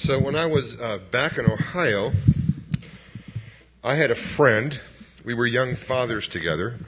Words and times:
So 0.00 0.18
when 0.18 0.34
I 0.34 0.46
was 0.46 0.80
uh, 0.80 0.96
back 1.10 1.36
in 1.36 1.44
Ohio, 1.44 2.14
I 3.84 3.96
had 3.96 4.10
a 4.10 4.14
friend. 4.14 4.80
We 5.26 5.34
were 5.34 5.44
young 5.46 5.76
fathers 5.76 6.26
together. 6.26 6.78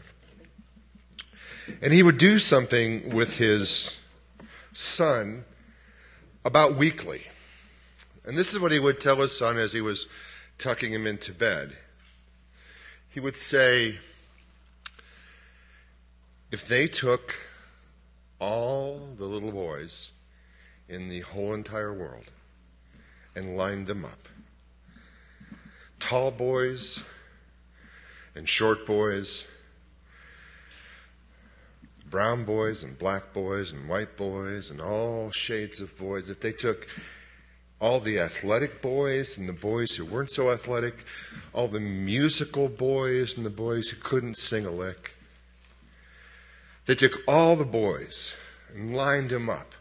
And 1.83 1.93
he 1.93 2.03
would 2.03 2.17
do 2.17 2.39
something 2.39 3.15
with 3.15 3.37
his 3.37 3.99
son 4.73 5.45
about 6.47 6.79
weekly. 6.79 7.25
And 8.25 8.39
this 8.39 8.55
is 8.55 8.59
what 8.59 8.73
he 8.73 8.79
would 8.79 8.99
tell 8.99 9.17
his 9.17 9.37
son 9.37 9.59
as 9.59 9.75
he 9.75 9.83
was 9.83 10.09
tucking 10.57 10.95
him 10.95 11.07
into 11.07 11.35
bed. 11.35 11.77
He 13.11 13.21
would 13.21 13.37
say, 13.37 13.99
if 16.51 16.67
they 16.67 16.89
took 16.89 17.35
all 18.39 19.07
the 19.19 19.27
little 19.27 19.53
boys 19.53 20.13
in 20.89 21.11
the 21.11 21.21
whole 21.21 21.53
entire 21.53 21.93
world 21.93 22.25
and 23.35 23.57
lined 23.57 23.87
them 23.87 24.05
up, 24.05 24.29
tall 25.99 26.31
boys 26.31 27.03
and 28.35 28.49
short 28.49 28.87
boys, 28.87 29.45
brown 32.11 32.45
boys 32.45 32.83
and 32.83 32.99
black 32.99 33.33
boys 33.33 33.73
and 33.73 33.89
white 33.89 34.17
boys 34.17 34.71
and 34.71 34.81
all 34.81 35.31
shades 35.33 35.81
of 35.81 35.97
boys, 35.99 36.31
if 36.31 36.41
they 36.41 36.53
took 36.53 36.87
all 37.81 37.99
the 37.99 38.21
athletic 38.21 38.81
boys 38.81 39.39
and 39.39 39.49
the 39.49 39.53
boys 39.53 39.97
who 39.97 40.05
weren't 40.05 40.31
so 40.31 40.53
athletic, 40.53 41.05
all 41.53 41.67
the 41.67 41.81
musical 41.81 42.69
boys 42.69 43.37
and 43.37 43.45
the 43.45 43.51
boys 43.51 43.89
who 43.89 43.97
couldn't 44.01 44.39
sing 44.39 44.65
a 44.65 44.71
lick. 44.71 45.13
They 46.87 46.95
took 46.95 47.23
all 47.27 47.57
the 47.57 47.65
boys 47.65 48.35
and 48.73 48.97
lined 48.97 49.31
them 49.31 49.51
up. 49.51 49.75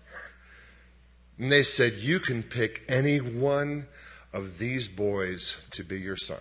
And 1.42 1.52
they 1.52 1.64
said, 1.64 1.96
You 1.96 2.20
can 2.20 2.44
pick 2.44 2.84
any 2.88 3.18
one 3.18 3.88
of 4.32 4.60
these 4.60 4.88
boys 4.88 5.58
to 5.72 5.84
be 5.84 6.00
your 6.00 6.16
son. 6.16 6.38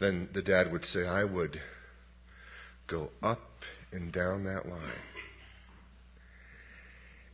Then 0.00 0.28
the 0.32 0.42
dad 0.42 0.72
would 0.72 0.84
say, 0.84 1.06
I 1.06 1.22
would 1.22 1.60
go 2.88 3.10
up 3.22 3.62
and 3.92 4.10
down 4.10 4.42
that 4.42 4.68
line. 4.68 4.80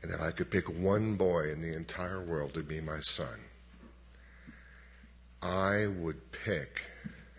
And 0.03 0.13
if 0.13 0.21
I 0.21 0.31
could 0.31 0.51
pick 0.51 0.69
one 0.69 1.15
boy 1.15 1.51
in 1.51 1.63
the 1.63 1.75
entire 1.75 2.21
world 2.21 2.53
to 2.53 2.63
be 2.63 2.83
my 2.83 3.01
son, 3.01 3.41
I 5.41 5.87
would 5.87 6.33
pick, 6.33 6.83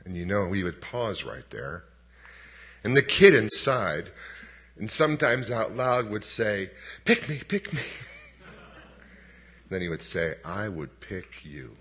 and 0.05 0.17
you 0.17 0.25
know, 0.25 0.51
he 0.51 0.63
would 0.63 0.81
pause 0.81 1.23
right 1.23 1.47
there. 1.51 1.83
And 2.83 2.97
the 2.97 3.03
kid 3.03 3.35
inside, 3.35 4.11
and 4.77 4.89
sometimes 4.89 5.51
out 5.51 5.75
loud, 5.75 6.09
would 6.09 6.25
say, 6.25 6.69
Pick 7.05 7.29
me, 7.29 7.41
pick 7.47 7.71
me. 7.73 7.81
then 9.69 9.81
he 9.81 9.89
would 9.89 10.03
say, 10.03 10.35
I 10.43 10.69
would 10.69 10.99
pick 10.99 11.45
you 11.45 11.75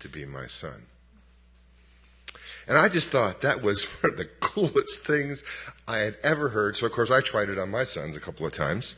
to 0.00 0.08
be 0.08 0.24
my 0.24 0.46
son. 0.46 0.82
And 2.68 2.76
I 2.76 2.88
just 2.88 3.10
thought 3.10 3.42
that 3.42 3.62
was 3.62 3.84
one 4.00 4.12
of 4.12 4.18
the 4.18 4.26
coolest 4.40 5.04
things 5.04 5.44
I 5.86 5.98
had 5.98 6.16
ever 6.22 6.48
heard. 6.48 6.76
So, 6.76 6.86
of 6.86 6.92
course, 6.92 7.10
I 7.10 7.20
tried 7.20 7.48
it 7.48 7.58
on 7.58 7.70
my 7.70 7.84
sons 7.84 8.16
a 8.16 8.20
couple 8.20 8.46
of 8.46 8.52
times. 8.52 8.94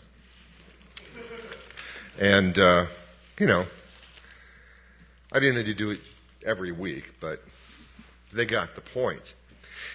And, 2.18 2.58
uh, 2.58 2.86
you 3.38 3.46
know, 3.46 3.66
I 5.32 5.38
didn't 5.38 5.56
need 5.56 5.66
to 5.66 5.74
do 5.74 5.90
it 5.90 6.00
every 6.44 6.72
week, 6.72 7.04
but 7.20 7.42
they 8.32 8.44
got 8.44 8.74
the 8.74 8.80
point. 8.80 9.34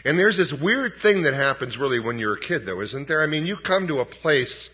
And 0.05 0.17
there's 0.17 0.37
this 0.37 0.53
weird 0.53 0.99
thing 0.99 1.23
that 1.23 1.33
happens 1.33 1.77
really 1.77 1.99
when 1.99 2.19
you're 2.19 2.35
a 2.35 2.39
kid, 2.39 2.65
though, 2.65 2.81
isn't 2.81 3.07
there? 3.07 3.21
I 3.21 3.27
mean, 3.27 3.45
you 3.45 3.55
come 3.55 3.87
to 3.87 3.99
a 3.99 4.05
place 4.05 4.69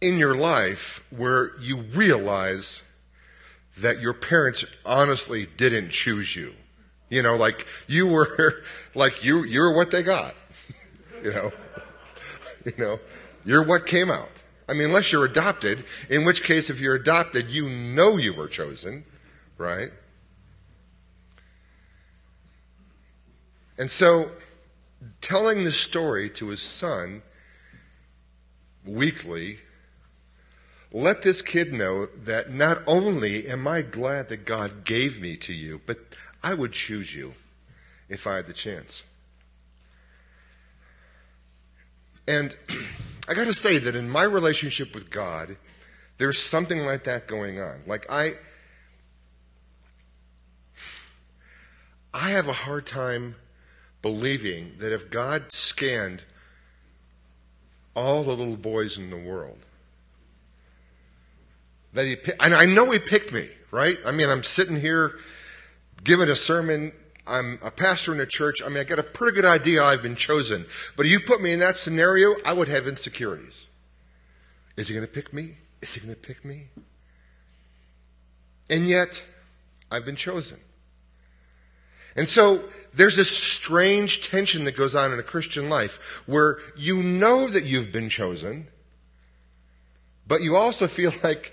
in 0.00 0.18
your 0.18 0.34
life 0.34 1.02
where 1.10 1.56
you 1.60 1.76
realize 1.94 2.82
that 3.78 4.00
your 4.00 4.12
parents 4.12 4.64
honestly 4.84 5.46
didn't 5.56 5.90
choose 5.90 6.34
you. 6.34 6.52
You 7.08 7.22
know, 7.22 7.36
like 7.36 7.66
you 7.86 8.06
were, 8.06 8.62
like 8.94 9.24
you, 9.24 9.44
you're 9.44 9.74
what 9.74 9.90
they 9.90 10.02
got. 10.02 10.34
you 11.22 11.30
know, 11.32 11.52
you 12.64 12.72
know, 12.78 12.98
you're 13.44 13.62
what 13.64 13.86
came 13.86 14.10
out. 14.10 14.30
I 14.68 14.74
mean, 14.74 14.86
unless 14.86 15.12
you're 15.12 15.24
adopted, 15.24 15.84
in 16.08 16.24
which 16.24 16.42
case, 16.42 16.70
if 16.70 16.80
you're 16.80 16.94
adopted, 16.94 17.50
you 17.50 17.68
know 17.68 18.16
you 18.16 18.32
were 18.32 18.48
chosen, 18.48 19.04
right? 19.58 19.90
And 23.78 23.90
so, 23.90 24.30
telling 25.20 25.64
the 25.64 25.72
story 25.72 26.30
to 26.30 26.48
his 26.48 26.62
son 26.62 27.22
weekly 28.84 29.58
let 30.92 31.22
this 31.22 31.40
kid 31.40 31.72
know 31.72 32.06
that 32.24 32.52
not 32.52 32.82
only 32.86 33.48
am 33.48 33.66
I 33.66 33.82
glad 33.82 34.28
that 34.28 34.44
God 34.44 34.84
gave 34.84 35.20
me 35.20 35.36
to 35.38 35.54
you, 35.54 35.80
but 35.86 35.98
I 36.42 36.52
would 36.54 36.72
choose 36.72 37.14
you 37.14 37.32
if 38.08 38.26
I 38.26 38.36
had 38.36 38.46
the 38.46 38.52
chance. 38.52 39.02
And 42.28 42.54
I 43.28 43.34
got 43.34 43.46
to 43.46 43.54
say 43.54 43.78
that 43.78 43.96
in 43.96 44.08
my 44.10 44.24
relationship 44.24 44.94
with 44.94 45.10
God, 45.10 45.56
there's 46.18 46.40
something 46.40 46.80
like 46.80 47.04
that 47.04 47.26
going 47.26 47.58
on. 47.58 47.82
Like 47.86 48.06
I 48.10 48.34
I 52.12 52.30
have 52.30 52.48
a 52.48 52.52
hard 52.52 52.86
time 52.86 53.36
believing 54.02 54.72
that 54.78 54.92
if 54.92 55.10
God 55.10 55.52
scanned 55.52 56.24
all 57.94 58.24
the 58.24 58.34
little 58.34 58.56
boys 58.56 58.98
in 58.98 59.10
the 59.10 59.16
world, 59.16 59.58
that 61.92 62.06
he 62.06 62.16
and 62.40 62.54
I 62.54 62.66
know 62.66 62.90
he 62.90 62.98
picked 62.98 63.32
me, 63.32 63.48
right? 63.70 63.98
I 64.04 64.10
mean, 64.10 64.28
I'm 64.28 64.42
sitting 64.42 64.80
here 64.80 65.18
giving 66.02 66.28
a 66.28 66.36
sermon 66.36 66.92
I'm 67.26 67.58
a 67.62 67.70
pastor 67.70 68.12
in 68.12 68.20
a 68.20 68.26
church. 68.26 68.62
I 68.62 68.68
mean, 68.68 68.78
I 68.78 68.84
got 68.84 68.98
a 68.98 69.04
pretty 69.04 69.34
good 69.34 69.44
idea 69.44 69.82
I've 69.82 70.02
been 70.02 70.16
chosen. 70.16 70.66
But 70.96 71.06
if 71.06 71.12
you 71.12 71.20
put 71.20 71.40
me 71.40 71.52
in 71.52 71.60
that 71.60 71.76
scenario, 71.76 72.34
I 72.44 72.52
would 72.52 72.68
have 72.68 72.88
insecurities. 72.88 73.64
Is 74.76 74.88
he 74.88 74.94
going 74.94 75.06
to 75.06 75.12
pick 75.12 75.32
me? 75.32 75.56
Is 75.80 75.94
he 75.94 76.00
going 76.00 76.14
to 76.14 76.20
pick 76.20 76.44
me? 76.44 76.68
And 78.68 78.88
yet, 78.88 79.22
I've 79.90 80.04
been 80.04 80.16
chosen. 80.16 80.58
And 82.16 82.28
so, 82.28 82.62
there's 82.94 83.16
this 83.16 83.34
strange 83.34 84.28
tension 84.28 84.64
that 84.64 84.76
goes 84.76 84.94
on 84.94 85.12
in 85.12 85.18
a 85.18 85.22
Christian 85.22 85.70
life 85.70 85.98
where 86.26 86.58
you 86.76 87.02
know 87.02 87.48
that 87.48 87.64
you've 87.64 87.90
been 87.90 88.08
chosen, 88.08 88.68
but 90.26 90.42
you 90.42 90.56
also 90.56 90.86
feel 90.86 91.12
like 91.22 91.52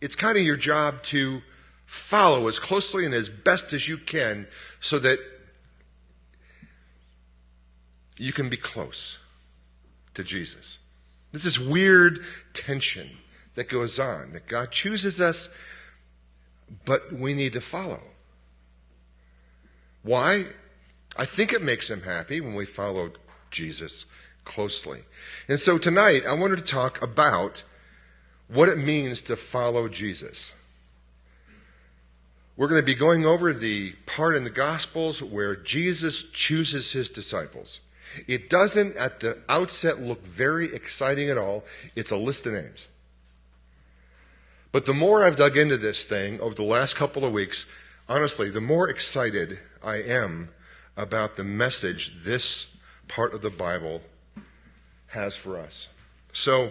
it's 0.00 0.16
kind 0.16 0.36
of 0.36 0.44
your 0.44 0.56
job 0.56 1.02
to 1.04 1.40
follow 1.86 2.48
as 2.48 2.58
closely 2.58 3.04
and 3.04 3.14
as 3.14 3.28
best 3.28 3.72
as 3.72 3.88
you 3.88 3.96
can 3.96 4.46
so 4.80 4.98
that 4.98 5.18
you 8.16 8.32
can 8.32 8.48
be 8.48 8.56
close 8.56 9.18
to 10.14 10.24
Jesus. 10.24 10.78
There's 11.30 11.44
this 11.44 11.58
weird 11.58 12.20
tension 12.54 13.10
that 13.54 13.68
goes 13.68 13.98
on 13.98 14.32
that 14.32 14.48
God 14.48 14.72
chooses 14.72 15.20
us, 15.20 15.48
but 16.84 17.12
we 17.12 17.34
need 17.34 17.52
to 17.52 17.60
follow. 17.60 18.02
Why? 20.06 20.46
I 21.16 21.24
think 21.24 21.52
it 21.52 21.62
makes 21.62 21.90
him 21.90 22.02
happy 22.02 22.40
when 22.40 22.54
we 22.54 22.64
follow 22.64 23.10
Jesus 23.50 24.06
closely. 24.44 25.02
And 25.48 25.58
so 25.58 25.78
tonight, 25.78 26.24
I 26.24 26.34
wanted 26.34 26.58
to 26.58 26.62
talk 26.62 27.02
about 27.02 27.64
what 28.46 28.68
it 28.68 28.78
means 28.78 29.20
to 29.22 29.34
follow 29.34 29.88
Jesus. 29.88 30.52
We're 32.56 32.68
going 32.68 32.80
to 32.80 32.86
be 32.86 32.94
going 32.94 33.26
over 33.26 33.52
the 33.52 33.94
part 34.06 34.36
in 34.36 34.44
the 34.44 34.50
Gospels 34.50 35.20
where 35.20 35.56
Jesus 35.56 36.22
chooses 36.22 36.92
his 36.92 37.10
disciples. 37.10 37.80
It 38.28 38.48
doesn't 38.48 38.96
at 38.96 39.18
the 39.18 39.42
outset 39.48 40.00
look 40.00 40.24
very 40.24 40.72
exciting 40.72 41.30
at 41.30 41.36
all. 41.36 41.64
It's 41.96 42.12
a 42.12 42.16
list 42.16 42.46
of 42.46 42.52
names. 42.52 42.86
But 44.70 44.86
the 44.86 44.94
more 44.94 45.24
I've 45.24 45.36
dug 45.36 45.56
into 45.56 45.76
this 45.76 46.04
thing 46.04 46.40
over 46.40 46.54
the 46.54 46.62
last 46.62 46.94
couple 46.94 47.24
of 47.24 47.32
weeks, 47.32 47.66
honestly, 48.08 48.50
the 48.50 48.60
more 48.60 48.88
excited 48.88 49.58
I 49.82 49.96
am 49.96 50.50
about 50.96 51.36
the 51.36 51.44
message 51.44 52.12
this 52.24 52.66
part 53.08 53.34
of 53.34 53.42
the 53.42 53.50
Bible 53.50 54.00
has 55.08 55.36
for 55.36 55.58
us. 55.58 55.88
So, 56.32 56.70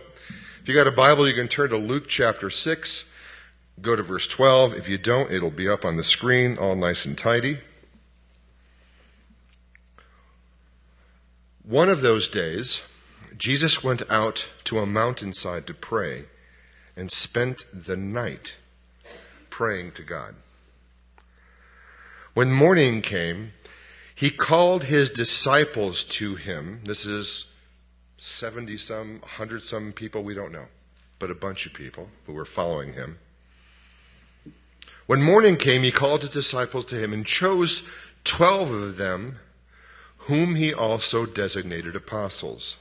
if 0.62 0.70
you 0.70 0.74
got 0.74 0.88
a 0.88 0.92
Bible, 0.92 1.28
you 1.28 1.34
can 1.34 1.48
turn 1.48 1.70
to 1.70 1.78
Luke 1.78 2.08
chapter 2.08 2.50
6. 2.50 3.06
Go 3.82 3.96
to 3.96 4.04
verse 4.04 4.28
12. 4.28 4.74
If 4.74 4.90
you 4.90 4.98
don't, 4.98 5.32
it'll 5.32 5.52
be 5.52 5.68
up 5.68 5.86
on 5.86 5.98
the 5.98 6.04
screen, 6.04 6.58
all 6.58 6.76
nice 6.76 7.06
and 7.06 7.18
tidy. 7.18 7.60
One 11.64 11.90
of 11.90 12.02
those 12.02 12.30
days, 12.30 12.82
Jesus 13.38 13.84
went 13.84 14.04
out 14.10 14.46
to 14.66 14.80
a 14.80 14.86
mountainside 14.86 15.68
to 15.68 15.74
pray 15.74 16.26
and 16.96 17.12
spent 17.12 17.66
the 17.74 17.98
night 17.98 18.56
praying 19.50 19.94
to 19.94 20.04
God. 20.04 20.36
When 22.36 22.52
morning 22.52 23.02
came, 23.02 23.54
he 24.14 24.30
called 24.30 24.84
his 24.84 25.10
disciples 25.10 26.04
to 26.04 26.36
him. 26.36 26.82
This 26.84 27.06
is 27.06 27.46
70 28.18 28.76
some, 28.76 29.20
100 29.22 29.64
some 29.64 29.94
people, 29.94 30.22
we 30.22 30.34
don't 30.34 30.52
know. 30.52 30.66
but 31.18 31.32
a 31.32 31.36
bunch 31.36 31.66
of 31.66 31.74
people 31.74 32.10
who 32.26 32.34
were 32.34 32.44
following 32.44 32.92
him. 32.92 33.18
When 35.06 35.22
morning 35.22 35.56
came, 35.56 35.84
he 35.84 35.92
called 35.92 36.22
his 36.22 36.30
disciples 36.30 36.84
to 36.88 37.02
him 37.02 37.14
and 37.14 37.26
chose 37.26 37.84
twelve 38.26 38.70
of 38.70 38.98
them, 38.98 39.40
whom 40.18 40.56
he 40.56 40.74
also 40.74 41.26
designated 41.26 41.96
apostles. 41.96 42.76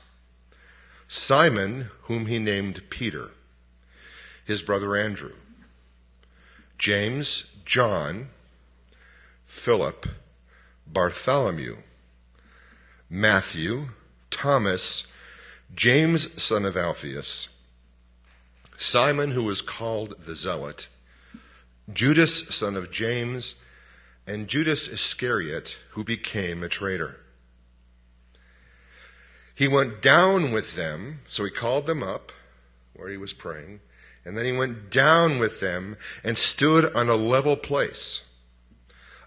Simon, 1.07 1.91
whom 2.03 2.27
he 2.27 2.41
named 2.41 2.83
Peter, 2.91 3.31
his 4.45 4.65
brother 4.65 4.97
Andrew, 4.97 5.35
James, 6.77 7.45
John, 7.65 8.31
Philip, 9.55 10.07
Bartholomew, 10.87 11.79
Matthew, 13.09 13.89
Thomas, 14.31 15.05
James, 15.75 16.43
son 16.43 16.67
of 16.67 16.77
Alphaeus, 16.77 17.49
Simon, 18.77 19.31
who 19.31 19.45
was 19.45 19.63
called 19.63 20.17
the 20.27 20.35
Zealot, 20.35 20.89
Judas, 21.91 22.47
son 22.55 22.77
of 22.77 22.91
James, 22.91 23.55
and 24.27 24.49
Judas 24.49 24.87
Iscariot, 24.87 25.79
who 25.93 26.05
became 26.05 26.63
a 26.63 26.69
traitor. 26.69 27.17
He 29.55 29.69
went 29.69 30.03
down 30.03 30.53
with 30.53 30.75
them, 30.75 31.21
so 31.29 31.43
he 31.45 31.51
called 31.51 31.87
them 31.87 32.03
up 32.03 32.33
where 32.93 33.09
he 33.09 33.17
was 33.17 33.33
praying, 33.33 33.81
and 34.27 34.37
then 34.37 34.45
he 34.45 34.53
went 34.53 34.91
down 34.91 35.39
with 35.39 35.61
them 35.61 35.97
and 36.23 36.37
stood 36.37 36.93
on 36.95 37.09
a 37.09 37.15
level 37.15 37.57
place. 37.57 38.21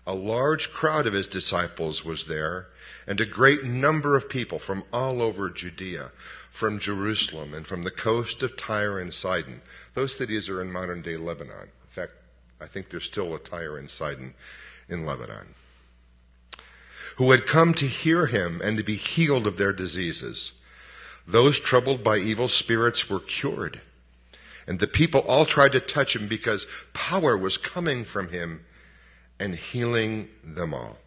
A 0.10 0.16
large 0.16 0.72
crowd 0.72 1.06
of 1.06 1.12
his 1.12 1.28
disciples 1.28 2.06
was 2.06 2.28
there, 2.28 2.68
and 3.06 3.20
a 3.20 3.26
great 3.26 3.66
number 3.66 4.16
of 4.16 4.30
people 4.30 4.58
from 4.58 4.86
all 4.94 5.22
over 5.22 5.50
Judea, 5.50 6.14
from 6.50 6.80
Jerusalem, 6.80 7.54
and 7.54 7.68
from 7.68 7.84
the 7.84 7.92
coast 7.92 8.42
of 8.42 8.56
Tyre 8.56 9.00
and 9.00 9.14
Sidon. 9.14 9.62
Those 9.96 10.16
cities 10.16 10.48
are 10.48 10.62
in 10.62 10.72
modern 10.72 11.02
day 11.02 11.18
Lebanon. 11.18 11.64
In 11.64 11.90
fact, 11.90 12.14
I 12.62 12.68
think 12.68 12.88
there's 12.88 13.04
still 13.04 13.36
a 13.36 13.40
Tyre 13.40 13.78
and 13.78 13.92
Sidon 13.92 14.34
in 14.88 15.06
Lebanon. 15.06 15.56
Who 17.18 17.32
had 17.32 17.46
come 17.46 17.74
to 17.74 17.86
hear 17.86 18.28
him 18.28 18.62
and 18.64 18.78
to 18.78 18.84
be 18.84 18.96
healed 18.96 19.46
of 19.46 19.58
their 19.58 19.74
diseases. 19.74 20.54
Those 21.28 21.60
troubled 21.60 22.02
by 22.02 22.20
evil 22.20 22.48
spirits 22.48 23.10
were 23.10 23.20
cured. 23.20 23.82
And 24.66 24.80
the 24.80 24.88
people 24.88 25.20
all 25.28 25.46
tried 25.46 25.74
to 25.74 25.82
touch 25.82 26.16
him 26.16 26.30
because 26.30 26.66
power 26.94 27.36
was 27.36 27.58
coming 27.58 28.06
from 28.06 28.30
him 28.30 28.64
and 29.40 29.56
healing 29.56 30.28
them 30.44 30.74
all. 30.74 30.98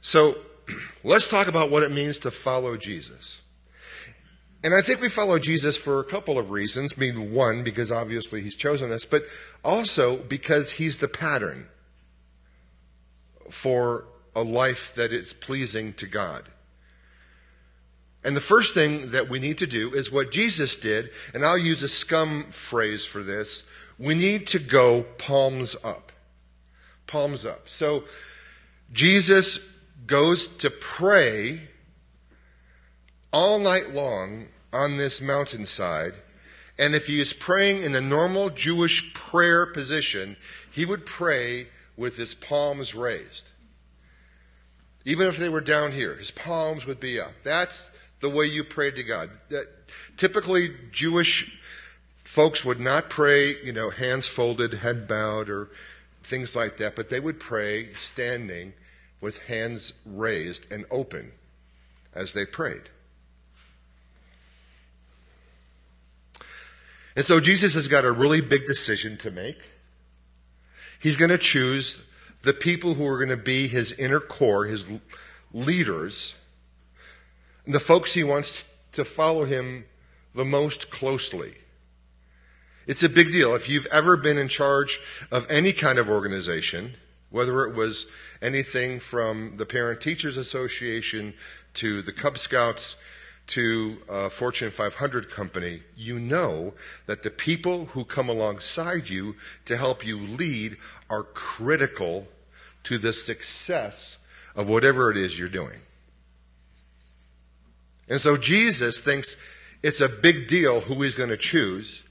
So 0.00 0.36
let's 1.04 1.28
talk 1.28 1.46
about 1.46 1.70
what 1.70 1.82
it 1.82 1.90
means 1.90 2.18
to 2.20 2.30
follow 2.30 2.76
Jesus. 2.76 3.40
And 4.62 4.74
I 4.74 4.80
think 4.80 5.02
we 5.02 5.10
follow 5.10 5.38
Jesus 5.38 5.76
for 5.76 6.00
a 6.00 6.04
couple 6.04 6.38
of 6.38 6.50
reasons. 6.50 6.94
I 6.96 7.00
mean, 7.00 7.32
one, 7.32 7.64
because 7.64 7.92
obviously 7.92 8.40
he's 8.40 8.56
chosen 8.56 8.90
us, 8.92 9.04
but 9.04 9.24
also 9.62 10.16
because 10.16 10.70
he's 10.70 10.98
the 10.98 11.08
pattern 11.08 11.68
for 13.50 14.06
a 14.34 14.42
life 14.42 14.94
that 14.94 15.12
is 15.12 15.34
pleasing 15.34 15.92
to 15.94 16.06
God. 16.06 16.48
And 18.24 18.34
the 18.34 18.40
first 18.40 18.72
thing 18.72 19.10
that 19.10 19.28
we 19.28 19.38
need 19.38 19.58
to 19.58 19.66
do 19.66 19.92
is 19.92 20.10
what 20.10 20.32
Jesus 20.32 20.76
did, 20.76 21.10
and 21.34 21.44
I'll 21.44 21.58
use 21.58 21.82
a 21.82 21.88
scum 21.88 22.46
phrase 22.50 23.04
for 23.04 23.22
this 23.22 23.64
we 23.98 24.14
need 24.14 24.48
to 24.48 24.58
go 24.58 25.04
palms 25.18 25.76
up. 25.84 26.12
Palms 27.06 27.46
up. 27.46 27.68
So 27.68 28.04
Jesus 28.92 29.58
goes 30.06 30.48
to 30.48 30.70
pray 30.70 31.68
all 33.32 33.58
night 33.58 33.90
long 33.90 34.46
on 34.72 34.96
this 34.96 35.20
mountainside. 35.20 36.14
And 36.78 36.94
if 36.94 37.06
he 37.06 37.20
is 37.20 37.32
praying 37.32 37.82
in 37.82 37.92
the 37.92 38.00
normal 38.00 38.50
Jewish 38.50 39.14
prayer 39.14 39.66
position, 39.66 40.36
he 40.72 40.84
would 40.84 41.06
pray 41.06 41.68
with 41.96 42.16
his 42.16 42.34
palms 42.34 42.94
raised. 42.94 43.48
Even 45.04 45.28
if 45.28 45.36
they 45.36 45.48
were 45.48 45.60
down 45.60 45.92
here, 45.92 46.16
his 46.16 46.30
palms 46.30 46.86
would 46.86 46.98
be 46.98 47.20
up. 47.20 47.32
That's 47.44 47.90
the 48.20 48.30
way 48.30 48.46
you 48.46 48.64
pray 48.64 48.90
to 48.90 49.02
God. 49.04 49.30
That, 49.50 49.66
typically, 50.16 50.74
Jewish 50.90 51.60
folks 52.24 52.64
would 52.64 52.80
not 52.80 53.10
pray, 53.10 53.62
you 53.62 53.72
know, 53.72 53.90
hands 53.90 54.26
folded, 54.26 54.74
head 54.74 55.06
bowed, 55.06 55.48
or 55.48 55.70
things 56.22 56.56
like 56.56 56.78
that, 56.78 56.96
but 56.96 57.10
they 57.10 57.20
would 57.20 57.38
pray 57.38 57.92
standing 57.94 58.72
with 59.20 59.38
hands 59.44 59.92
raised 60.04 60.70
and 60.72 60.84
open 60.90 61.32
as 62.14 62.32
they 62.32 62.44
prayed. 62.44 62.82
And 67.16 67.24
so 67.24 67.38
Jesus 67.38 67.74
has 67.74 67.86
got 67.86 68.04
a 68.04 68.10
really 68.10 68.40
big 68.40 68.66
decision 68.66 69.16
to 69.18 69.30
make. 69.30 69.58
He's 70.98 71.16
going 71.16 71.30
to 71.30 71.38
choose 71.38 72.02
the 72.42 72.52
people 72.52 72.94
who 72.94 73.06
are 73.06 73.18
going 73.18 73.28
to 73.28 73.36
be 73.36 73.68
his 73.68 73.92
inner 73.92 74.20
core, 74.20 74.64
his 74.64 74.86
leaders, 75.52 76.34
and 77.64 77.74
the 77.74 77.80
folks 77.80 78.14
he 78.14 78.24
wants 78.24 78.64
to 78.92 79.04
follow 79.04 79.44
him 79.44 79.84
the 80.34 80.44
most 80.44 80.90
closely. 80.90 81.54
It's 82.86 83.02
a 83.02 83.08
big 83.08 83.32
deal. 83.32 83.54
If 83.54 83.68
you've 83.68 83.86
ever 83.86 84.16
been 84.16 84.38
in 84.38 84.48
charge 84.48 85.00
of 85.30 85.50
any 85.50 85.72
kind 85.72 85.98
of 85.98 86.08
organization, 86.08 86.94
whether 87.30 87.64
it 87.64 87.74
was 87.74 88.06
anything 88.40 89.00
from 89.00 89.56
the 89.56 89.66
Parent 89.66 90.00
Teachers 90.00 90.36
Association 90.36 91.34
to 91.74 92.02
the 92.02 92.12
Cub 92.12 92.38
Scouts 92.38 92.96
to 93.48 93.98
a 94.08 94.30
Fortune 94.30 94.70
500 94.70 95.30
company, 95.30 95.82
you 95.96 96.20
know 96.20 96.74
that 97.06 97.22
the 97.22 97.30
people 97.30 97.86
who 97.86 98.04
come 98.04 98.28
alongside 98.28 99.08
you 99.08 99.34
to 99.64 99.76
help 99.76 100.06
you 100.06 100.18
lead 100.18 100.76
are 101.10 101.24
critical 101.24 102.28
to 102.84 102.98
the 102.98 103.12
success 103.12 104.16
of 104.54 104.68
whatever 104.68 105.10
it 105.10 105.16
is 105.16 105.38
you're 105.38 105.48
doing. 105.48 105.80
And 108.08 108.20
so 108.20 108.36
Jesus 108.36 109.00
thinks 109.00 109.36
it's 109.82 110.00
a 110.00 110.08
big 110.08 110.46
deal 110.46 110.80
who 110.80 111.02
he's 111.02 111.16
going 111.16 111.30
to 111.30 111.36
choose. 111.36 112.03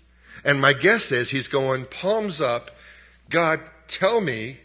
And 0.43 0.59
my 0.59 0.73
guess 0.73 1.11
is 1.11 1.29
he's 1.29 1.47
going 1.47 1.85
palms 1.85 2.41
up, 2.41 2.71
God, 3.29 3.59
tell 3.87 4.21
me 4.21 4.57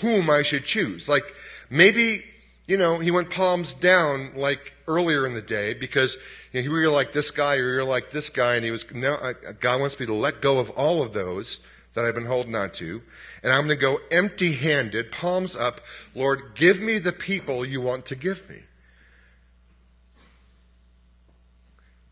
whom 0.00 0.30
I 0.30 0.42
should 0.42 0.64
choose. 0.64 1.08
Like 1.08 1.24
maybe, 1.70 2.24
you 2.66 2.76
know, 2.76 2.98
he 2.98 3.10
went 3.10 3.30
palms 3.30 3.74
down 3.74 4.32
like 4.36 4.74
earlier 4.86 5.26
in 5.26 5.34
the 5.34 5.42
day 5.42 5.74
because 5.74 6.16
you 6.52 6.62
know, 6.62 6.74
you're 6.74 6.90
like 6.90 7.12
this 7.12 7.30
guy 7.30 7.56
or 7.56 7.72
you're 7.72 7.84
like 7.84 8.10
this 8.10 8.28
guy 8.28 8.56
and 8.56 8.64
he 8.64 8.70
was, 8.70 8.84
no, 8.92 9.34
God 9.60 9.80
wants 9.80 9.98
me 9.98 10.06
to 10.06 10.14
let 10.14 10.40
go 10.40 10.58
of 10.58 10.70
all 10.70 11.02
of 11.02 11.12
those 11.12 11.60
that 11.94 12.04
I've 12.04 12.14
been 12.14 12.26
holding 12.26 12.54
on 12.54 12.70
to. 12.72 13.02
And 13.42 13.52
I'm 13.52 13.66
going 13.66 13.76
to 13.76 13.82
go 13.82 13.98
empty 14.10 14.52
handed, 14.52 15.10
palms 15.10 15.56
up. 15.56 15.80
Lord, 16.14 16.54
give 16.54 16.80
me 16.80 16.98
the 16.98 17.12
people 17.12 17.64
you 17.64 17.80
want 17.80 18.06
to 18.06 18.14
give 18.14 18.48
me. 18.48 18.62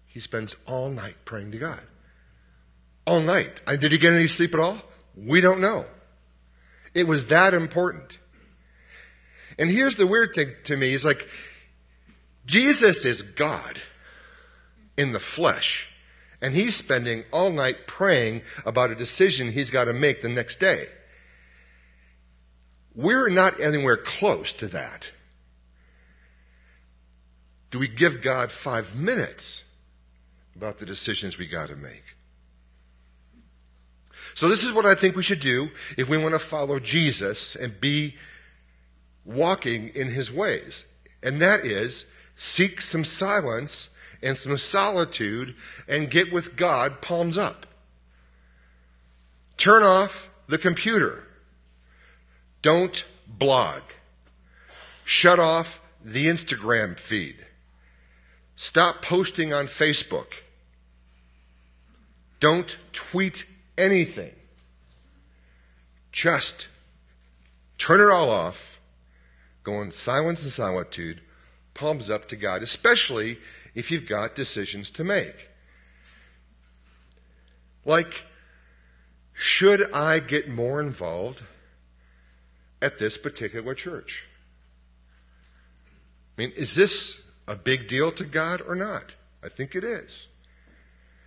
He 0.06 0.20
spends 0.20 0.56
all 0.66 0.88
night 0.88 1.16
praying 1.24 1.52
to 1.52 1.58
God 1.58 1.82
all 3.06 3.20
night. 3.20 3.62
Did 3.66 3.92
he 3.92 3.98
get 3.98 4.12
any 4.12 4.26
sleep 4.26 4.54
at 4.54 4.60
all? 4.60 4.78
We 5.16 5.40
don't 5.40 5.60
know. 5.60 5.86
It 6.94 7.06
was 7.06 7.26
that 7.26 7.54
important. 7.54 8.18
And 9.58 9.70
here's 9.70 9.96
the 9.96 10.06
weird 10.06 10.34
thing 10.34 10.54
to 10.64 10.76
me 10.76 10.92
is 10.92 11.04
like, 11.04 11.28
Jesus 12.44 13.04
is 13.04 13.22
God 13.22 13.80
in 14.96 15.12
the 15.12 15.20
flesh. 15.20 15.88
And 16.40 16.54
he's 16.54 16.76
spending 16.76 17.24
all 17.32 17.50
night 17.50 17.86
praying 17.86 18.42
about 18.64 18.90
a 18.90 18.94
decision 18.94 19.50
he's 19.50 19.70
got 19.70 19.86
to 19.86 19.92
make 19.92 20.20
the 20.20 20.28
next 20.28 20.60
day. 20.60 20.88
We're 22.94 23.28
not 23.28 23.60
anywhere 23.60 23.96
close 23.96 24.52
to 24.54 24.68
that. 24.68 25.12
Do 27.70 27.78
we 27.78 27.88
give 27.88 28.22
God 28.22 28.52
five 28.52 28.94
minutes 28.94 29.62
about 30.54 30.78
the 30.78 30.86
decisions 30.86 31.36
we 31.36 31.46
got 31.46 31.68
to 31.68 31.76
make? 31.76 32.15
So 34.36 34.48
this 34.48 34.62
is 34.62 34.72
what 34.74 34.84
I 34.84 34.94
think 34.94 35.16
we 35.16 35.22
should 35.22 35.40
do 35.40 35.70
if 35.96 36.10
we 36.10 36.18
want 36.18 36.34
to 36.34 36.38
follow 36.38 36.78
Jesus 36.78 37.56
and 37.56 37.80
be 37.80 38.16
walking 39.24 39.88
in 39.94 40.08
his 40.08 40.30
ways. 40.30 40.84
And 41.22 41.40
that 41.40 41.64
is 41.64 42.04
seek 42.36 42.82
some 42.82 43.02
silence 43.02 43.88
and 44.22 44.36
some 44.36 44.58
solitude 44.58 45.54
and 45.88 46.10
get 46.10 46.34
with 46.34 46.54
God 46.54 47.00
palms 47.00 47.38
up. 47.38 47.64
Turn 49.56 49.82
off 49.82 50.28
the 50.46 50.58
computer. 50.58 51.24
Don't 52.60 53.06
blog. 53.26 53.80
Shut 55.06 55.40
off 55.40 55.80
the 56.04 56.26
Instagram 56.26 56.98
feed. 56.98 57.36
Stop 58.54 59.00
posting 59.00 59.54
on 59.54 59.66
Facebook. 59.66 60.34
Don't 62.38 62.76
tweet 62.92 63.46
anything. 63.78 64.34
Just 66.12 66.68
turn 67.78 68.00
it 68.00 68.10
all 68.10 68.30
off, 68.30 68.80
go 69.62 69.82
in 69.82 69.92
silence 69.92 70.42
and 70.42 70.52
solitude, 70.52 71.20
palms 71.74 72.08
up 72.08 72.28
to 72.28 72.36
God, 72.36 72.62
especially 72.62 73.38
if 73.74 73.90
you've 73.90 74.08
got 74.08 74.34
decisions 74.34 74.90
to 74.90 75.04
make. 75.04 75.50
Like, 77.84 78.24
should 79.34 79.92
I 79.92 80.18
get 80.18 80.48
more 80.48 80.80
involved 80.80 81.42
at 82.80 82.98
this 82.98 83.18
particular 83.18 83.74
church? 83.74 84.24
I 86.36 86.42
mean, 86.42 86.52
is 86.56 86.74
this 86.74 87.22
a 87.46 87.54
big 87.54 87.88
deal 87.88 88.10
to 88.12 88.24
God 88.24 88.62
or 88.66 88.74
not? 88.74 89.14
I 89.42 89.48
think 89.48 89.74
it 89.74 89.84
is. 89.84 90.26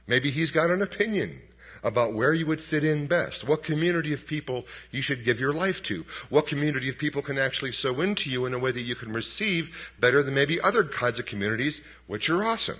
Maybe 0.07 0.31
He's 0.31 0.51
got 0.51 0.71
an 0.71 0.81
opinion 0.81 1.39
about 1.83 2.13
where 2.13 2.33
you 2.33 2.45
would 2.45 2.61
fit 2.61 2.83
in 2.83 3.07
best, 3.07 3.47
what 3.47 3.63
community 3.63 4.13
of 4.13 4.27
people 4.27 4.65
you 4.91 5.01
should 5.01 5.25
give 5.25 5.39
your 5.39 5.53
life 5.53 5.81
to, 5.83 6.05
what 6.29 6.47
community 6.47 6.89
of 6.89 6.97
people 6.97 7.21
can 7.21 7.37
actually 7.37 7.71
sow 7.71 8.01
into 8.01 8.29
you 8.29 8.45
in 8.45 8.53
a 8.53 8.59
way 8.59 8.71
that 8.71 8.81
you 8.81 8.95
can 8.95 9.11
receive 9.11 9.91
better 9.99 10.21
than 10.23 10.33
maybe 10.33 10.61
other 10.61 10.83
kinds 10.83 11.19
of 11.19 11.25
communities, 11.25 11.81
which 12.07 12.29
are 12.29 12.43
awesome. 12.43 12.79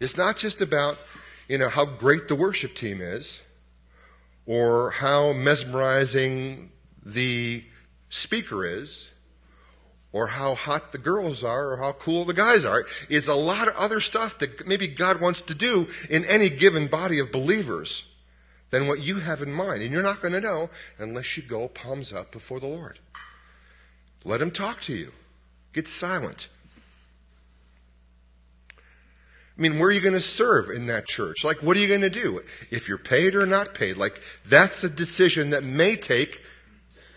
It's 0.00 0.16
not 0.16 0.36
just 0.36 0.60
about, 0.60 0.98
you 1.48 1.58
know, 1.58 1.68
how 1.68 1.84
great 1.84 2.28
the 2.28 2.34
worship 2.34 2.74
team 2.74 3.00
is 3.00 3.40
or 4.46 4.90
how 4.90 5.32
mesmerizing 5.32 6.72
the 7.04 7.64
speaker 8.08 8.64
is 8.64 9.09
or 10.12 10.26
how 10.26 10.54
hot 10.54 10.92
the 10.92 10.98
girls 10.98 11.44
are 11.44 11.72
or 11.72 11.76
how 11.76 11.92
cool 11.92 12.24
the 12.24 12.34
guys 12.34 12.64
are. 12.64 12.84
It's 13.08 13.28
a 13.28 13.34
lot 13.34 13.68
of 13.68 13.76
other 13.76 14.00
stuff 14.00 14.38
that 14.38 14.66
maybe 14.66 14.88
God 14.88 15.20
wants 15.20 15.40
to 15.42 15.54
do 15.54 15.88
in 16.08 16.24
any 16.24 16.50
given 16.50 16.88
body 16.88 17.20
of 17.20 17.30
believers 17.30 18.04
than 18.70 18.86
what 18.86 19.00
you 19.00 19.16
have 19.16 19.42
in 19.42 19.52
mind. 19.52 19.82
And 19.82 19.92
you're 19.92 20.02
not 20.02 20.20
going 20.20 20.34
to 20.34 20.40
know 20.40 20.70
unless 20.98 21.36
you 21.36 21.42
go 21.42 21.68
palms 21.68 22.12
up 22.12 22.32
before 22.32 22.60
the 22.60 22.66
Lord. 22.66 22.98
Let 24.24 24.42
Him 24.42 24.50
talk 24.50 24.80
to 24.82 24.94
you. 24.94 25.12
Get 25.72 25.86
silent. 25.88 26.48
I 28.76 29.62
mean, 29.62 29.78
where 29.78 29.88
are 29.88 29.92
you 29.92 30.00
going 30.00 30.14
to 30.14 30.20
serve 30.20 30.70
in 30.70 30.86
that 30.86 31.06
church? 31.06 31.44
Like, 31.44 31.62
what 31.62 31.76
are 31.76 31.80
you 31.80 31.88
going 31.88 32.00
to 32.00 32.10
do? 32.10 32.42
If 32.70 32.88
you're 32.88 32.98
paid 32.98 33.34
or 33.34 33.44
not 33.44 33.74
paid, 33.74 33.98
like, 33.98 34.20
that's 34.46 34.84
a 34.84 34.88
decision 34.88 35.50
that 35.50 35.62
may 35.62 35.96
take 35.96 36.40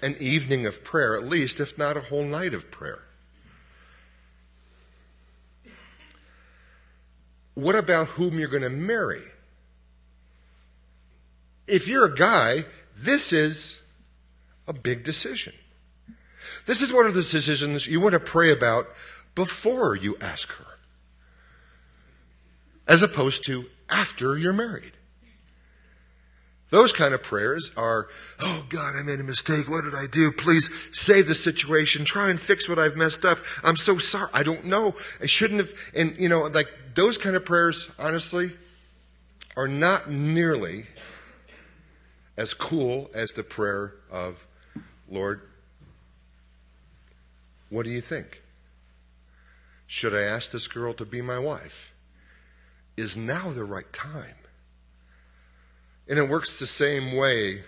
an 0.03 0.17
evening 0.19 0.65
of 0.65 0.83
prayer, 0.83 1.15
at 1.15 1.23
least, 1.23 1.59
if 1.59 1.77
not 1.77 1.97
a 1.97 2.01
whole 2.01 2.23
night 2.23 2.53
of 2.53 2.69
prayer. 2.69 3.03
What 7.55 7.75
about 7.75 8.07
whom 8.07 8.39
you're 8.39 8.49
going 8.49 8.63
to 8.63 8.69
marry? 8.69 9.23
If 11.67 11.87
you're 11.87 12.05
a 12.05 12.15
guy, 12.15 12.65
this 12.97 13.31
is 13.31 13.77
a 14.67 14.73
big 14.73 15.03
decision. 15.03 15.53
This 16.65 16.81
is 16.81 16.91
one 16.91 17.05
of 17.05 17.13
the 17.13 17.21
decisions 17.21 17.87
you 17.87 17.99
want 17.99 18.13
to 18.13 18.19
pray 18.19 18.51
about 18.51 18.87
before 19.35 19.95
you 19.95 20.17
ask 20.19 20.49
her, 20.49 20.65
as 22.87 23.01
opposed 23.01 23.45
to 23.45 23.65
after 23.89 24.37
you're 24.37 24.53
married. 24.53 24.93
Those 26.73 26.91
kind 26.91 27.13
of 27.13 27.21
prayers 27.21 27.71
are, 27.77 28.07
oh 28.39 28.65
God, 28.67 28.95
I 28.95 29.03
made 29.03 29.19
a 29.19 29.23
mistake. 29.23 29.69
What 29.69 29.83
did 29.83 29.93
I 29.93 30.07
do? 30.07 30.31
Please 30.31 30.71
save 30.91 31.27
the 31.27 31.35
situation. 31.35 32.03
Try 32.03 32.31
and 32.31 32.39
fix 32.39 32.67
what 32.67 32.79
I've 32.79 32.95
messed 32.95 33.25
up. 33.25 33.37
I'm 33.63 33.77
so 33.77 33.99
sorry. 33.99 34.31
I 34.33 34.41
don't 34.41 34.65
know. 34.65 34.95
I 35.21 35.27
shouldn't 35.27 35.59
have. 35.59 35.71
And, 35.93 36.19
you 36.19 36.29
know, 36.29 36.45
like 36.45 36.67
those 36.95 37.19
kind 37.19 37.35
of 37.35 37.45
prayers, 37.45 37.91
honestly, 37.99 38.53
are 39.55 39.67
not 39.67 40.09
nearly 40.09 40.87
as 42.37 42.55
cool 42.55 43.11
as 43.13 43.33
the 43.33 43.43
prayer 43.43 43.93
of, 44.09 44.43
Lord, 45.07 45.41
what 47.69 47.83
do 47.83 47.91
you 47.91 48.01
think? 48.01 48.41
Should 49.85 50.15
I 50.15 50.23
ask 50.23 50.49
this 50.49 50.67
girl 50.67 50.95
to 50.95 51.05
be 51.05 51.21
my 51.21 51.37
wife? 51.37 51.93
Is 52.97 53.15
now 53.15 53.51
the 53.51 53.63
right 53.63 53.93
time? 53.93 54.37
And 56.07 56.19
it 56.19 56.29
works 56.29 56.59
the 56.59 56.67
same 56.67 57.15
way, 57.15 57.63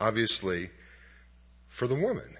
obviously, 0.00 0.70
for 1.68 1.86
the 1.86 1.94
woman. 1.94 2.36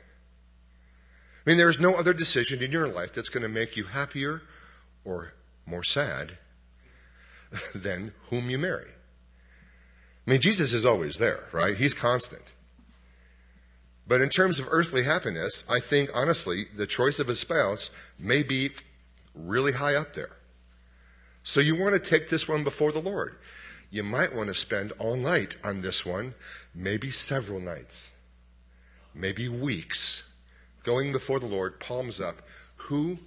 I 1.46 1.50
mean, 1.50 1.56
there 1.56 1.70
is 1.70 1.80
no 1.80 1.94
other 1.94 2.12
decision 2.12 2.62
in 2.62 2.70
your 2.70 2.86
life 2.86 3.12
that's 3.12 3.28
going 3.28 3.42
to 3.42 3.48
make 3.48 3.76
you 3.76 3.84
happier 3.84 4.42
or 5.04 5.32
more 5.66 5.82
sad 5.82 6.38
than 7.74 8.12
whom 8.28 8.50
you 8.50 8.58
marry. 8.58 8.90
I 10.26 10.30
mean, 10.30 10.40
Jesus 10.40 10.72
is 10.72 10.86
always 10.86 11.16
there, 11.16 11.44
right? 11.52 11.76
He's 11.76 11.94
constant. 11.94 12.44
But 14.06 14.20
in 14.20 14.28
terms 14.28 14.60
of 14.60 14.68
earthly 14.70 15.04
happiness, 15.04 15.64
I 15.68 15.80
think, 15.80 16.10
honestly, 16.12 16.66
the 16.76 16.86
choice 16.86 17.18
of 17.18 17.28
a 17.28 17.34
spouse 17.34 17.90
may 18.18 18.42
be 18.42 18.72
really 19.34 19.72
high 19.72 19.94
up 19.94 20.14
there. 20.14 20.36
So 21.42 21.60
you 21.60 21.76
want 21.76 21.94
to 21.94 22.00
take 22.00 22.28
this 22.28 22.46
one 22.46 22.64
before 22.64 22.92
the 22.92 23.00
Lord 23.00 23.36
you 23.90 24.02
might 24.04 24.34
want 24.34 24.48
to 24.48 24.54
spend 24.54 24.92
all 24.98 25.16
night 25.16 25.56
on 25.64 25.80
this 25.80 26.06
one, 26.06 26.34
maybe 26.74 27.10
several 27.10 27.60
nights, 27.60 28.08
maybe 29.14 29.48
weeks, 29.48 30.22
going 30.84 31.12
before 31.12 31.40
the 31.40 31.46
Lord, 31.46 31.80
palms 31.80 32.20
up. 32.20 32.42
Who? 32.76 33.18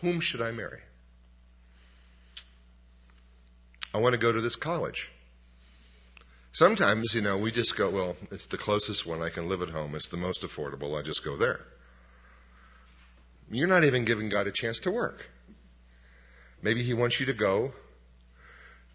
Whom 0.00 0.20
should 0.20 0.42
I 0.42 0.50
marry? 0.50 0.80
I 3.94 3.98
want 3.98 4.14
to 4.14 4.18
go 4.18 4.32
to 4.32 4.40
this 4.40 4.56
college. 4.56 5.10
Sometimes, 6.52 7.14
you 7.14 7.22
know, 7.22 7.38
we 7.38 7.50
just 7.50 7.76
go, 7.76 7.88
well, 7.88 8.16
it's 8.30 8.46
the 8.46 8.58
closest 8.58 9.06
one. 9.06 9.22
I 9.22 9.30
can 9.30 9.48
live 9.48 9.62
at 9.62 9.70
home. 9.70 9.94
It's 9.94 10.08
the 10.08 10.18
most 10.18 10.42
affordable. 10.42 10.98
I 10.98 11.02
just 11.02 11.24
go 11.24 11.36
there. 11.36 11.60
You're 13.50 13.68
not 13.68 13.84
even 13.84 14.04
giving 14.04 14.28
God 14.28 14.46
a 14.46 14.52
chance 14.52 14.78
to 14.80 14.90
work. 14.90 15.30
Maybe 16.62 16.82
He 16.82 16.94
wants 16.94 17.18
you 17.20 17.26
to 17.26 17.32
go 17.32 17.72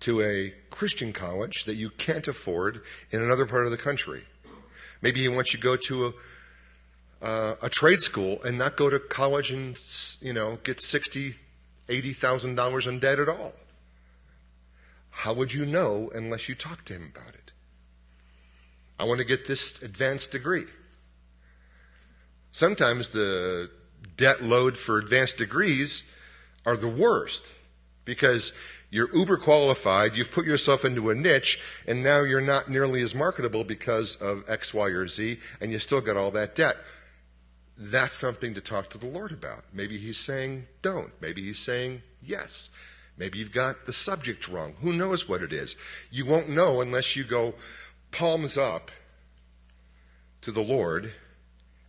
to 0.02 0.22
a 0.22 0.54
Christian 0.70 1.12
college 1.12 1.66
that 1.66 1.76
you 1.76 1.90
can't 1.90 2.28
afford 2.28 2.82
in 3.12 3.22
another 3.22 3.46
part 3.46 3.66
of 3.66 3.72
the 3.72 3.78
country. 3.78 4.24
Maybe 5.02 5.22
He 5.22 5.28
wants 5.28 5.54
you 5.54 5.60
to 5.60 5.64
go 5.64 5.76
to 5.76 6.06
a, 6.08 7.26
uh, 7.26 7.56
a 7.64 7.70
trade 7.70 8.02
school 8.02 8.42
and 8.44 8.58
not 8.58 8.78
go 8.78 8.90
to 8.90 9.00
college 9.00 9.52
and 9.52 9.80
you 10.22 10.34
know 10.34 10.58
get 10.64 10.82
sixty, 10.82 11.34
eighty 11.90 12.14
thousand 12.14 12.56
dollars 12.56 12.88
in 12.88 13.00
debt 13.00 13.20
at 13.20 13.28
all. 13.28 13.54
How 15.10 15.34
would 15.34 15.52
you 15.52 15.66
know 15.66 16.12
unless 16.14 16.48
you 16.48 16.56
talk 16.56 16.86
to 16.86 16.94
him 16.94 17.12
about 17.16 17.34
it? 17.34 17.52
I 19.00 19.04
want 19.04 19.20
to 19.20 19.26
get 19.26 19.48
this 19.48 19.82
advanced 19.82 20.32
degree. 20.32 20.66
Sometimes 22.52 23.10
the 23.12 23.70
debt 24.16 24.44
load 24.44 24.78
for 24.78 24.98
advanced 24.98 25.38
degrees 25.38 26.04
are 26.66 26.78
the 26.78 26.88
worst 26.88 27.52
because 28.08 28.54
you're 28.90 29.14
uber 29.14 29.38
qualified, 29.38 30.16
you've 30.16 30.32
put 30.32 30.46
yourself 30.46 30.86
into 30.86 31.10
a 31.10 31.16
niche, 31.16 31.60
and 31.86 32.02
now 32.02 32.22
you're 32.22 32.40
not 32.40 32.70
nearly 32.70 33.02
as 33.02 33.14
marketable 33.14 33.66
because 33.66 34.16
of 34.16 34.46
X, 34.48 34.74
Y, 34.74 34.88
or 34.88 35.08
Z, 35.08 35.38
and 35.60 35.74
you 35.74 35.78
still 35.78 36.00
got 36.00 36.16
all 36.16 36.32
that 36.32 36.56
debt. 36.56 36.78
That's 37.78 38.16
something 38.16 38.54
to 38.54 38.62
talk 38.62 38.90
to 38.92 38.98
the 38.98 39.08
Lord 39.08 39.34
about. 39.34 39.66
Maybe 39.74 39.98
He's 39.98 40.18
saying 40.18 40.66
don't. 40.82 41.12
Maybe 41.22 41.44
He's 41.44 41.60
saying 41.60 42.02
yes. 42.24 42.70
Maybe 43.18 43.40
you've 43.40 43.52
got 43.52 43.86
the 43.86 43.94
subject 43.94 44.48
wrong. 44.48 44.76
Who 44.82 44.94
knows 44.94 45.28
what 45.28 45.44
it 45.44 45.52
is? 45.52 45.76
You 46.10 46.26
won't 46.26 46.50
know 46.50 46.80
unless 46.80 47.16
you 47.16 47.26
go 47.26 47.56
palms 48.12 48.58
up 48.58 48.90
to 50.42 50.52
the 50.54 50.62
Lord 50.62 51.12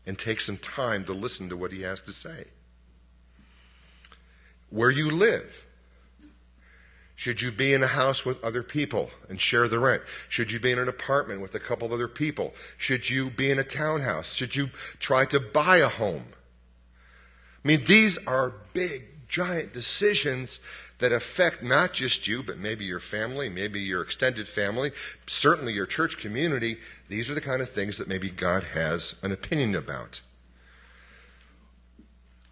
and 0.05 0.19
take 0.19 0.41
some 0.41 0.57
time 0.57 1.05
to 1.05 1.13
listen 1.13 1.49
to 1.51 1.57
what 1.57 1.71
He 1.71 1.83
has 1.83 2.03
to 2.03 2.13
say. 2.13 2.47
Where 4.71 4.91
you 4.91 5.13
live 5.13 5.65
should 7.19 7.43
you 7.43 7.51
be 7.51 7.75
in 7.75 7.83
a 7.83 7.89
house 7.89 8.25
with 8.25 8.45
other 8.45 8.63
people 8.63 9.11
and 9.29 9.41
share 9.41 9.67
the 9.67 9.81
rent? 9.81 10.05
Should 10.29 10.53
you 10.53 10.61
be 10.61 10.71
in 10.71 10.79
an 10.79 10.87
apartment 10.87 11.41
with 11.41 11.53
a 11.57 11.59
couple 11.59 11.93
other 11.93 12.07
people? 12.07 12.55
Should 12.77 13.11
you 13.11 13.29
be 13.29 13.51
in 13.51 13.59
a 13.59 13.65
townhouse? 13.65 14.35
Should 14.35 14.55
you 14.55 14.71
try 15.01 15.25
to 15.25 15.41
buy 15.41 15.79
a 15.79 15.89
home? 15.89 16.27
I 17.65 17.69
mean, 17.69 17.85
these 17.87 18.19
are 18.29 18.55
big, 18.73 19.03
giant 19.27 19.73
decisions 19.73 20.61
that 21.01 21.11
affect 21.11 21.61
not 21.61 21.93
just 21.93 22.29
you, 22.29 22.45
but 22.45 22.57
maybe 22.57 22.85
your 22.85 23.01
family, 23.01 23.49
maybe 23.49 23.81
your 23.81 24.03
extended 24.03 24.47
family, 24.47 24.93
certainly 25.27 25.73
your 25.73 25.87
church 25.87 26.19
community. 26.19 26.79
These 27.09 27.29
are 27.31 27.35
the 27.35 27.41
kind 27.41 27.63
of 27.63 27.71
things 27.71 27.99
that 27.99 28.07
maybe 28.07 28.31
God 28.31 28.63
has 28.63 29.17
an 29.25 29.33
opinion 29.33 29.75
about. 29.75 30.21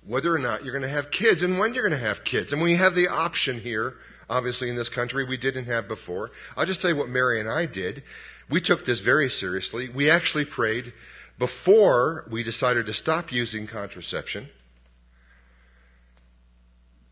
Whether 0.04 0.34
or 0.34 0.40
not 0.40 0.64
you're 0.64 0.72
going 0.72 0.82
to 0.82 0.88
have 0.88 1.12
kids 1.12 1.44
and 1.44 1.56
when 1.56 1.72
you're 1.72 1.88
going 1.88 2.00
to 2.00 2.04
have 2.04 2.24
kids. 2.24 2.52
And 2.52 2.60
we 2.60 2.74
have 2.74 2.96
the 2.96 3.06
option 3.06 3.60
here 3.60 3.94
obviously, 4.28 4.68
in 4.68 4.76
this 4.76 4.88
country 4.88 5.24
we 5.24 5.36
didn't 5.36 5.66
have 5.66 5.88
before. 5.88 6.30
I'll 6.56 6.66
just 6.66 6.80
tell 6.80 6.90
you 6.90 6.96
what 6.96 7.08
Mary 7.08 7.40
and 7.40 7.48
I 7.48 7.66
did. 7.66 8.02
We 8.48 8.60
took 8.60 8.84
this 8.84 9.00
very 9.00 9.28
seriously. 9.28 9.88
We 9.88 10.10
actually 10.10 10.44
prayed 10.44 10.92
before 11.38 12.26
we 12.30 12.42
decided 12.42 12.86
to 12.86 12.94
stop 12.94 13.32
using 13.32 13.66
contraception 13.66 14.48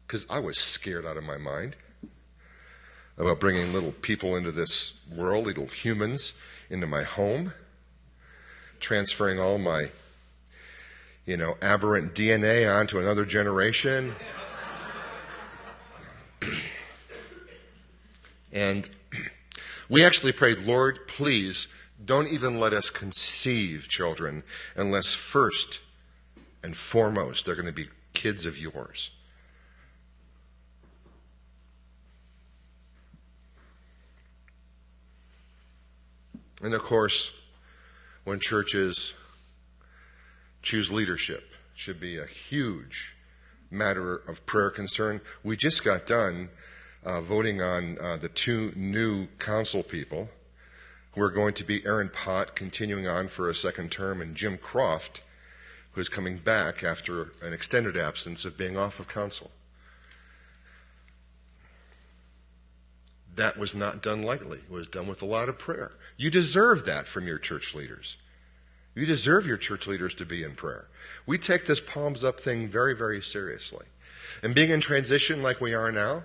because 0.06 0.26
I 0.30 0.38
was 0.38 0.58
scared 0.58 1.04
out 1.04 1.16
of 1.16 1.24
my 1.24 1.36
mind 1.36 1.76
about 3.16 3.40
bringing 3.40 3.72
little 3.72 3.92
people 3.92 4.36
into 4.36 4.52
this 4.52 4.94
world, 5.14 5.46
little 5.46 5.66
humans 5.66 6.34
into 6.70 6.86
my 6.86 7.02
home, 7.02 7.52
transferring 8.80 9.38
all 9.38 9.58
my 9.58 9.90
you 11.26 11.36
know, 11.36 11.56
aberrant 11.62 12.14
DNA 12.14 12.72
onto 12.72 12.98
another 12.98 13.24
generation. 13.24 14.14
and 18.54 18.88
we 19.88 20.04
actually 20.04 20.32
prayed, 20.32 20.60
Lord, 20.60 21.06
please 21.08 21.68
don't 22.02 22.28
even 22.28 22.58
let 22.58 22.72
us 22.72 22.88
conceive 22.88 23.88
children 23.88 24.44
unless 24.76 25.12
first 25.12 25.80
and 26.62 26.76
foremost 26.76 27.44
they're 27.44 27.56
going 27.56 27.66
to 27.66 27.72
be 27.72 27.88
kids 28.14 28.46
of 28.46 28.56
yours. 28.56 29.10
And 36.62 36.72
of 36.72 36.82
course, 36.82 37.32
when 38.22 38.40
churches 38.40 39.12
choose 40.62 40.90
leadership, 40.90 41.44
should 41.74 42.00
be 42.00 42.18
a 42.18 42.24
huge 42.24 43.14
matter 43.70 44.14
of 44.14 44.46
prayer 44.46 44.70
concern. 44.70 45.20
We 45.42 45.56
just 45.56 45.84
got 45.84 46.06
done 46.06 46.48
uh, 47.04 47.20
voting 47.20 47.60
on 47.60 47.98
uh, 47.98 48.16
the 48.16 48.28
two 48.28 48.72
new 48.74 49.26
council 49.38 49.82
people 49.82 50.28
who 51.12 51.22
are 51.22 51.30
going 51.30 51.54
to 51.54 51.64
be 51.64 51.84
Aaron 51.86 52.08
Pott 52.08 52.56
continuing 52.56 53.06
on 53.06 53.28
for 53.28 53.48
a 53.48 53.54
second 53.54 53.92
term 53.92 54.20
and 54.20 54.34
Jim 54.34 54.58
Croft, 54.58 55.22
who 55.92 56.00
is 56.00 56.08
coming 56.08 56.38
back 56.38 56.82
after 56.82 57.32
an 57.42 57.52
extended 57.52 57.96
absence 57.96 58.44
of 58.44 58.58
being 58.58 58.76
off 58.76 58.98
of 58.98 59.06
council. 59.06 59.50
That 63.36 63.58
was 63.58 63.74
not 63.74 64.02
done 64.02 64.22
lightly. 64.22 64.58
It 64.58 64.70
was 64.70 64.88
done 64.88 65.06
with 65.06 65.22
a 65.22 65.26
lot 65.26 65.48
of 65.48 65.58
prayer. 65.58 65.92
You 66.16 66.30
deserve 66.30 66.84
that 66.86 67.06
from 67.06 67.26
your 67.26 67.38
church 67.38 67.74
leaders. 67.74 68.16
You 68.94 69.06
deserve 69.06 69.46
your 69.46 69.56
church 69.56 69.86
leaders 69.86 70.14
to 70.14 70.24
be 70.24 70.44
in 70.44 70.54
prayer. 70.54 70.86
We 71.26 71.36
take 71.38 71.66
this 71.66 71.80
palms 71.80 72.22
up 72.22 72.40
thing 72.40 72.68
very, 72.68 72.94
very 72.94 73.20
seriously. 73.20 73.86
And 74.42 74.54
being 74.54 74.70
in 74.70 74.80
transition 74.80 75.42
like 75.42 75.60
we 75.60 75.74
are 75.74 75.90
now, 75.90 76.22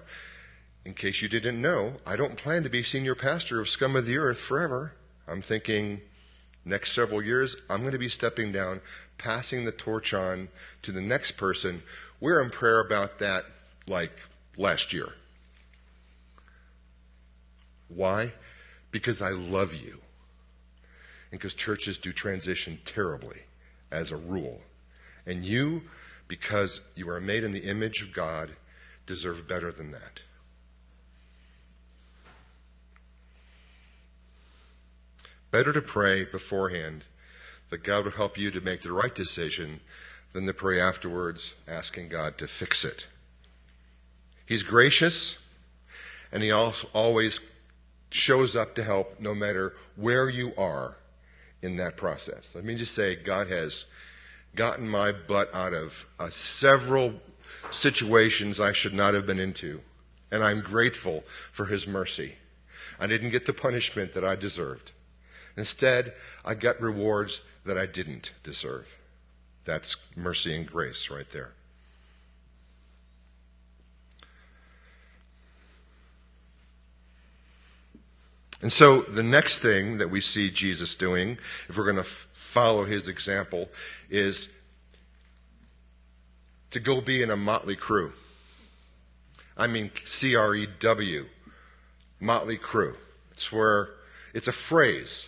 in 0.86 0.93
case 0.93 1.21
you 1.21 1.29
didn't 1.29 1.62
know, 1.62 1.93
I 2.05 2.15
don't 2.15 2.38
plan 2.38 2.63
to 2.63 2.69
be 2.69 2.83
senior 2.83 3.15
pastor 3.15 3.59
of 3.59 3.69
Scum 3.69 3.95
of 3.95 4.05
the 4.05 4.17
Earth 4.17 4.39
forever. 4.39 4.93
I'm 5.27 5.41
thinking 5.41 6.01
next 6.65 6.93
several 6.93 7.21
years, 7.21 7.55
I'm 7.69 7.81
going 7.81 7.93
to 7.93 8.00
be 8.00 8.09
stepping 8.09 8.51
down, 8.51 8.81
passing 9.17 9.65
the 9.65 9.71
torch 9.71 10.13
on 10.13 10.50
to 10.83 10.91
the 10.91 11.01
next 11.01 11.31
person. 11.33 11.83
We're 12.19 12.41
in 12.41 12.50
prayer 12.50 12.79
about 12.79 13.19
that 13.19 13.45
like 13.88 14.13
last 14.57 14.93
year. 14.93 15.13
Why? 17.89 18.33
Because 18.91 19.21
I 19.21 19.31
love 19.31 19.74
you. 19.74 20.00
And 21.31 21.39
because 21.39 21.53
churches 21.53 21.98
do 21.98 22.12
transition 22.12 22.79
terribly 22.86 23.38
as 23.91 24.12
a 24.12 24.17
rule. 24.17 24.62
And 25.25 25.43
you, 25.43 25.83
because 26.27 26.81
you 26.95 27.09
are 27.09 27.19
made 27.19 27.43
in 27.43 27.51
the 27.51 27.63
image 27.69 28.01
of 28.01 28.13
God, 28.13 28.51
deserve 29.05 29.48
better 29.48 29.71
than 29.71 29.91
that. 29.91 30.21
Better 35.51 35.74
to 35.74 35.82
pray 35.82 36.25
beforehand 36.25 37.03
that 37.70 37.84
God 37.84 38.06
will 38.06 38.12
help 38.12 38.38
you 38.38 38.51
to 38.51 38.62
make 38.62 38.82
the 38.82 38.91
right 38.91 39.13
decision 39.13 39.79
than 40.34 40.46
to 40.46 40.53
pray 40.53 40.79
afterwards 40.79 41.56
asking 41.68 42.10
God 42.10 42.38
to 42.38 42.48
fix 42.48 42.86
it. 42.86 43.08
He's 44.46 44.63
gracious, 44.63 45.38
and 46.32 46.44
He 46.44 46.51
always 46.51 47.39
shows 48.12 48.56
up 48.56 48.75
to 48.75 48.84
help 48.84 49.20
no 49.20 49.36
matter 49.36 49.74
where 49.96 50.29
you 50.29 50.53
are 50.58 50.96
in 51.62 51.77
that 51.77 51.98
process. 51.98 52.56
Let 52.56 52.63
me 52.63 52.75
just 52.75 52.96
say, 52.96 53.15
God 53.15 53.50
has 53.50 53.86
gotten 54.56 54.88
my 54.88 55.12
butt 55.12 55.53
out 55.53 55.74
of 55.74 56.06
uh, 56.20 56.29
several 56.29 57.13
situations 57.72 58.60
I 58.60 58.72
should 58.72 58.94
not 58.94 59.13
have 59.13 59.27
been 59.27 59.39
into, 59.39 59.82
and 60.32 60.44
I'm 60.44 60.62
grateful 60.62 61.24
for 61.51 61.65
His 61.65 61.88
mercy. 61.88 62.35
I 63.00 63.07
didn't 63.07 63.29
get 63.29 63.46
the 63.46 63.53
punishment 63.53 64.14
that 64.14 64.25
I 64.25 64.35
deserved. 64.35 64.92
Instead, 65.57 66.14
I 66.46 66.55
got 66.55 66.79
rewards 66.81 67.42
that 67.66 67.77
I 67.77 67.85
didn't 67.85 68.31
deserve. 68.44 68.88
That's 69.66 69.98
mercy 70.16 70.55
and 70.55 70.66
grace 70.66 71.09
right 71.09 71.29
there. 71.31 71.51
And 78.62 78.72
so 78.74 79.01
the 79.03 79.24
next 79.24 79.59
thing 79.59 80.00
that 80.00 80.09
we 80.09 80.20
see 80.20 80.50
Jesus 80.51 80.96
doing, 80.96 81.38
if 81.70 81.77
we're 81.77 81.85
going 81.85 81.96
to 81.96 82.01
f- 82.01 82.27
follow 82.33 82.83
his 82.83 83.07
example, 83.07 83.70
is 84.09 84.50
to 86.72 86.79
go 86.79 87.00
be 87.00 87.22
in 87.22 87.29
a 87.29 87.38
motley 87.38 87.75
crew. 87.75 88.12
I 89.55 89.68
mean, 89.68 89.92
C 90.05 90.35
R 90.35 90.55
E 90.55 90.68
W, 90.79 91.25
motley 92.20 92.57
crew. 92.57 92.96
It's 93.31 93.51
where 93.51 93.90
it's 94.33 94.48
a 94.48 94.53
phrase, 94.53 95.27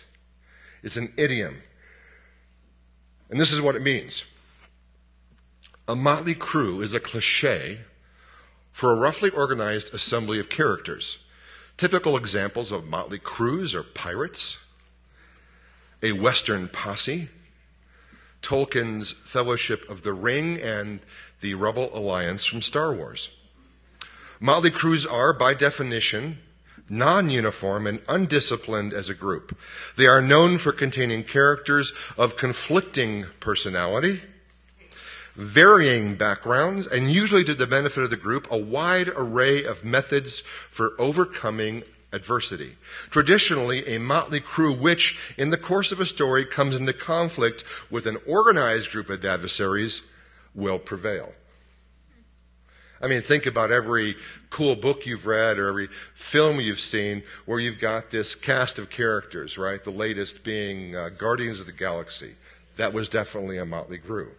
it's 0.82 0.96
an 0.96 1.12
idiom. 1.16 1.62
And 3.30 3.40
this 3.40 3.52
is 3.52 3.60
what 3.60 3.76
it 3.76 3.82
means 3.82 4.24
a 5.88 5.96
motley 5.96 6.34
crew 6.34 6.80
is 6.80 6.94
a 6.94 7.00
cliche 7.00 7.80
for 8.72 8.92
a 8.92 8.96
roughly 8.96 9.30
organized 9.30 9.92
assembly 9.92 10.38
of 10.38 10.48
characters 10.48 11.18
Typical 11.76 12.16
examples 12.16 12.70
of 12.70 12.86
motley 12.86 13.18
crews 13.18 13.74
are 13.74 13.82
pirates, 13.82 14.58
a 16.02 16.12
Western 16.12 16.68
posse, 16.68 17.28
Tolkien's 18.40 19.12
Fellowship 19.24 19.88
of 19.88 20.02
the 20.02 20.12
Ring, 20.12 20.60
and 20.60 21.00
the 21.40 21.54
Rebel 21.54 21.90
Alliance 21.96 22.44
from 22.44 22.62
Star 22.62 22.92
Wars. 22.92 23.30
Motley 24.38 24.70
crews 24.70 25.06
are, 25.06 25.32
by 25.32 25.54
definition, 25.54 26.38
non 26.92 27.30
uniform 27.30 27.86
and 27.86 28.00
undisciplined 28.06 28.92
as 28.92 29.08
a 29.08 29.14
group. 29.14 29.56
They 29.96 30.06
are 30.06 30.22
known 30.22 30.58
for 30.58 30.72
containing 30.72 31.24
characters 31.24 31.92
of 32.16 32.36
conflicting 32.36 33.26
personality 33.40 34.20
varying 35.34 36.14
backgrounds, 36.14 36.86
and 36.86 37.10
usually 37.10 37.44
to 37.44 37.54
the 37.54 37.66
benefit 37.66 38.04
of 38.04 38.10
the 38.10 38.16
group, 38.16 38.46
a 38.50 38.58
wide 38.58 39.08
array 39.08 39.64
of 39.64 39.84
methods 39.84 40.42
for 40.70 40.92
overcoming 40.98 41.82
adversity. 42.12 42.76
Traditionally, 43.10 43.86
a 43.86 43.98
motley 43.98 44.40
crew 44.40 44.72
which, 44.72 45.16
in 45.38 45.50
the 45.50 45.56
course 45.56 45.92
of 45.92 46.00
a 46.00 46.06
story, 46.06 46.44
comes 46.44 46.76
into 46.76 46.92
conflict 46.92 47.64
with 47.90 48.06
an 48.06 48.18
organized 48.26 48.90
group 48.90 49.08
of 49.08 49.24
adversaries 49.24 50.02
will 50.54 50.78
prevail. 50.78 51.32
I 53.02 53.08
mean, 53.08 53.20
think 53.20 53.46
about 53.46 53.72
every 53.72 54.16
cool 54.48 54.76
book 54.76 55.06
you've 55.06 55.26
read 55.26 55.58
or 55.58 55.68
every 55.68 55.88
film 56.14 56.60
you've 56.60 56.78
seen 56.78 57.24
where 57.46 57.58
you've 57.58 57.80
got 57.80 58.12
this 58.12 58.36
cast 58.36 58.78
of 58.78 58.90
characters, 58.90 59.58
right? 59.58 59.82
The 59.82 59.90
latest 59.90 60.44
being 60.44 60.94
uh, 60.94 61.08
Guardians 61.08 61.58
of 61.58 61.66
the 61.66 61.72
Galaxy. 61.72 62.36
That 62.76 62.92
was 62.92 63.08
definitely 63.08 63.58
a 63.58 63.66
motley 63.66 63.98
crew. 63.98 64.30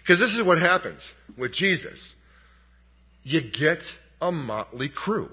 Because 0.00 0.18
this 0.18 0.34
is 0.34 0.42
what 0.42 0.58
happens 0.58 1.12
with 1.36 1.52
Jesus 1.52 2.14
you 3.22 3.40
get 3.40 3.96
a 4.22 4.30
motley 4.30 4.88
crew. 4.88 5.28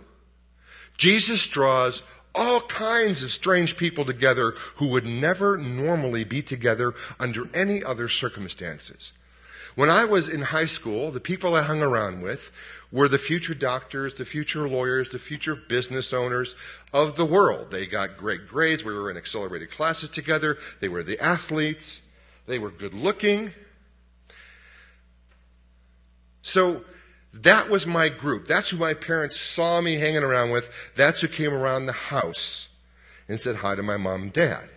Jesus 0.98 1.46
draws 1.48 2.02
all 2.34 2.60
kinds 2.62 3.24
of 3.24 3.32
strange 3.32 3.78
people 3.78 4.04
together 4.04 4.56
who 4.78 4.88
would 4.88 5.06
never 5.06 5.58
normally 5.58 6.24
be 6.24 6.42
together 6.42 6.96
under 7.20 7.48
any 7.54 7.84
other 7.84 8.10
circumstances. 8.10 9.14
When 9.76 9.90
I 9.90 10.06
was 10.06 10.30
in 10.30 10.42
high 10.42 10.66
school, 10.66 11.12
the 11.12 11.20
people 11.20 11.56
I 11.56 11.64
hung 11.64 11.82
around 11.82 12.22
with 12.22 12.52
were 12.92 13.08
the 13.08 13.18
future 13.18 13.56
doctors, 13.56 14.14
the 14.14 14.26
future 14.26 14.70
lawyers, 14.70 15.10
the 15.10 15.20
future 15.20 15.56
business 15.56 16.14
owners 16.14 16.56
of 16.94 17.16
the 17.16 17.26
world. 17.26 17.72
They 17.72 17.88
got 17.88 18.18
great 18.18 18.48
grades. 18.48 18.86
We 18.86 18.94
were 18.94 19.10
in 19.10 19.18
accelerated 19.18 19.72
classes 19.72 20.10
together. 20.10 20.58
They 20.80 20.90
were 20.90 21.02
the 21.02 21.20
athletes. 21.20 22.02
They 22.46 22.60
were 22.60 22.70
good 22.70 22.94
looking. 22.94 23.52
So 26.44 26.84
that 27.34 27.70
was 27.70 27.88
my 27.88 28.10
group. 28.10 28.48
That's 28.48 28.70
who 28.70 28.78
my 28.78 28.94
parents 28.94 29.40
saw 29.40 29.82
me 29.82 29.96
hanging 29.96 30.24
around 30.24 30.52
with. 30.52 30.70
That's 30.96 31.22
who 31.22 31.28
came 31.28 31.54
around 31.54 31.88
the 31.88 31.94
house 31.94 32.68
and 33.28 33.40
said 33.42 33.56
hi 33.56 33.74
to 33.76 33.82
my 33.82 33.98
mom 33.98 34.24
and 34.24 34.34
dad. 34.34 34.70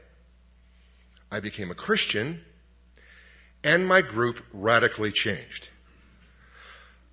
I 1.31 1.41
became 1.41 1.71
a 1.71 1.75
Christian, 1.75 2.41
and 3.67 3.87
my 3.87 4.01
group 4.01 4.43
radically 4.55 5.13
changed. 5.13 5.69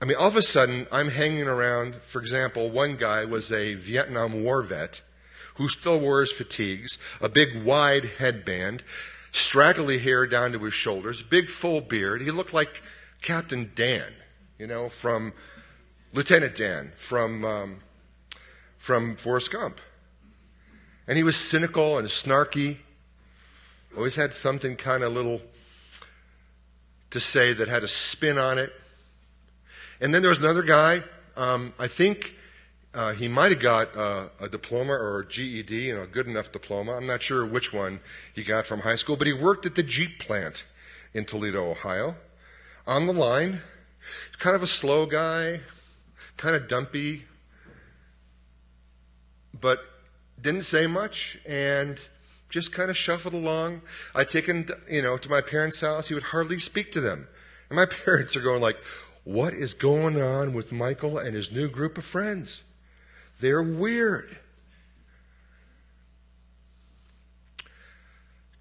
I 0.02 0.06
mean, 0.06 0.16
all 0.16 0.30
of 0.30 0.38
a 0.38 0.42
sudden, 0.42 0.88
I'm 0.92 1.10
hanging 1.10 1.48
around. 1.48 1.96
For 2.08 2.22
example, 2.22 2.70
one 2.70 2.96
guy 2.96 3.26
was 3.26 3.52
a 3.52 3.74
Vietnam 3.74 4.44
War 4.44 4.62
vet 4.62 5.02
who 5.56 5.68
still 5.68 6.00
wore 6.00 6.22
his 6.22 6.32
fatigues, 6.32 6.98
a 7.20 7.28
big 7.28 7.64
wide 7.64 8.06
headband, 8.06 8.84
straggly 9.32 10.00
hair 10.00 10.26
down 10.26 10.54
to 10.54 10.60
his 10.60 10.74
shoulders, 10.74 11.22
big 11.24 11.50
full 11.50 11.82
beard. 11.82 12.22
He 12.22 12.32
looked 12.32 12.54
like 12.54 12.82
Captain 13.22 13.72
Dan 13.76 14.14
you 14.64 14.68
know, 14.68 14.88
from 14.88 15.34
Lieutenant 16.14 16.56
Dan, 16.56 16.92
from, 16.96 17.44
um, 17.44 17.80
from 18.78 19.16
Forrest 19.16 19.52
Gump. 19.52 19.82
And 21.08 21.18
he 21.18 21.24
was 21.24 21.36
cynical 21.36 21.98
and 21.98 22.08
snarky, 22.08 22.78
always 23.96 24.16
had 24.16 24.34
something 24.34 24.76
kind 24.76 25.04
of 25.04 25.12
little 25.12 25.42
to 27.14 27.20
say 27.20 27.54
that 27.54 27.68
had 27.68 27.84
a 27.84 27.88
spin 27.88 28.38
on 28.38 28.58
it. 28.58 28.74
And 30.02 30.14
then 30.14 30.22
there 30.22 30.30
was 30.30 30.40
another 30.40 30.64
guy, 30.64 31.04
um, 31.38 31.74
I 31.80 31.88
think 31.88 32.36
uh, 32.94 33.14
he 33.14 33.28
might 33.28 33.52
have 33.52 33.62
got 33.62 33.96
uh, 33.96 34.28
a 34.40 34.50
diploma 34.50 34.94
or 34.94 35.20
a 35.20 35.28
GED, 35.28 35.76
you 35.76 35.96
know, 35.96 36.04
a 36.04 36.08
good 36.08 36.28
enough 36.28 36.52
diploma. 36.52 36.94
I'm 36.94 37.08
not 37.08 37.22
sure 37.22 37.46
which 37.46 37.72
one 37.72 38.00
he 38.34 38.44
got 38.44 38.68
from 38.68 38.82
high 38.82 38.96
school, 38.96 39.16
but 39.16 39.28
he 39.28 39.34
worked 39.34 39.66
at 39.66 39.76
the 39.76 39.84
Jeep 39.84 40.20
plant 40.20 40.66
in 41.14 41.26
Toledo, 41.26 41.70
Ohio, 41.70 42.16
on 42.86 43.06
the 43.08 43.14
line. 43.14 43.62
Kind 44.38 44.56
of 44.56 44.64
a 44.64 44.68
slow 44.68 45.06
guy, 45.06 45.62
kind 46.36 46.56
of 46.56 46.68
dumpy, 46.68 47.24
but 49.60 49.80
didn't 50.42 50.64
say 50.64 50.88
much 50.88 51.40
and 51.46 52.02
just 52.54 52.72
kind 52.72 52.92
of 52.92 52.96
shuffled 52.96 53.34
along. 53.34 53.82
I'd 54.14 54.30
taken, 54.30 54.68
you 54.88 55.02
know, 55.02 55.18
to 55.18 55.28
my 55.28 55.42
parents' 55.42 55.82
house. 55.82 56.10
He 56.10 56.14
would 56.14 56.22
hardly 56.22 56.60
speak 56.60 56.92
to 56.92 57.02
them. 57.02 57.28
And 57.68 57.78
my 57.78 57.86
parents 58.06 58.38
are 58.38 58.42
going 58.42 58.62
like, 58.62 58.78
what 59.24 59.56
is 59.56 59.74
going 59.74 60.22
on 60.22 60.54
with 60.54 60.72
Michael 60.72 61.18
and 61.18 61.36
his 61.36 61.52
new 61.52 61.68
group 61.68 61.98
of 61.98 62.06
friends? 62.06 62.64
They're 63.42 63.64
weird. 63.64 64.38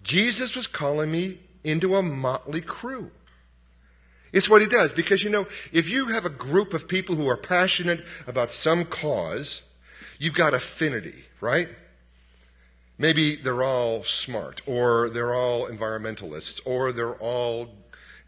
Jesus 0.03 0.57
was 0.57 0.67
calling 0.67 1.13
me 1.13 1.41
into 1.63 1.95
a 1.95 2.03
motley 2.03 2.63
crew. 2.63 3.11
It's 4.33 4.49
what 4.49 4.63
he 4.63 4.69
does 4.69 4.95
because 4.95 5.23
you 5.23 5.29
know, 5.29 5.47
if 5.71 5.91
you 5.91 6.07
have 6.07 6.25
a 6.25 6.31
group 6.31 6.73
of 6.73 6.89
people 6.89 7.15
who 7.15 7.29
are 7.29 7.37
passionate 7.37 8.03
about 8.27 8.53
some 8.53 8.87
cause, 8.87 9.61
you've 10.19 10.33
got 10.33 10.55
affinity, 10.55 11.27
right? 11.43 11.69
Maybe 12.99 13.37
they're 13.37 13.63
all 13.63 14.05
smart, 14.05 14.63
or 14.67 15.11
they're 15.11 15.35
all 15.35 15.69
environmentalists, 15.69 16.61
or 16.65 16.93
they're 16.93 17.17
all 17.17 17.71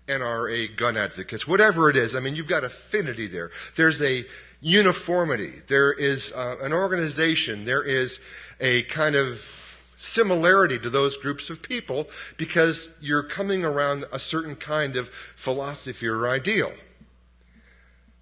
NRA 0.09 0.77
gun 0.77 0.97
advocates, 0.97 1.47
whatever 1.47 1.89
it 1.91 1.97
is. 1.97 2.15
I 2.17 2.21
mean, 2.21 2.37
you've 2.37 2.47
got 2.47 2.65
affinity 2.65 3.27
there. 3.27 3.51
There's 3.77 4.03
a 4.03 4.25
uniformity. 4.61 5.63
There 5.67 5.93
is 5.93 6.33
uh, 6.33 6.57
an 6.63 6.73
organization. 6.73 7.65
There 7.65 7.83
is 7.83 8.21
a 8.61 8.83
kind 8.85 9.15
of 9.15 9.79
similarity 9.99 10.79
to 10.79 10.91
those 10.91 11.17
groups 11.17 11.51
of 11.51 11.63
people 11.63 12.09
because 12.37 12.89
you're 13.01 13.23
coming 13.23 13.65
around 13.65 14.05
a 14.13 14.19
certain 14.19 14.57
kind 14.57 14.97
of 14.97 15.09
philosophy 15.37 16.07
or 16.07 16.29
ideal. 16.29 16.73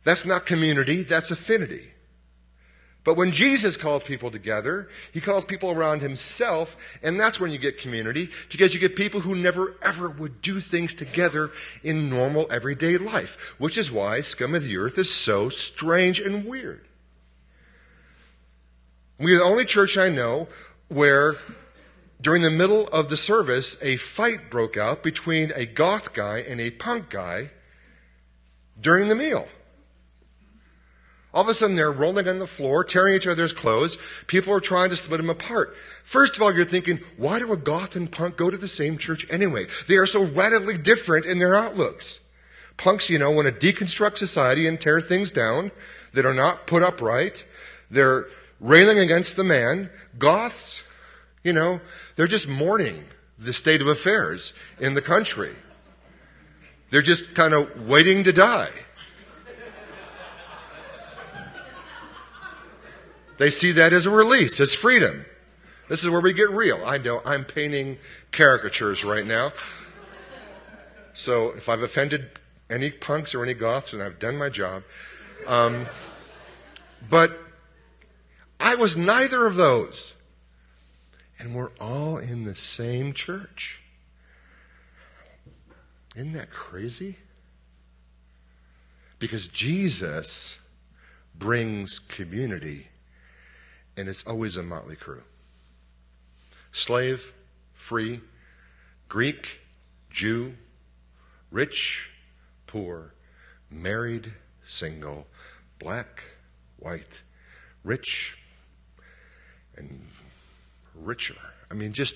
That's 0.05 0.25
not 0.25 0.47
community, 0.47 1.03
that's 1.03 1.31
affinity. 1.31 1.92
But 3.05 3.17
when 3.17 3.33
Jesus 3.33 3.77
calls 3.77 4.05
people 4.05 4.31
together, 4.31 4.89
he 5.13 5.21
calls 5.21 5.45
people 5.45 5.73
around 5.73 6.03
himself, 6.03 6.77
and 7.03 7.19
that's 7.19 7.41
when 7.41 7.51
you 7.51 7.59
get 7.59 7.79
community, 7.79 8.31
because 8.49 8.75
you 8.75 8.81
get 8.81 8.95
people 8.95 9.21
who 9.21 9.35
never 9.35 9.75
ever 9.83 10.09
would 10.09 10.41
do 10.41 10.61
things 10.61 10.95
together 10.95 11.51
in 11.83 12.09
normal 12.09 12.47
everyday 12.49 12.99
life, 12.99 13.57
which 13.59 13.77
is 13.77 13.91
why 13.91 14.21
Scum 14.21 14.55
of 14.55 14.65
the 14.65 14.77
Earth 14.77 14.99
is 14.99 15.13
so 15.13 15.49
strange 15.49 16.21
and 16.21 16.45
weird. 16.45 16.87
We're 19.19 19.39
the 19.39 19.45
only 19.45 19.65
church 19.65 19.99
I 19.99 20.09
know 20.09 20.47
where 20.89 21.37
during 22.21 22.43
the 22.43 22.51
middle 22.51 22.87
of 22.89 23.09
the 23.09 23.17
service, 23.17 23.77
a 23.83 23.97
fight 23.97 24.49
broke 24.49 24.77
out 24.77 25.03
between 25.03 25.53
a 25.57 25.67
goth 25.67 26.13
guy 26.13 26.39
and 26.39 26.61
a 26.61 26.71
punk 26.71 27.11
guy 27.11 27.51
during 28.81 29.09
the 29.09 29.17
meal. 29.17 29.49
All 31.35 31.43
of 31.43 31.49
a 31.49 31.55
sudden, 31.55 31.77
they're 31.77 31.91
rolling 31.91 32.29
on 32.29 32.39
the 32.39 32.47
floor, 32.47 32.85
tearing 32.85 33.15
each 33.15 33.27
other's 33.27 33.55
clothes. 33.55 33.97
People 34.27 34.53
are 34.53 34.61
trying 34.61 34.91
to 34.91 34.97
split 34.97 35.17
them 35.17 35.31
apart. 35.31 35.75
First 36.05 36.37
of 36.37 36.43
all, 36.43 36.55
you're 36.55 36.67
thinking, 36.67 37.01
why 37.17 37.39
do 37.39 37.53
a 37.53 37.57
goth 37.57 37.97
and 37.97 38.11
punk 38.11 38.37
go 38.37 38.51
to 38.51 38.59
the 38.59 38.69
same 38.69 38.99
church 38.99 39.27
anyway? 39.31 39.67
They 39.89 39.97
are 39.97 40.07
so 40.07 40.25
radically 40.25 40.77
different 40.77 41.25
in 41.25 41.39
their 41.39 41.57
outlooks. 41.57 42.21
Punks, 42.77 43.09
you 43.09 43.19
know, 43.19 43.31
want 43.31 43.49
to 43.49 43.73
deconstruct 43.73 44.19
society 44.19 44.67
and 44.67 44.79
tear 44.79 45.01
things 45.01 45.31
down 45.31 45.71
that 46.13 46.27
are 46.27 46.35
not 46.35 46.67
put 46.67 46.83
upright. 46.83 47.47
They're 47.91 48.27
railing 48.61 48.99
against 48.99 49.37
the 49.37 49.45
man. 49.45 49.89
Goths, 50.19 50.83
you 51.43 51.53
know, 51.53 51.81
they're 52.17 52.27
just 52.27 52.49
mourning 52.49 53.05
the 53.39 53.53
state 53.53 53.81
of 53.81 53.87
affairs 53.87 54.53
in 54.79 54.95
the 54.95 55.03
country. 55.03 55.55
They're 56.91 57.03
just 57.03 57.35
kind 57.35 57.55
of 57.55 57.89
waiting 57.89 58.25
to 58.25 58.33
die. 58.33 58.71
They 63.43 63.51
see 63.51 63.73
that 63.73 63.93
as 63.93 64.07
a 64.07 64.11
release, 64.11 64.61
as 64.61 64.73
freedom. 64.73 65.27
This 65.89 66.05
is 66.05 66.09
where 66.09 66.21
we 66.21 66.33
get 66.33 66.49
real. 66.53 66.81
I 66.87 66.99
know 66.99 67.21
I'm 67.25 67.45
painting 67.45 67.99
caricatures 68.31 69.05
right 69.05 69.27
now. 69.27 69.51
So 71.15 71.49
if 71.49 71.69
I've 71.69 71.83
offended 71.83 72.39
any 72.71 72.93
punks 72.93 73.35
or 73.35 73.43
any 73.43 73.55
goths, 73.55 73.91
then 73.91 74.01
I've 74.01 74.21
done 74.21 74.37
my 74.37 74.49
job. 74.49 74.85
Um, 75.49 75.87
but 77.11 77.37
I 78.61 78.77
was 78.77 78.97
neither 78.97 79.45
of 79.45 79.57
those. 79.57 80.15
And 81.41 81.53
we're 81.53 81.73
all 81.81 82.19
in 82.19 82.45
the 82.45 82.55
same 82.55 83.13
church. 83.13 83.81
Isn't 86.15 86.35
that 86.35 86.53
crazy? 86.53 87.17
Because 89.19 89.49
Jesus 89.49 90.59
brings 91.37 91.99
community 91.99 92.87
and 93.97 94.09
it's 94.09 94.27
always 94.27 94.57
a 94.57 94.63
motley 94.63 94.97
crew. 94.97 95.23
Slave, 96.73 97.33
free, 97.75 98.21
Greek, 99.09 99.61
Jew, 100.11 100.55
rich, 101.51 102.11
poor, 102.67 103.13
married, 103.71 104.33
single, 104.67 105.27
black, 105.79 106.23
white, 106.79 107.23
rich, 107.85 108.39
and 109.77 110.07
richer. 110.95 111.37
I 111.71 111.75
mean, 111.75 111.93
just 111.93 112.15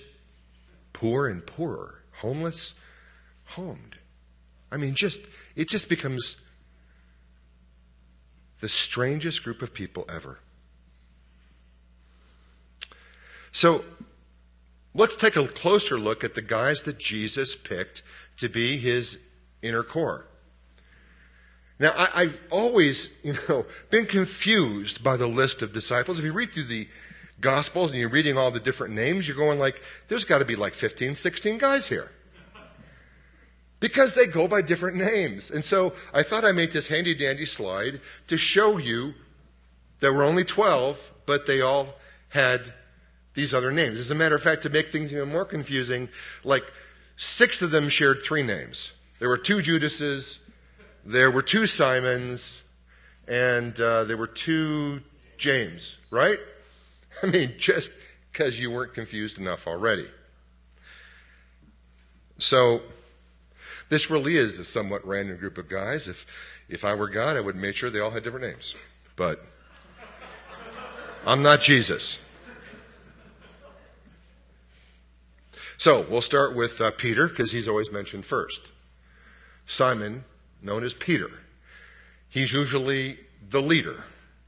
poor 0.93 1.29
and 1.29 1.45
poorer, 1.45 2.03
homeless, 2.13 2.75
homed. 3.45 3.97
I 4.71 4.77
mean, 4.77 4.95
just, 4.95 5.21
it 5.55 5.69
just 5.69 5.89
becomes 5.89 6.37
the 8.61 8.69
strangest 8.69 9.43
group 9.45 9.63
of 9.63 9.73
people 9.73 10.05
ever. 10.09 10.39
So 13.57 13.87
let's 14.93 15.17
take 15.17 15.37
a 15.37 15.49
closer 15.49 15.99
look 15.99 16.25
at 16.25 16.35
the 16.35 16.43
guys 16.43 16.83
that 16.83 16.99
Jesus 16.99 17.57
picked 17.57 18.03
to 18.37 18.51
be 18.51 18.77
his 18.77 19.19
inner 19.63 19.83
core. 19.83 20.27
Now, 21.79 21.95
I, 21.97 22.25
have 22.25 22.39
always, 22.51 23.09
you 23.23 23.35
know, 23.49 23.65
been 23.89 24.05
confused 24.05 25.03
by 25.03 25.17
the 25.17 25.27
list 25.27 25.63
of 25.63 25.73
disciples. 25.73 26.19
If 26.19 26.27
you 26.27 26.35
read 26.35 26.53
through 26.53 26.65
the 26.65 26.87
Gospels 27.41 27.93
and 27.93 27.99
you're 27.99 28.11
reading 28.11 28.37
all 28.37 28.51
the 28.51 28.61
different 28.61 28.93
names, 28.93 29.27
you're 29.27 29.39
going 29.39 29.59
like, 29.59 29.81
there's 30.09 30.25
got 30.25 30.41
to 30.41 30.45
be 30.45 30.55
like 30.55 30.75
15, 30.75 31.15
16 31.15 31.57
guys 31.57 31.89
here. 31.89 32.11
Because 33.81 34.13
they 34.13 34.27
go 34.27 34.47
by 34.47 34.61
different 34.61 34.99
names. 34.99 35.51
And 35.51 35.65
so 35.65 35.95
I 36.13 36.23
thought 36.25 36.45
I 36.45 36.53
made 36.53 36.73
this 36.73 36.89
handy 36.89 37.15
dandy 37.15 37.47
slide 37.47 38.03
to 38.27 38.37
show 38.37 38.77
you 38.77 39.15
there 40.01 40.13
were 40.13 40.25
only 40.25 40.45
12, 40.45 41.13
but 41.25 41.47
they 41.47 41.63
all 41.63 41.95
had 42.29 42.75
these 43.37 43.55
other 43.55 43.71
names. 43.71 44.01
As 44.01 44.11
a 44.11 44.15
matter 44.17 44.35
of 44.35 44.43
fact, 44.43 44.63
to 44.63 44.71
make 44.71 44.89
things 44.89 45.13
even 45.13 45.29
more 45.29 45.45
confusing, 45.45 46.09
like 46.43 46.65
six 47.17 47.63
of 47.63 47.71
them 47.71 47.89
shared 47.89 48.23
three 48.25 48.43
names. 48.43 48.93
There 49.21 49.29
were 49.29 49.39
two 49.39 49.63
Judases, 49.63 50.41
there 51.05 51.31
were 51.31 51.43
two 51.43 51.67
Simons, 51.67 52.63
and 53.29 53.79
uh, 53.81 54.05
there 54.05 54.17
were 54.17 54.27
two 54.27 55.01
James, 55.39 55.99
right? 56.11 56.39
I 57.23 57.27
mean, 57.27 57.55
just 57.59 57.93
because 58.33 58.59
you 58.59 58.71
weren't 58.71 58.95
confused 58.95 59.39
enough 59.39 59.67
already. 59.67 60.09
So, 62.39 62.83
this 63.89 64.11
really 64.11 64.37
is 64.37 64.59
a 64.59 64.65
somewhat 64.65 65.07
random 65.07 65.39
group 65.39 65.57
of 65.59 65.69
guys. 65.69 66.09
If, 66.09 66.27
if 66.69 66.85
I 66.85 66.95
were 66.95 67.09
God, 67.09 67.37
I 67.37 67.41
would 67.41 67.57
make 67.57 67.77
sure 67.77 67.89
they 67.89 68.01
all 68.01 68.11
had 68.11 68.25
different 68.25 68.47
names. 68.47 68.75
But 69.15 69.43
I'm 71.25 71.43
not 71.43 71.61
Jesus. 71.61 72.21
So 75.79 76.07
we'll 76.09 76.23
start 76.23 76.57
with 76.57 76.81
uh, 76.81 76.91
Peter 76.93 77.29
because 77.29 77.53
he's 77.53 77.69
always 77.69 77.93
mentioned 77.93 78.25
first. 78.25 78.63
Simon, 79.67 80.25
known 80.63 80.85
as 80.85 80.95
Peter. 80.95 81.31
He's 82.29 82.53
usually 82.53 83.19
the 83.51 83.61
leader. 83.61 84.05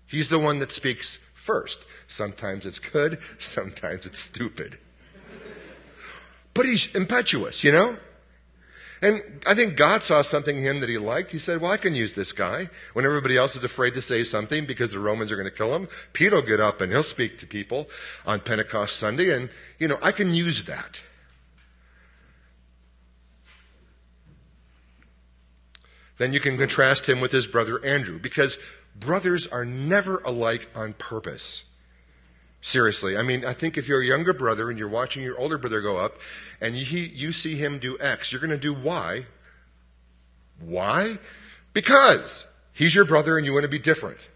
He's 0.07 0.29
the 0.29 0.39
one 0.39 0.59
that 0.61 0.73
speaks 0.73 1.19
first. 1.35 1.85
Sometimes 2.07 2.67
it's 2.67 2.79
good, 2.79 3.19
sometimes 3.39 4.07
it's 4.07 4.21
stupid. 4.21 4.79
But 6.55 6.67
he's 6.67 6.89
impetuous, 6.95 7.63
you 7.63 7.73
know? 7.73 7.97
And 9.01 9.23
I 9.47 9.55
think 9.55 9.77
God 9.77 10.03
saw 10.03 10.23
something 10.23 10.57
in 10.57 10.63
him 10.63 10.81
that 10.81 10.89
he 10.89 10.99
liked. 10.99 11.31
He 11.31 11.39
said, 11.39 11.61
Well, 11.61 11.71
I 11.71 11.77
can 11.77 11.95
use 11.95 12.15
this 12.15 12.33
guy. 12.33 12.69
When 12.95 13.05
everybody 13.05 13.37
else 13.37 13.55
is 13.55 13.63
afraid 13.63 13.95
to 13.95 14.03
say 14.03 14.25
something 14.25 14.67
because 14.67 14.91
the 14.91 14.99
Romans 14.99 15.31
are 15.31 15.37
going 15.37 15.49
to 15.49 15.57
kill 15.57 15.75
him, 15.75 15.89
Peter 16.13 16.35
will 16.35 16.43
get 16.43 16.59
up 16.59 16.81
and 16.81 16.91
he'll 16.91 17.05
speak 17.05 17.39
to 17.39 17.47
people 17.47 17.89
on 18.27 18.41
Pentecost 18.41 18.97
Sunday. 18.97 19.33
And, 19.37 19.51
you 19.79 19.87
know, 19.87 19.99
I 20.03 20.11
can 20.11 20.35
use 20.35 20.65
that. 20.65 21.01
Then 26.19 26.33
you 26.33 26.41
can 26.41 26.59
contrast 26.59 27.09
him 27.09 27.21
with 27.21 27.33
his 27.33 27.47
brother 27.47 27.85
Andrew, 27.85 28.19
because 28.19 28.59
brothers 28.95 29.47
are 29.47 29.65
never 29.65 30.19
alike 30.19 30.69
on 30.75 30.93
purpose. 30.93 31.65
Seriously. 32.61 33.17
I 33.17 33.23
mean, 33.23 33.45
I 33.45 33.53
think 33.53 33.79
if 33.79 33.89
you're 33.89 34.03
a 34.03 34.07
younger 34.07 34.33
brother 34.33 34.69
and 34.69 34.79
you're 34.79 34.89
watching 34.89 35.23
your 35.23 35.39
older 35.39 35.59
brother 35.59 35.81
go 35.81 35.97
up 35.97 36.19
and 36.61 36.77
you, 36.77 37.01
you 37.01 37.33
see 37.33 37.57
him 37.57 37.79
do 37.79 37.97
X, 38.01 38.33
you're 38.33 38.41
going 38.41 38.51
to 38.51 38.57
do 38.59 38.75
Y. 38.75 39.27
Why? 40.61 41.19
Because 41.73 42.47
he's 42.73 42.95
your 42.95 43.05
brother 43.05 43.39
and 43.39 43.47
you 43.47 43.53
want 43.53 43.63
to 43.63 43.69
be 43.69 43.79
different. 43.79 44.29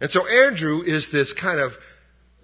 And 0.00 0.10
so 0.10 0.26
Andrew 0.26 0.82
is 0.82 1.08
this 1.08 1.32
kind 1.32 1.60
of 1.60 1.78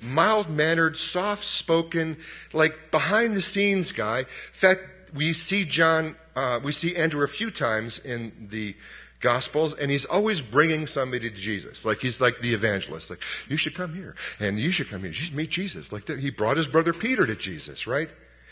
mild 0.00 0.48
mannered, 0.48 0.96
soft 0.96 1.44
spoken, 1.44 2.16
like 2.54 2.90
behind 2.90 3.36
the 3.36 3.42
scenes 3.42 3.92
guy. 3.92 4.20
In 4.20 4.26
fact, 4.52 4.80
we 5.14 5.34
see 5.34 5.66
John, 5.66 6.16
uh, 6.36 6.60
we 6.62 6.72
see 6.72 6.96
Andrew 6.96 7.22
a 7.22 7.28
few 7.28 7.50
times 7.50 7.98
in 7.98 8.48
the 8.50 8.76
Gospels, 9.20 9.74
and 9.74 9.90
he's 9.90 10.06
always 10.06 10.40
bringing 10.40 10.86
somebody 10.86 11.28
to 11.28 11.36
Jesus. 11.36 11.84
Like 11.84 12.00
he's 12.00 12.20
like 12.20 12.40
the 12.40 12.54
evangelist. 12.54 13.10
Like, 13.10 13.20
you 13.48 13.58
should 13.58 13.74
come 13.74 13.94
here, 13.94 14.14
and 14.38 14.58
you 14.58 14.70
should 14.70 14.88
come 14.88 15.00
here. 15.00 15.08
You 15.08 15.14
should 15.14 15.34
meet 15.34 15.50
Jesus. 15.50 15.92
Like 15.92 16.08
he 16.08 16.30
brought 16.30 16.56
his 16.56 16.68
brother 16.68 16.94
Peter 16.94 17.26
to 17.26 17.36
Jesus, 17.36 17.86
right? 17.86 18.08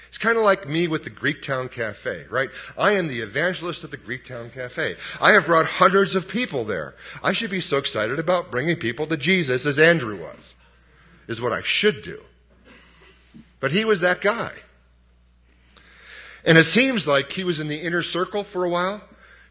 It's 0.08 0.18
kind 0.18 0.36
of 0.36 0.42
like 0.42 0.68
me 0.68 0.88
with 0.88 1.04
the 1.04 1.10
Greektown 1.10 1.70
Cafe, 1.70 2.26
right? 2.30 2.50
I 2.78 2.92
am 2.92 3.08
the 3.08 3.20
evangelist 3.20 3.84
at 3.84 3.90
the 3.90 3.98
Greektown 3.98 4.52
Cafe. 4.52 4.96
I 5.20 5.32
have 5.32 5.46
brought 5.46 5.66
hundreds 5.66 6.14
of 6.14 6.28
people 6.28 6.64
there. 6.64 6.94
I 7.22 7.32
should 7.32 7.50
be 7.50 7.60
so 7.60 7.76
excited 7.76 8.18
about 8.18 8.50
bringing 8.50 8.76
people 8.76 9.06
to 9.06 9.16
Jesus 9.16 9.66
as 9.66 9.78
Andrew 9.78 10.18
was, 10.18 10.54
is 11.28 11.42
what 11.42 11.52
I 11.52 11.62
should 11.62 12.02
do. 12.02 12.22
But 13.60 13.72
he 13.72 13.84
was 13.84 14.00
that 14.00 14.20
guy. 14.20 14.52
And 16.48 16.56
it 16.56 16.64
seems 16.64 17.06
like 17.06 17.30
he 17.30 17.44
was 17.44 17.61
in 17.61 17.68
the 17.68 17.78
inner 17.78 18.02
circle 18.02 18.42
for 18.42 18.64
a 18.64 18.70
while. 18.70 19.02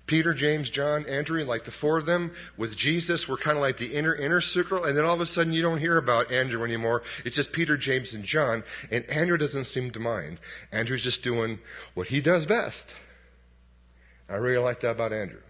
Peter, 0.08 0.34
James, 0.34 0.68
John, 0.68 1.06
Andrew, 1.06 1.44
like 1.44 1.64
the 1.64 1.70
four 1.70 2.00
of 2.00 2.08
them 2.08 2.32
with 2.58 2.76
Jesus 2.76 3.28
were 3.28 3.38
kind 3.38 3.56
of 3.56 3.62
like 3.62 3.78
the 3.78 3.94
inner, 3.94 4.16
inner 4.16 4.42
circle. 4.42 4.84
And 4.84 4.98
then 4.98 5.06
all 5.06 5.14
of 5.14 5.22
a 5.22 5.26
sudden 5.28 5.54
you 5.54 5.62
don't 5.62 5.78
hear 5.78 5.98
about 5.98 6.32
Andrew 6.32 6.64
anymore. 6.64 7.04
It's 7.24 7.36
just 7.36 7.52
Peter, 7.52 7.78
James, 7.78 8.16
and 8.16 8.24
John. 8.24 8.64
And 8.90 9.06
Andrew 9.12 9.38
doesn't 9.38 9.66
seem 9.66 9.92
to 9.92 10.00
mind. 10.00 10.40
Andrew's 10.72 11.04
just 11.04 11.22
doing 11.22 11.60
what 11.94 12.08
he 12.08 12.20
does 12.20 12.48
best. 12.48 12.96
I 14.28 14.38
really 14.38 14.58
like 14.58 14.80
that 14.80 14.92
about 14.92 15.14
Andrew. 15.14 15.42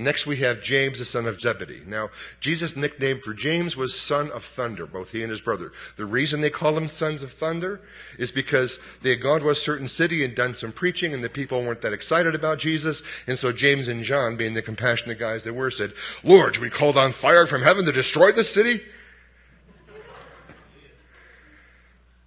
Next, 0.00 0.28
we 0.28 0.36
have 0.36 0.62
James, 0.62 1.00
the 1.00 1.04
son 1.04 1.26
of 1.26 1.40
Zebedee. 1.40 1.82
Now, 1.84 2.10
Jesus' 2.38 2.76
nickname 2.76 3.20
for 3.20 3.34
James 3.34 3.76
was 3.76 4.00
son 4.00 4.30
of 4.30 4.44
thunder, 4.44 4.86
both 4.86 5.10
he 5.10 5.22
and 5.22 5.30
his 5.30 5.40
brother. 5.40 5.72
The 5.96 6.06
reason 6.06 6.40
they 6.40 6.50
call 6.50 6.76
him 6.76 6.86
sons 6.86 7.24
of 7.24 7.32
thunder 7.32 7.80
is 8.16 8.30
because 8.30 8.78
they 9.02 9.10
had 9.10 9.20
gone 9.20 9.40
to 9.40 9.50
a 9.50 9.56
certain 9.56 9.88
city 9.88 10.24
and 10.24 10.36
done 10.36 10.54
some 10.54 10.70
preaching, 10.70 11.12
and 11.12 11.24
the 11.24 11.28
people 11.28 11.64
weren't 11.64 11.80
that 11.80 11.92
excited 11.92 12.36
about 12.36 12.60
Jesus. 12.60 13.02
And 13.26 13.36
so 13.36 13.50
James 13.50 13.88
and 13.88 14.04
John, 14.04 14.36
being 14.36 14.54
the 14.54 14.62
compassionate 14.62 15.18
guys 15.18 15.42
they 15.42 15.50
were, 15.50 15.72
said, 15.72 15.94
Lord, 16.22 16.58
we 16.58 16.70
call 16.70 16.92
down 16.92 17.10
fire 17.10 17.48
from 17.48 17.62
heaven 17.62 17.84
to 17.86 17.92
destroy 17.92 18.30
the 18.30 18.44
city? 18.44 18.80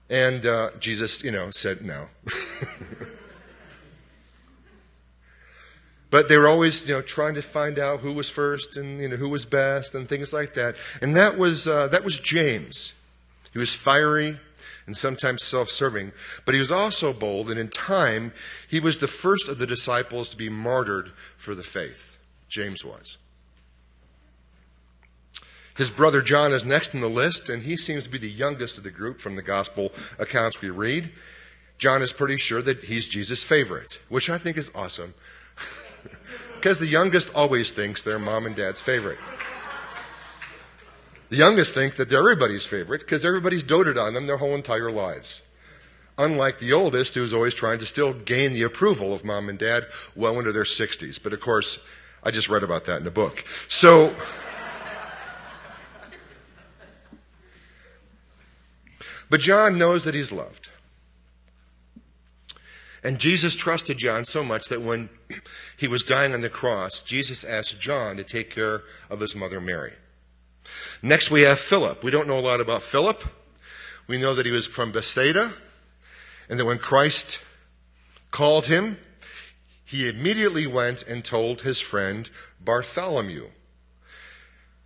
And 0.09 0.45
uh, 0.45 0.71
Jesus, 0.77 1.23
you 1.23 1.31
know, 1.31 1.51
said 1.51 1.85
no. 1.85 2.09
But 6.11 6.27
they 6.27 6.37
were 6.37 6.49
always, 6.49 6.85
you 6.85 6.93
know, 6.93 7.01
trying 7.01 7.33
to 7.35 7.41
find 7.41 7.79
out 7.79 8.01
who 8.01 8.11
was 8.11 8.29
first 8.29 8.77
and 8.77 9.01
you 9.01 9.07
know 9.07 9.15
who 9.15 9.29
was 9.29 9.45
best 9.45 9.95
and 9.95 10.07
things 10.07 10.33
like 10.33 10.53
that. 10.53 10.75
And 11.01 11.15
that 11.15 11.37
was 11.37 11.67
uh, 11.67 11.87
that 11.87 12.03
was 12.03 12.19
James. 12.19 12.93
He 13.53 13.59
was 13.59 13.73
fiery 13.73 14.39
and 14.85 14.95
sometimes 14.95 15.43
self-serving, 15.43 16.11
but 16.45 16.53
he 16.53 16.59
was 16.59 16.71
also 16.71 17.13
bold. 17.13 17.49
And 17.49 17.59
in 17.59 17.69
time, 17.69 18.33
he 18.67 18.79
was 18.79 18.97
the 18.97 19.07
first 19.07 19.47
of 19.47 19.57
the 19.57 19.67
disciples 19.67 20.29
to 20.29 20.37
be 20.37 20.49
martyred 20.49 21.11
for 21.37 21.55
the 21.55 21.63
faith. 21.63 22.17
James 22.49 22.83
was. 22.83 23.17
His 25.77 25.89
brother 25.89 26.21
John 26.21 26.51
is 26.51 26.65
next 26.65 26.93
in 26.93 26.99
the 26.99 27.09
list, 27.09 27.49
and 27.49 27.63
he 27.63 27.77
seems 27.77 28.03
to 28.03 28.09
be 28.09 28.17
the 28.17 28.29
youngest 28.29 28.77
of 28.77 28.83
the 28.83 28.91
group 28.91 29.21
from 29.21 29.35
the 29.35 29.41
gospel 29.41 29.91
accounts 30.19 30.61
we 30.61 30.69
read. 30.69 31.11
John 31.77 32.01
is 32.01 32.11
pretty 32.11 32.37
sure 32.37 32.61
that 32.61 32.83
he's 32.83 33.07
Jesus' 33.07 33.43
favorite, 33.43 33.99
which 34.09 34.29
I 34.29 34.37
think 34.37 34.57
is 34.57 34.69
awesome. 34.75 35.13
Because 36.61 36.77
the 36.77 36.85
youngest 36.85 37.31
always 37.33 37.71
thinks 37.71 38.03
they're 38.03 38.19
mom 38.19 38.45
and 38.45 38.55
dad's 38.55 38.79
favorite. 38.79 39.17
The 41.29 41.37
youngest 41.37 41.73
think 41.73 41.95
that 41.95 42.07
they're 42.07 42.19
everybody's 42.19 42.67
favorite 42.67 42.99
because 42.99 43.25
everybody's 43.25 43.63
doted 43.63 43.97
on 43.97 44.13
them 44.13 44.27
their 44.27 44.37
whole 44.37 44.53
entire 44.53 44.91
lives. 44.91 45.41
Unlike 46.19 46.59
the 46.59 46.73
oldest, 46.73 47.15
who's 47.15 47.33
always 47.33 47.55
trying 47.55 47.79
to 47.79 47.87
still 47.87 48.13
gain 48.13 48.53
the 48.53 48.61
approval 48.61 49.11
of 49.11 49.25
mom 49.25 49.49
and 49.49 49.57
dad 49.57 49.87
well 50.15 50.37
into 50.37 50.51
their 50.51 50.65
60s. 50.65 51.19
But 51.23 51.33
of 51.33 51.39
course, 51.39 51.79
I 52.21 52.29
just 52.29 52.47
read 52.47 52.61
about 52.61 52.85
that 52.85 53.01
in 53.01 53.07
a 53.07 53.11
book. 53.11 53.43
So, 53.67 54.15
but 59.31 59.39
John 59.39 59.79
knows 59.79 60.03
that 60.03 60.13
he's 60.13 60.31
loved. 60.31 60.69
And 63.03 63.19
Jesus 63.19 63.55
trusted 63.55 63.97
John 63.97 64.25
so 64.25 64.43
much 64.43 64.65
that 64.69 64.81
when 64.81 65.09
he 65.77 65.87
was 65.87 66.03
dying 66.03 66.33
on 66.33 66.41
the 66.41 66.49
cross, 66.49 67.01
Jesus 67.01 67.43
asked 67.43 67.79
John 67.79 68.17
to 68.17 68.23
take 68.23 68.51
care 68.51 68.83
of 69.09 69.19
his 69.19 69.35
mother 69.35 69.59
Mary. 69.59 69.93
Next, 71.01 71.31
we 71.31 71.41
have 71.41 71.59
Philip. 71.59 72.03
We 72.03 72.11
don't 72.11 72.27
know 72.27 72.37
a 72.37 72.41
lot 72.41 72.61
about 72.61 72.83
Philip. 72.83 73.23
We 74.07 74.19
know 74.19 74.35
that 74.35 74.45
he 74.45 74.51
was 74.51 74.67
from 74.67 74.91
Bethsaida, 74.91 75.53
and 76.47 76.59
that 76.59 76.65
when 76.65 76.77
Christ 76.77 77.39
called 78.29 78.67
him, 78.67 78.97
he 79.83 80.07
immediately 80.07 80.67
went 80.67 81.01
and 81.03 81.25
told 81.25 81.61
his 81.61 81.81
friend 81.81 82.29
Bartholomew. 82.63 83.49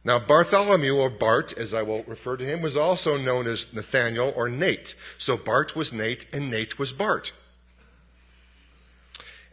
Now, 0.05 0.19
Bartholomew, 0.19 0.95
or 0.95 1.09
Bart, 1.09 1.57
as 1.57 1.73
I 1.73 1.81
will 1.81 2.03
refer 2.03 2.37
to 2.37 2.45
him, 2.45 2.61
was 2.61 2.77
also 2.77 3.17
known 3.17 3.47
as 3.47 3.73
Nathaniel 3.73 4.31
or 4.35 4.47
Nate. 4.47 4.95
So 5.17 5.35
Bart 5.35 5.75
was 5.75 5.91
Nate, 5.91 6.27
and 6.31 6.49
Nate 6.49 6.79
was 6.79 6.93
Bart. 6.93 7.33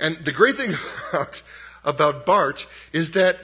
And 0.02 0.16
the 0.24 0.32
great 0.32 0.56
thing 0.56 0.74
about, 1.12 1.42
about 1.84 2.26
Bart 2.26 2.66
is 2.92 3.12
that 3.12 3.38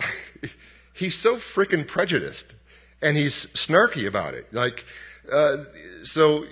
he's 0.92 1.14
so 1.14 1.36
freaking 1.36 1.86
prejudiced 1.86 2.54
and 3.00 3.16
he's 3.16 3.46
snarky 3.48 4.08
about 4.08 4.34
it. 4.34 4.52
Like, 4.52 4.84
uh, 5.30 5.58
so 6.02 6.46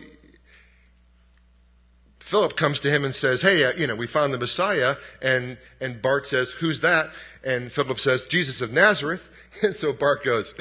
Philip 2.21 2.57
comes 2.57 2.79
to 2.81 2.91
him 2.91 3.05
and 3.05 3.15
says, 3.15 3.41
Hey, 3.41 3.65
uh, 3.65 3.73
you 3.77 3.87
know, 3.87 3.97
we 3.97 4.07
found 4.07 4.35
the 4.35 4.39
Messiah. 4.39 4.97
And, 5.23 5.59
and 5.81 6.01
Bart 6.03 6.27
says, 6.27 6.51
Who's 6.51 6.81
that? 6.81 7.11
And 7.43 7.73
Philip 7.73 7.99
says, 7.99 8.27
Jesus 8.27 8.61
of 8.61 8.73
Nazareth. 8.73 9.31
And 9.63 9.75
so 9.75 9.95
Bart 9.95 10.23
goes, 10.23 10.53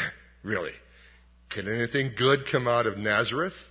Really? 0.41 0.71
Can 1.49 1.67
anything 1.67 2.13
good 2.15 2.45
come 2.45 2.65
out 2.65 2.85
of 2.85 2.97
Nazareth? 2.97 3.69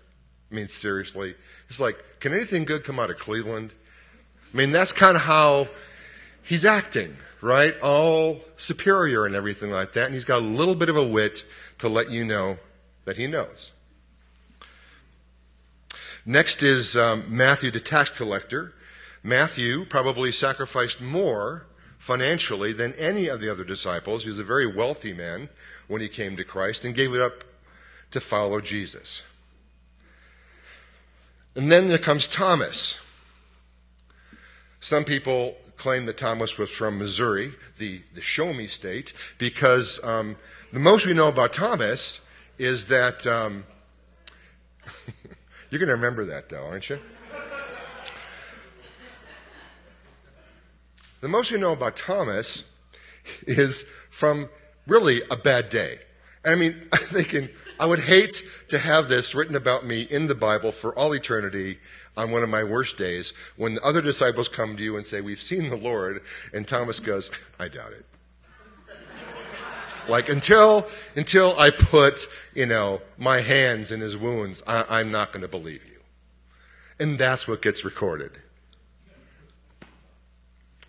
I 0.51 0.55
mean, 0.55 0.69
seriously. 0.69 1.35
It's 1.69 1.81
like, 1.81 1.97
can 2.21 2.35
anything 2.35 2.67
good 2.67 2.85
come 2.85 2.99
out 2.99 3.09
of 3.09 3.19
Cleveland? 3.19 3.73
I 4.55 4.57
mean, 4.57 4.71
that's 4.71 4.93
kind 4.93 5.17
of 5.17 5.23
how 5.23 5.69
he's 6.43 6.65
acting, 6.65 7.17
right? 7.41 7.75
All 7.81 8.41
superior 8.57 9.27
and 9.27 9.35
everything 9.35 9.71
like 9.71 9.95
that. 9.95 10.05
And 10.05 10.15
he's 10.15 10.25
got 10.25 10.39
a 10.39 10.47
little 10.47 10.77
bit 10.77 10.89
of 10.89 10.97
a 10.97 11.05
wit 11.05 11.45
to 11.79 11.89
let 11.89 12.09
you 12.09 12.25
know 12.25 12.59
that 13.05 13.17
he 13.17 13.27
knows. 13.27 13.73
Next 16.25 16.63
is 16.63 16.97
um, 16.97 17.25
Matthew, 17.29 17.73
the 17.73 17.81
tax 17.81 18.11
collector. 18.11 18.73
Matthew 19.25 19.85
probably 19.87 20.31
sacrificed 20.31 21.01
more 21.01 21.67
financially 21.99 22.73
than 22.73 22.93
any 22.95 23.27
of 23.27 23.41
the 23.41 23.51
other 23.51 23.65
disciples. 23.65 24.23
He 24.23 24.29
was 24.29 24.39
a 24.39 24.45
very 24.45 24.67
wealthy 24.67 25.13
man 25.13 25.49
when 25.89 26.01
he 26.01 26.09
came 26.09 26.37
to 26.37 26.45
Christ 26.45 26.85
and 26.85 26.95
gave 26.95 27.13
it 27.13 27.21
up 27.21 27.43
to 28.13 28.21
follow 28.21 28.61
Jesus. 28.61 29.23
And 31.57 31.73
then 31.73 31.89
there 31.89 31.99
comes 31.99 32.27
Thomas. 32.27 32.99
Some 34.85 35.05
people 35.05 35.57
claim 35.79 36.05
that 36.05 36.19
Thomas 36.19 36.59
was 36.59 36.71
from 36.71 36.99
Missouri, 36.99 37.55
the, 37.79 38.03
the 38.13 38.21
show 38.21 38.53
me 38.53 38.67
state, 38.67 39.15
because 39.39 39.99
um, 40.05 40.37
the 40.75 40.79
most 40.79 41.07
we 41.07 41.15
know 41.15 41.29
about 41.29 41.55
Thomas 41.55 42.21
is 42.59 42.85
that. 42.87 43.27
Um, 43.27 43.65
you're 45.71 45.79
going 45.79 45.89
to 45.89 45.95
remember 45.95 46.27
that, 46.27 46.51
though, 46.51 46.67
aren't 46.67 46.91
you? 46.91 46.99
the 51.23 51.29
most 51.29 51.51
we 51.51 51.57
know 51.57 51.73
about 51.73 51.97
Thomas 51.97 52.65
is 53.47 53.87
from 54.11 54.51
really 54.87 55.23
a 55.31 55.37
bad 55.39 55.71
day. 55.71 55.99
I 56.45 56.57
mean, 56.57 56.89
I'm 56.93 56.99
thinking, 56.99 57.49
I 57.81 57.87
would 57.87 58.01
hate 58.01 58.43
to 58.69 58.79
have 58.79 59.09
this 59.09 59.35
written 59.35 59.57
about 59.57 59.87
me 59.87 60.03
in 60.03 60.27
the 60.27 60.35
Bible 60.35 60.73
for 60.73 60.95
all 60.95 61.15
eternity 61.15 61.79
on 62.17 62.31
one 62.31 62.43
of 62.43 62.49
my 62.49 62.65
worst 62.65 62.97
days 62.97 63.35
when 63.57 63.75
the 63.75 63.83
other 63.83 64.01
disciples 64.01 64.49
come 64.49 64.77
to 64.77 64.83
you 64.83 64.97
and 64.97 65.07
say, 65.07 65.21
We've 65.21 65.41
seen 65.41 65.69
the 65.69 65.77
Lord, 65.77 66.23
and 66.53 66.67
Thomas 66.67 67.01
goes, 67.01 67.31
I 67.59 67.69
doubt 67.69 67.93
it. 67.93 68.07
like 70.09 70.29
until 70.29 70.87
until 71.17 71.59
I 71.59 71.71
put, 71.71 72.29
you 72.55 72.67
know, 72.67 73.01
my 73.19 73.41
hands 73.41 73.93
in 73.93 74.01
his 74.01 74.17
wounds, 74.17 74.63
I, 74.67 74.85
I'm 74.89 75.11
not 75.11 75.33
going 75.33 75.43
to 75.43 75.49
believe 75.49 75.85
you. 75.85 76.01
And 76.99 77.19
that's 77.19 77.49
what 77.49 77.63
gets 77.63 77.85
recorded. 77.85 78.33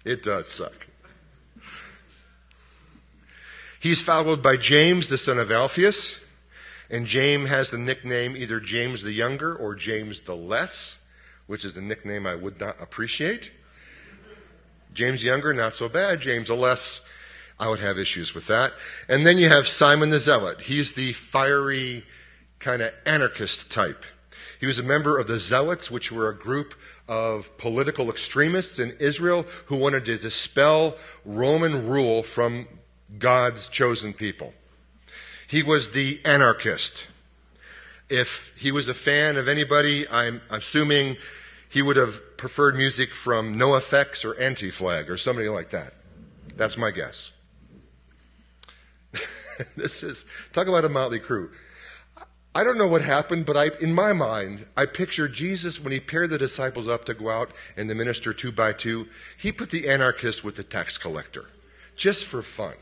It 0.04 0.22
does 0.22 0.48
suck. 0.48 0.86
He's 3.80 4.02
followed 4.02 4.42
by 4.42 4.58
James, 4.58 5.10
the 5.10 5.18
son 5.18 5.40
of 5.40 5.52
Alphaeus. 5.52 6.20
And 6.90 7.08
James 7.08 7.50
has 7.50 7.72
the 7.72 7.78
nickname 7.78 8.38
either 8.38 8.60
James 8.60 9.02
the 9.02 9.12
Younger 9.12 9.56
or 9.56 9.74
James 9.74 10.22
the 10.22 10.36
Less, 10.36 11.00
which 11.48 11.66
is 11.66 11.78
a 11.78 11.82
nickname 11.82 12.26
I 12.26 12.36
would 12.36 12.60
not 12.60 12.82
appreciate. 12.82 13.52
James 14.94 15.24
Younger, 15.24 15.54
not 15.54 15.74
so 15.74 15.90
bad. 15.90 16.22
James 16.22 16.48
the 16.48 16.56
Less, 16.56 17.02
I 17.60 17.68
would 17.68 17.80
have 17.80 18.00
issues 18.00 18.34
with 18.34 18.48
that. 18.48 18.74
And 19.08 19.26
then 19.26 19.38
you 19.38 19.50
have 19.50 19.68
Simon 19.68 20.10
the 20.10 20.20
Zealot. 20.20 20.62
He's 20.62 20.94
the 20.94 21.14
fiery, 21.14 22.06
kind 22.60 22.82
of 22.82 22.94
anarchist 23.06 23.70
type. 23.70 24.06
He 24.60 24.66
was 24.66 24.80
a 24.80 24.84
member 24.84 25.18
of 25.18 25.28
the 25.28 25.38
Zealots, 25.38 25.92
which 25.92 26.12
were 26.12 26.30
a 26.30 26.36
group 26.36 26.76
of 27.08 27.56
political 27.58 28.10
extremists 28.10 28.80
in 28.80 28.96
Israel 29.00 29.46
who 29.66 29.76
wanted 29.76 30.06
to 30.06 30.18
dispel 30.18 30.96
Roman 31.24 31.88
rule 31.88 32.24
from 32.24 32.68
God's 33.20 33.68
chosen 33.68 34.14
people. 34.14 34.54
He 35.48 35.62
was 35.62 35.90
the 35.90 36.20
anarchist. 36.26 37.06
If 38.10 38.54
he 38.58 38.72
was 38.72 38.88
a 38.88 38.94
fan 38.94 39.36
of 39.36 39.48
anybody, 39.48 40.08
I'm 40.10 40.42
assuming 40.50 41.18
he 41.70 41.82
would 41.82 41.98
have 41.98 42.38
preferred 42.38 42.76
music 42.76 43.14
from 43.14 43.56
NOFX 43.56 44.24
or 44.24 44.40
Anti 44.40 44.70
Flag 44.70 45.10
or 45.10 45.18
somebody 45.18 45.50
like 45.50 45.72
that. 45.72 45.94
That's 46.56 46.78
my 46.78 46.92
guess. 46.92 47.32
this 49.76 50.04
is, 50.04 50.26
talk 50.54 50.68
about 50.68 50.86
a 50.86 50.90
motley 50.90 51.20
crew. 51.20 51.52
I 52.54 52.64
don't 52.64 52.78
know 52.78 52.88
what 52.88 53.02
happened, 53.02 53.46
but 53.46 53.58
I, 53.58 53.72
in 53.82 53.94
my 53.94 54.14
mind, 54.14 54.66
I 54.78 54.86
picture 54.86 55.28
Jesus 55.28 55.82
when 55.82 55.92
he 55.92 56.00
paired 56.00 56.30
the 56.30 56.38
disciples 56.38 56.88
up 56.88 57.04
to 57.06 57.14
go 57.14 57.30
out 57.30 57.52
and 57.76 57.90
the 57.90 57.96
minister 57.96 58.32
two 58.32 58.54
by 58.54 58.72
two. 58.72 59.08
He 59.38 59.52
put 59.52 59.70
the 59.70 59.90
anarchist 59.90 60.46
with 60.46 60.56
the 60.56 60.64
tax 60.64 60.98
collector, 60.98 61.48
just 61.98 62.26
for 62.26 62.42
fun. 62.42 62.76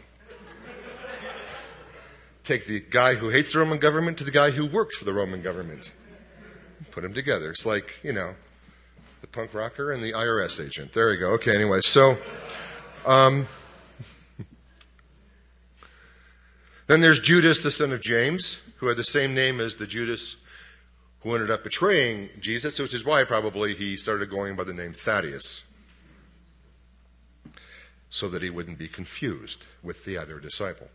Take 2.43 2.65
the 2.65 2.81
guy 2.81 3.15
who 3.15 3.29
hates 3.29 3.53
the 3.53 3.59
Roman 3.59 3.79
government 3.79 4.17
to 4.17 4.23
the 4.23 4.31
guy 4.31 4.51
who 4.51 4.65
works 4.65 4.97
for 4.97 5.05
the 5.05 5.13
Roman 5.13 5.41
government. 5.41 5.93
Put 6.91 7.03
them 7.03 7.13
together. 7.13 7.49
It's 7.51 7.65
like, 7.65 7.99
you 8.03 8.11
know, 8.11 8.33
the 9.21 9.27
punk 9.27 9.53
rocker 9.53 9.91
and 9.91 10.03
the 10.03 10.11
IRS 10.11 10.63
agent. 10.63 10.91
There 10.93 11.11
you 11.13 11.19
go. 11.19 11.29
Okay, 11.31 11.55
anyway, 11.55 11.79
so. 11.81 12.17
Um, 13.05 13.47
then 16.87 16.99
there's 16.99 17.19
Judas, 17.19 17.63
the 17.63 17.71
son 17.71 17.93
of 17.93 18.01
James, 18.01 18.59
who 18.77 18.87
had 18.87 18.97
the 18.97 19.03
same 19.03 19.33
name 19.33 19.61
as 19.61 19.77
the 19.77 19.87
Judas 19.87 20.35
who 21.21 21.33
ended 21.33 21.49
up 21.49 21.63
betraying 21.63 22.29
Jesus, 22.41 22.77
which 22.79 22.93
is 22.93 23.05
why 23.05 23.23
probably 23.23 23.73
he 23.73 23.95
started 23.95 24.29
going 24.29 24.57
by 24.57 24.65
the 24.65 24.73
name 24.73 24.93
Thaddeus, 24.93 25.63
so 28.13 28.29
that 28.29 28.43
he 28.43 28.49
wouldn't 28.51 28.77
be 28.77 28.87
confused 28.87 29.65
with 29.81 30.05
the 30.05 30.15
other 30.15 30.39
disciple. 30.39 30.87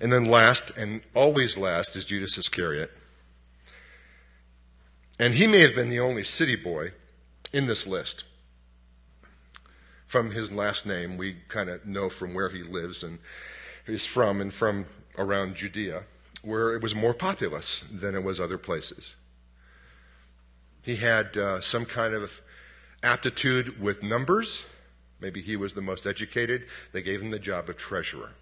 And 0.00 0.10
then 0.10 0.24
last, 0.24 0.70
and 0.70 1.02
always 1.14 1.58
last, 1.58 1.94
is 1.96 2.06
Judas 2.06 2.38
Iscariot. 2.38 2.90
And 5.18 5.34
he 5.34 5.46
may 5.46 5.58
have 5.58 5.74
been 5.74 5.90
the 5.90 6.00
only 6.00 6.24
city 6.24 6.56
boy 6.56 6.92
in 7.52 7.66
this 7.66 7.86
list. 7.86 8.24
From 10.06 10.30
his 10.30 10.50
last 10.50 10.86
name, 10.86 11.18
we 11.18 11.36
kind 11.48 11.68
of 11.68 11.84
know 11.84 12.08
from 12.08 12.32
where 12.32 12.48
he 12.48 12.62
lives 12.62 13.02
and 13.02 13.18
he's 13.86 14.06
from, 14.06 14.40
and 14.40 14.52
from 14.52 14.86
around 15.18 15.56
Judea, 15.56 16.04
where 16.40 16.74
it 16.74 16.82
was 16.82 16.94
more 16.94 17.12
populous 17.12 17.84
than 17.92 18.14
it 18.14 18.24
was 18.24 18.40
other 18.40 18.56
places. 18.56 19.14
He 20.80 20.96
had 20.96 21.36
uh, 21.36 21.60
some 21.60 21.84
kind 21.84 22.14
of 22.14 22.40
aptitude 23.02 23.78
with 23.78 24.02
numbers. 24.02 24.62
Maybe 25.20 25.40
he 25.40 25.56
was 25.56 25.72
the 25.72 25.82
most 25.82 26.06
educated. 26.06 26.66
They 26.92 27.02
gave 27.02 27.22
him 27.22 27.30
the 27.30 27.38
job 27.38 27.68
of 27.68 27.76
treasurer. 27.76 28.32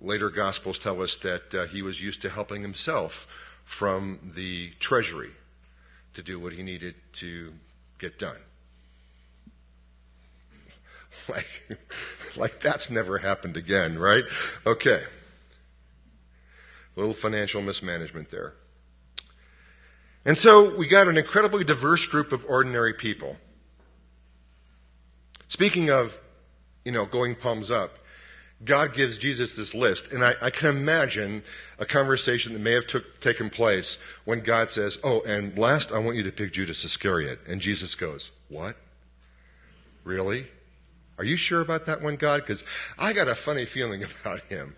Later 0.00 0.28
Gospels 0.28 0.78
tell 0.78 1.00
us 1.02 1.16
that 1.18 1.54
uh, 1.54 1.66
he 1.66 1.82
was 1.82 2.00
used 2.00 2.20
to 2.22 2.30
helping 2.30 2.62
himself 2.62 3.26
from 3.64 4.32
the 4.34 4.70
treasury 4.80 5.30
to 6.14 6.22
do 6.22 6.38
what 6.38 6.52
he 6.52 6.62
needed 6.62 6.94
to 7.14 7.52
get 7.98 8.18
done. 8.18 8.36
Like, 11.26 11.46
like 12.36 12.60
that's 12.60 12.90
never 12.90 13.16
happened 13.16 13.56
again, 13.56 13.98
right? 13.98 14.24
Okay. 14.66 15.00
A 16.94 17.00
little 17.00 17.14
financial 17.14 17.62
mismanagement 17.62 18.30
there. 18.30 18.52
And 20.26 20.36
so 20.36 20.76
we 20.76 20.86
got 20.86 21.08
an 21.08 21.16
incredibly 21.16 21.64
diverse 21.64 22.04
group 22.04 22.32
of 22.32 22.44
ordinary 22.46 22.92
people. 22.92 23.36
Speaking 25.48 25.90
of, 25.90 26.16
you 26.84 26.92
know, 26.92 27.06
going 27.06 27.34
palms 27.34 27.70
up, 27.70 27.98
God 28.64 28.94
gives 28.94 29.18
Jesus 29.18 29.56
this 29.56 29.74
list, 29.74 30.12
and 30.12 30.24
I, 30.24 30.34
I, 30.40 30.50
can 30.50 30.68
imagine 30.68 31.42
a 31.78 31.84
conversation 31.84 32.52
that 32.52 32.60
may 32.60 32.72
have 32.72 32.86
took, 32.86 33.20
taken 33.20 33.50
place 33.50 33.98
when 34.24 34.40
God 34.40 34.70
says, 34.70 34.98
"Oh, 35.02 35.20
and 35.22 35.56
last, 35.58 35.92
I 35.92 35.98
want 35.98 36.16
you 36.16 36.22
to 36.22 36.32
pick 36.32 36.52
Judas 36.52 36.84
Iscariot," 36.84 37.40
and 37.46 37.60
Jesus 37.60 37.94
goes, 37.94 38.30
"What? 38.48 38.76
Really? 40.04 40.46
Are 41.18 41.24
you 41.24 41.36
sure 41.36 41.60
about 41.60 41.86
that 41.86 42.00
one, 42.00 42.16
God? 42.16 42.40
Because 42.40 42.64
I 42.98 43.12
got 43.12 43.28
a 43.28 43.34
funny 43.34 43.66
feeling 43.66 44.04
about 44.20 44.40
him." 44.44 44.76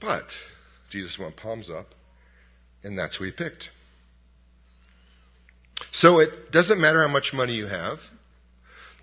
But 0.00 0.38
Jesus 0.90 1.18
went 1.18 1.36
palms 1.36 1.70
up, 1.70 1.94
and 2.82 2.98
that's 2.98 3.16
who 3.16 3.24
he 3.24 3.30
picked. 3.30 3.70
So 5.90 6.18
it 6.18 6.50
doesn't 6.50 6.80
matter 6.80 7.00
how 7.00 7.08
much 7.08 7.32
money 7.32 7.54
you 7.54 7.66
have. 7.66 8.10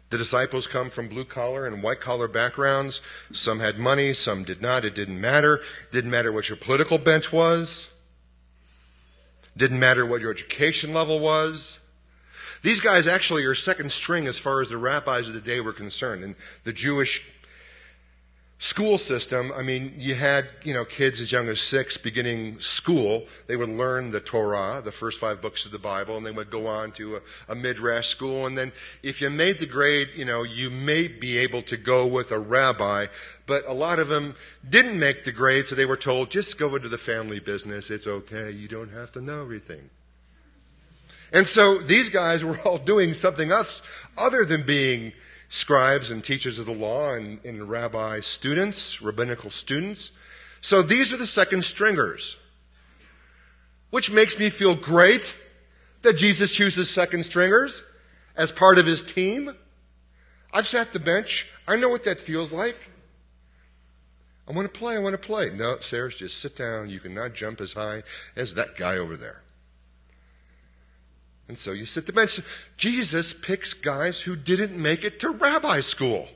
The 0.10 0.17
disciples 0.17 0.65
come 0.65 0.89
from 0.89 1.08
blue 1.08 1.26
collar 1.26 1.67
and 1.67 1.84
white 1.84 2.02
collar 2.02 2.28
backgrounds. 2.28 3.02
Some 3.32 3.60
had 3.60 3.78
money, 3.78 4.13
some 4.13 4.43
did 4.43 4.62
not. 4.62 4.84
It 4.84 4.95
didn't 4.95 5.22
matter. 5.22 5.58
It 5.58 5.91
didn't 5.91 6.10
matter 6.10 6.32
what 6.32 6.50
your 6.50 6.58
political 6.58 6.98
bent 6.98 7.32
was. 7.32 7.88
It 9.56 9.60
didn't 9.60 9.80
matter 9.80 10.06
what 10.06 10.22
your 10.22 10.32
education 10.32 10.93
level 10.93 11.19
was. 11.19 11.80
These 12.63 12.82
guys 12.82 13.08
actually 13.08 13.45
are 13.45 13.56
second 13.56 13.91
string 13.91 14.28
as 14.28 14.39
far 14.39 14.62
as 14.62 14.69
the 14.69 14.78
rabbis 14.78 15.28
of 15.28 15.34
the 15.34 15.41
day 15.41 15.60
were 15.60 15.74
concerned. 15.74 16.24
And 16.24 16.36
the 16.63 16.74
Jewish 16.74 17.22
school 18.60 18.98
system, 18.98 19.54
I 19.56 19.63
mean, 19.63 19.93
you 19.98 20.15
had, 20.15 20.50
you 20.63 20.74
know, 20.74 20.84
kids 20.84 21.22
as 21.22 21.32
young 21.32 21.48
as 21.48 21.62
six 21.62 21.98
beginning 21.98 22.60
school. 22.60 23.26
They 23.48 23.56
would 23.56 23.69
learn 23.69 24.12
the 24.12 24.19
Torah, 24.19 24.82
the 24.84 24.91
first 24.91 25.17
five 25.17 25.41
books 25.41 25.65
of 25.65 25.72
the 25.72 25.80
Bible, 25.80 26.17
and 26.17 26.26
they 26.26 26.32
would 26.32 26.52
go 26.52 26.67
on 26.67 26.91
to 26.93 27.15
a, 27.15 27.22
a 27.48 27.56
midrash 27.56 28.10
school. 28.10 28.45
And 28.45 28.58
then 28.58 28.74
if 29.02 29.22
you 29.22 29.30
made 29.30 29.60
the 29.60 29.65
grade, 29.65 30.10
you 30.13 30.26
know, 30.26 30.43
you 30.43 30.69
may 30.69 31.08
be 31.08 31.38
able 31.38 31.62
to 31.63 31.78
go 31.78 32.06
with 32.06 32.32
a 32.32 32.39
rabbi, 32.39 33.08
but 33.45 33.65
a 33.65 33.74
lot 33.74 33.98
of 33.98 34.10
them 34.10 34.36
didn't 34.69 35.00
make 35.00 35.24
the 35.24 35.32
grade, 35.32 35.65
so 35.65 35.76
they 35.76 35.86
were 35.86 35.98
told, 35.98 36.30
just 36.30 36.60
go 36.60 36.76
into 36.76 36.89
the 36.89 36.98
family 36.98 37.39
business. 37.39 37.89
It's 37.89 38.08
okay. 38.08 38.52
You 38.52 38.67
don't 38.67 38.91
have 38.91 39.13
to 39.13 39.22
know 39.22 39.41
everything. 39.41 39.89
And 41.32 41.48
so 41.48 41.78
these 41.78 42.10
guys 42.10 42.43
were 42.43 42.60
all 42.65 42.78
doing 42.78 43.13
something 43.13 43.52
else 43.52 43.82
other 44.17 44.43
than 44.43 44.65
being 44.65 45.13
scribes 45.50 46.12
and 46.12 46.24
teachers 46.24 46.60
of 46.60 46.68
the 46.68 46.72
law 46.72 47.14
and, 47.14 47.44
and 47.44 47.70
rabbi 47.70 48.20
students, 48.22 49.02
rabbinical 49.02 49.50
students. 49.50 50.12
So 50.62 50.82
these 50.82 51.12
are 51.12 51.18
the 51.18 51.26
second 51.26 51.64
stringers, 51.64 52.38
which 53.90 54.12
makes 54.12 54.38
me 54.38 54.50
feel 54.50 54.76
great 54.76 55.34
that 56.04 56.14
Jesus 56.14 56.54
chooses 56.54 56.90
second 56.90 57.24
stringers 57.24 57.84
as 58.36 58.52
part 58.52 58.78
of 58.78 58.86
his 58.86 59.02
team. 59.02 59.54
I've 60.54 60.68
sat 60.68 60.94
the 60.94 61.00
bench. 61.00 61.48
I 61.68 61.76
know 61.76 61.90
what 61.90 62.06
that 62.06 62.22
feels 62.22 62.54
like. 62.54 62.78
I 64.48 64.52
want 64.52 64.72
to 64.72 64.80
play. 64.80 64.96
I 64.96 65.00
want 65.00 65.14
to 65.14 65.20
play. 65.20 65.52
No, 65.52 65.78
Sarah, 65.80 66.10
just 66.10 66.40
sit 66.40 66.56
down. 66.56 66.90
You 66.90 67.00
cannot 67.00 67.34
jump 67.34 67.62
as 67.62 67.74
high 67.74 68.04
as 68.36 68.56
that 68.56 68.76
guy 68.78 68.97
over 68.97 69.16
there. 69.16 69.41
And 71.50 71.58
so 71.58 71.72
you 71.72 71.88
sit 71.88 72.06
the 72.06 72.14
bench. 72.14 72.39
Jesus 72.78 73.34
picks 73.34 73.74
guys 73.74 74.22
who 74.22 74.36
didn't 74.36 74.80
make 74.80 75.04
it 75.04 75.20
to 75.22 75.32
rabbi 75.32 75.82
school. 75.82 76.28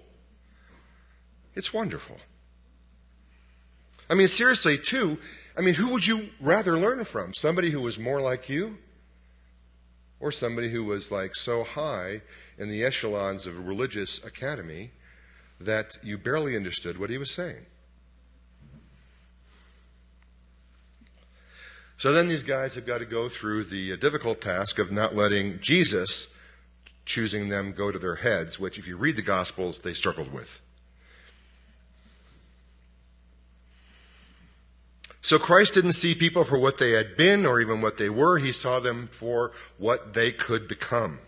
It's 1.54 1.72
wonderful. 1.72 2.18
I 4.10 4.16
mean, 4.16 4.28
seriously, 4.28 4.78
too, 4.78 5.20
I 5.56 5.62
mean, 5.62 5.76
who 5.76 5.94
would 5.94 6.06
you 6.06 6.30
rather 6.42 6.80
learn 6.80 7.06
from? 7.06 7.34
Somebody 7.36 7.70
who 7.70 7.80
was 7.80 8.00
more 8.00 8.20
like 8.20 8.50
you? 8.50 8.80
Or 10.20 10.32
somebody 10.32 10.72
who 10.72 10.84
was 10.84 11.12
like 11.12 11.36
so 11.36 11.64
high 11.64 12.22
in 12.58 12.70
the 12.70 12.84
echelons 12.84 13.46
of 13.46 13.56
a 13.56 13.62
religious 13.62 14.18
academy 14.26 14.92
that 15.60 15.96
you 16.02 16.18
barely 16.18 16.56
understood 16.56 16.98
what 16.98 17.12
he 17.12 17.20
was 17.20 17.30
saying? 17.30 17.68
So 22.04 22.12
then 22.12 22.28
these 22.28 22.44
guys 22.44 22.76
have 22.76 22.86
got 22.86 22.98
to 22.98 23.06
go 23.06 23.30
through 23.30 23.64
the 23.64 23.94
uh, 23.94 23.96
difficult 23.96 24.42
task 24.42 24.78
of 24.78 24.92
not 24.92 25.16
letting 25.16 25.62
Jesus 25.62 26.28
choosing 27.06 27.48
them 27.48 27.72
go 27.72 27.94
to 27.94 27.98
their 27.98 28.16
heads, 28.16 28.60
which, 28.60 28.78
if 28.78 28.90
you 28.90 28.98
read 28.98 29.16
the 29.16 29.22
Gospels, 29.22 29.80
they 29.80 29.94
struggled 29.94 30.34
with. 30.34 30.60
So 35.22 35.40
Christ 35.40 35.76
didn't 35.76 35.94
see 35.94 36.14
people 36.14 36.44
for 36.44 36.58
what 36.58 36.78
they 36.78 36.92
had 36.92 37.16
been 37.16 37.46
or 37.46 37.62
even 37.62 37.80
what 37.80 37.98
they 37.98 38.10
were. 38.10 38.38
He 38.38 38.52
saw 38.52 38.82
them 38.82 39.08
for 39.10 39.54
what 39.78 40.14
they 40.14 40.34
could 40.34 40.68
become. 40.68 41.22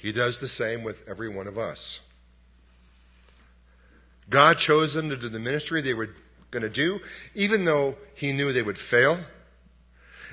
He 0.00 0.12
does 0.12 0.38
the 0.38 0.46
same 0.46 0.84
with 0.84 1.08
every 1.08 1.28
one 1.28 1.48
of 1.48 1.58
us. 1.58 1.98
God 4.30 4.58
chose 4.58 4.94
them 4.94 5.08
to 5.08 5.16
do 5.16 5.28
the 5.28 5.40
ministry 5.40 5.82
they 5.82 5.92
were 5.92 6.10
going 6.52 6.62
to 6.62 6.68
do, 6.68 7.00
even 7.34 7.64
though 7.64 7.96
He 8.14 8.32
knew 8.32 8.52
they 8.52 8.62
would 8.62 8.78
fail 8.78 9.18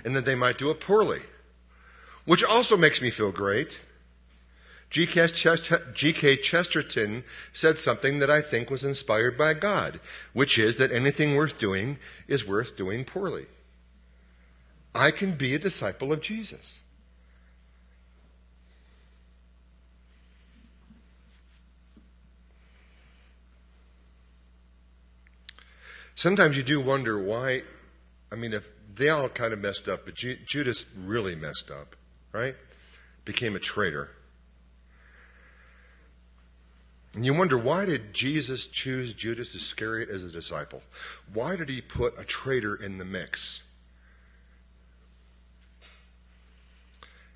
and 0.05 0.15
that 0.15 0.25
they 0.25 0.35
might 0.35 0.59
do 0.59 0.69
it 0.69 0.79
poorly. 0.79 1.21
Which 2.25 2.43
also 2.43 2.77
makes 2.77 3.01
me 3.01 3.09
feel 3.09 3.31
great. 3.31 3.79
G.K. 4.91 6.37
Chesterton 6.37 7.23
said 7.53 7.77
something 7.77 8.19
that 8.19 8.29
I 8.29 8.41
think 8.41 8.69
was 8.69 8.83
inspired 8.83 9.37
by 9.37 9.53
God, 9.53 9.99
which 10.33 10.57
is 10.57 10.77
that 10.77 10.91
anything 10.91 11.35
worth 11.35 11.57
doing 11.57 11.97
is 12.27 12.47
worth 12.47 12.75
doing 12.75 13.05
poorly. 13.05 13.45
I 14.93 15.11
can 15.11 15.33
be 15.33 15.53
a 15.53 15.59
disciple 15.59 16.11
of 16.11 16.21
Jesus. 16.21 16.79
Sometimes 26.19 26.57
you 26.57 26.63
do 26.63 26.81
wonder 26.81 27.17
why. 27.17 27.63
I 28.29 28.35
mean, 28.35 28.51
if 28.51 28.69
they 28.93 29.07
all 29.07 29.29
kind 29.29 29.53
of 29.53 29.59
messed 29.59 29.87
up, 29.87 30.03
but 30.03 30.15
Judas 30.15 30.85
really 30.93 31.33
messed 31.33 31.71
up, 31.71 31.95
right? 32.33 32.57
Became 33.23 33.55
a 33.55 33.59
traitor. 33.59 34.09
And 37.13 37.25
you 37.25 37.33
wonder 37.33 37.57
why 37.57 37.85
did 37.85 38.13
Jesus 38.13 38.67
choose 38.67 39.13
Judas 39.13 39.55
Iscariot 39.55 40.09
as 40.09 40.25
a 40.25 40.29
disciple? 40.29 40.83
Why 41.31 41.55
did 41.55 41.69
he 41.69 41.79
put 41.79 42.19
a 42.19 42.25
traitor 42.25 42.75
in 42.75 42.97
the 42.97 43.05
mix? 43.05 43.63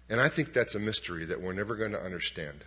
And 0.09 0.19
I 0.19 0.27
think 0.27 0.51
that's 0.51 0.75
a 0.75 0.79
mystery 0.79 1.23
that 1.27 1.41
we're 1.41 1.53
never 1.53 1.77
going 1.77 1.93
to 1.93 2.03
understand. 2.03 2.65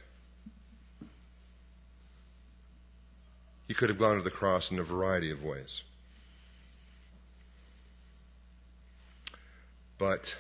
He 3.68 3.74
could 3.74 3.90
have 3.90 3.98
gone 3.98 4.16
to 4.16 4.22
the 4.22 4.30
cross 4.30 4.70
in 4.70 4.78
a 4.78 4.82
variety 4.82 5.30
of 5.30 5.44
ways. 5.44 5.82
But 9.98 10.36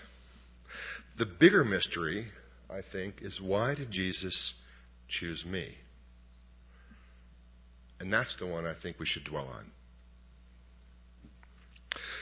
the 1.16 1.26
bigger 1.26 1.64
mystery, 1.64 2.28
I 2.68 2.82
think, 2.82 3.22
is 3.22 3.40
why 3.40 3.74
did 3.74 3.90
Jesus 3.90 4.54
choose 5.08 5.46
me? 5.46 5.76
And 7.98 8.12
that's 8.12 8.36
the 8.36 8.46
one 8.46 8.66
I 8.66 8.74
think 8.74 8.98
we 8.98 9.06
should 9.06 9.24
dwell 9.24 9.48
on. 9.48 9.70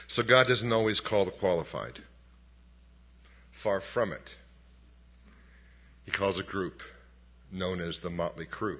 So 0.07 0.23
God 0.23 0.47
doesn't 0.47 0.71
always 0.71 0.99
call 0.99 1.25
the 1.25 1.31
qualified. 1.31 1.99
Far 3.51 3.81
from 3.81 4.13
it. 4.13 4.35
He 6.05 6.11
calls 6.11 6.39
a 6.39 6.43
group 6.43 6.83
known 7.51 7.79
as 7.79 7.99
the 7.99 8.09
Motley 8.09 8.45
Crew. 8.45 8.79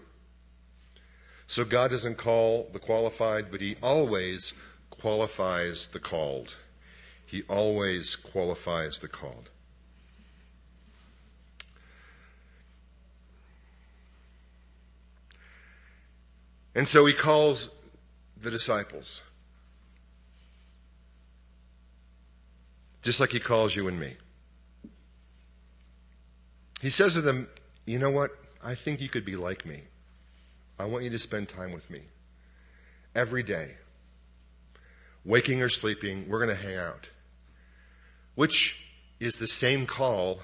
So 1.48 1.66
God 1.66 1.92
doesn't 1.92 2.18
call 2.18 2.70
the 2.72 2.80
qualified, 2.80 3.52
but 3.52 3.62
He 3.62 3.76
always 3.82 4.54
qualifies 4.90 5.88
the 5.88 6.00
called. 6.00 6.56
He 7.26 7.44
always 7.44 8.16
qualifies 8.16 9.00
the 9.00 9.08
called. 9.08 9.50
And 16.76 16.88
so 16.88 17.06
he 17.06 17.14
calls 17.14 17.70
the 18.42 18.52
disciples. 18.52 19.22
Just 23.02 23.20
like 23.20 23.32
he 23.32 23.40
calls 23.40 23.76
you 23.76 23.88
and 23.88 24.00
me. 24.00 24.16
He 26.82 26.90
says 26.90 27.14
to 27.14 27.22
them, 27.22 27.48
You 27.86 27.98
know 27.98 28.12
what? 28.12 28.32
I 28.64 28.76
think 28.76 29.00
you 29.00 29.10
could 29.10 29.26
be 29.26 29.36
like 29.36 29.66
me. 29.66 29.82
I 30.78 30.86
want 30.86 31.04
you 31.04 31.10
to 31.12 31.20
spend 31.20 31.48
time 31.48 31.72
with 31.72 31.90
me 31.90 32.02
every 33.16 33.44
day. 33.44 33.72
Waking 35.24 35.62
or 35.62 35.70
sleeping, 35.70 36.28
we're 36.28 36.44
going 36.44 36.56
to 36.56 36.62
hang 36.62 36.78
out 36.78 37.10
which 38.36 38.78
is 39.20 39.38
the 39.38 39.48
same 39.48 39.86
call 39.86 40.40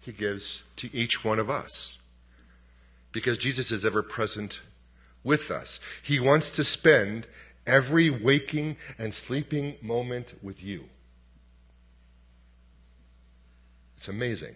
he 0.00 0.12
gives 0.12 0.62
to 0.76 0.94
each 0.94 1.22
one 1.22 1.38
of 1.38 1.50
us. 1.50 1.98
Because 3.12 3.38
Jesus 3.38 3.70
is 3.70 3.84
ever 3.84 4.02
present 4.02 4.60
with 5.22 5.50
us. 5.50 5.80
He 6.02 6.18
wants 6.18 6.50
to 6.52 6.64
spend 6.64 7.26
every 7.66 8.10
waking 8.10 8.76
and 8.98 9.14
sleeping 9.14 9.76
moment 9.82 10.34
with 10.42 10.62
you. 10.62 10.84
It's 13.96 14.08
amazing. 14.08 14.54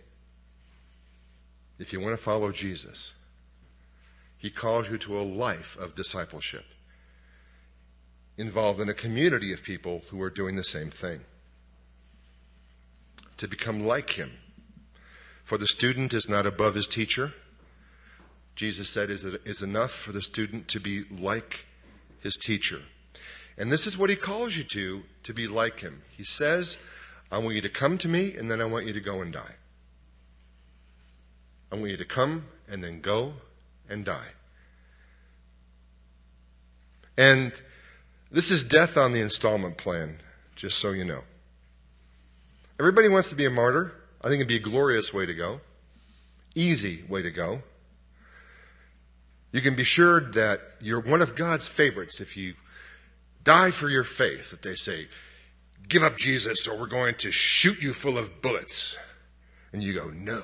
If 1.78 1.92
you 1.92 2.00
want 2.00 2.16
to 2.16 2.22
follow 2.22 2.52
Jesus, 2.52 3.12
he 4.38 4.50
calls 4.50 4.88
you 4.88 4.98
to 4.98 5.18
a 5.18 5.22
life 5.22 5.76
of 5.78 5.94
discipleship, 5.94 6.64
involved 8.36 8.80
in 8.80 8.88
a 8.88 8.94
community 8.94 9.52
of 9.52 9.62
people 9.62 10.02
who 10.10 10.22
are 10.22 10.30
doing 10.30 10.56
the 10.56 10.64
same 10.64 10.90
thing 10.90 11.20
to 13.42 13.48
become 13.48 13.84
like 13.84 14.10
him. 14.10 14.30
For 15.42 15.58
the 15.58 15.66
student 15.66 16.14
is 16.14 16.28
not 16.28 16.46
above 16.46 16.76
his 16.76 16.86
teacher. 16.86 17.32
Jesus 18.54 18.88
said, 18.88 19.10
is 19.10 19.24
it 19.24 19.42
is 19.44 19.62
enough 19.62 19.90
for 19.90 20.12
the 20.12 20.22
student 20.22 20.68
to 20.68 20.78
be 20.78 21.02
like 21.10 21.66
his 22.20 22.36
teacher. 22.36 22.82
And 23.58 23.72
this 23.72 23.84
is 23.84 23.98
what 23.98 24.10
he 24.10 24.16
calls 24.16 24.56
you 24.56 24.62
to, 24.62 25.02
to 25.24 25.34
be 25.34 25.48
like 25.48 25.80
him. 25.80 26.02
He 26.16 26.22
says, 26.22 26.78
I 27.32 27.38
want 27.38 27.56
you 27.56 27.60
to 27.62 27.68
come 27.68 27.98
to 27.98 28.08
me, 28.08 28.36
and 28.36 28.48
then 28.48 28.60
I 28.60 28.64
want 28.64 28.86
you 28.86 28.92
to 28.92 29.00
go 29.00 29.20
and 29.22 29.32
die. 29.32 29.56
I 31.72 31.74
want 31.74 31.90
you 31.90 31.96
to 31.96 32.04
come 32.04 32.44
and 32.68 32.84
then 32.84 33.00
go 33.00 33.32
and 33.88 34.04
die. 34.04 34.28
And 37.18 37.60
this 38.30 38.52
is 38.52 38.62
death 38.62 38.96
on 38.96 39.10
the 39.10 39.20
installment 39.20 39.78
plan, 39.78 40.18
just 40.54 40.78
so 40.78 40.92
you 40.92 41.04
know. 41.04 41.24
Everybody 42.78 43.08
wants 43.08 43.30
to 43.30 43.36
be 43.36 43.44
a 43.44 43.50
martyr. 43.50 43.92
I 44.20 44.28
think 44.28 44.36
it'd 44.36 44.48
be 44.48 44.56
a 44.56 44.60
glorious 44.60 45.12
way 45.12 45.26
to 45.26 45.34
go, 45.34 45.60
easy 46.54 47.04
way 47.08 47.22
to 47.22 47.30
go. 47.30 47.62
You 49.52 49.60
can 49.60 49.76
be 49.76 49.84
sure 49.84 50.20
that 50.32 50.60
you're 50.80 51.00
one 51.00 51.20
of 51.20 51.36
God's 51.36 51.68
favorites 51.68 52.20
if 52.20 52.36
you 52.36 52.54
die 53.44 53.70
for 53.70 53.90
your 53.90 54.04
faith. 54.04 54.50
That 54.50 54.62
they 54.62 54.76
say, 54.76 55.08
give 55.88 56.02
up 56.02 56.16
Jesus 56.16 56.66
or 56.66 56.78
we're 56.78 56.86
going 56.86 57.16
to 57.16 57.30
shoot 57.30 57.82
you 57.82 57.92
full 57.92 58.16
of 58.16 58.40
bullets. 58.40 58.96
And 59.72 59.82
you 59.82 59.94
go, 59.94 60.08
no, 60.10 60.42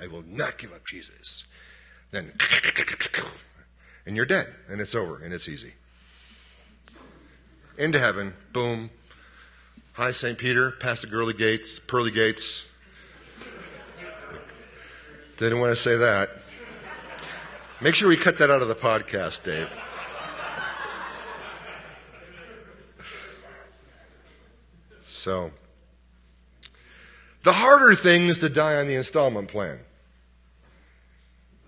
I 0.00 0.06
will 0.06 0.22
not 0.22 0.58
give 0.58 0.72
up 0.72 0.86
Jesus. 0.86 1.44
Then, 2.10 2.32
and 4.06 4.14
you're 4.14 4.26
dead, 4.26 4.46
and 4.68 4.80
it's 4.80 4.94
over, 4.94 5.18
and 5.18 5.32
it's 5.32 5.48
easy. 5.48 5.72
Into 7.76 7.98
heaven, 7.98 8.34
boom, 8.52 8.90
Hi, 9.96 10.10
St. 10.10 10.36
Peter, 10.36 10.72
past 10.72 11.02
the 11.02 11.06
girly 11.06 11.34
gates, 11.34 11.78
pearly 11.78 12.10
gates. 12.10 12.64
Didn't 15.36 15.60
want 15.60 15.70
to 15.70 15.80
say 15.80 15.96
that. 15.96 16.30
Make 17.80 17.94
sure 17.94 18.08
we 18.08 18.16
cut 18.16 18.38
that 18.38 18.50
out 18.50 18.60
of 18.60 18.66
the 18.66 18.74
podcast, 18.74 19.44
Dave. 19.44 19.72
So, 25.06 25.52
the 27.44 27.52
harder 27.52 27.94
thing 27.94 28.26
is 28.26 28.40
to 28.40 28.48
die 28.48 28.74
on 28.74 28.88
the 28.88 28.96
installment 28.96 29.46
plan, 29.46 29.78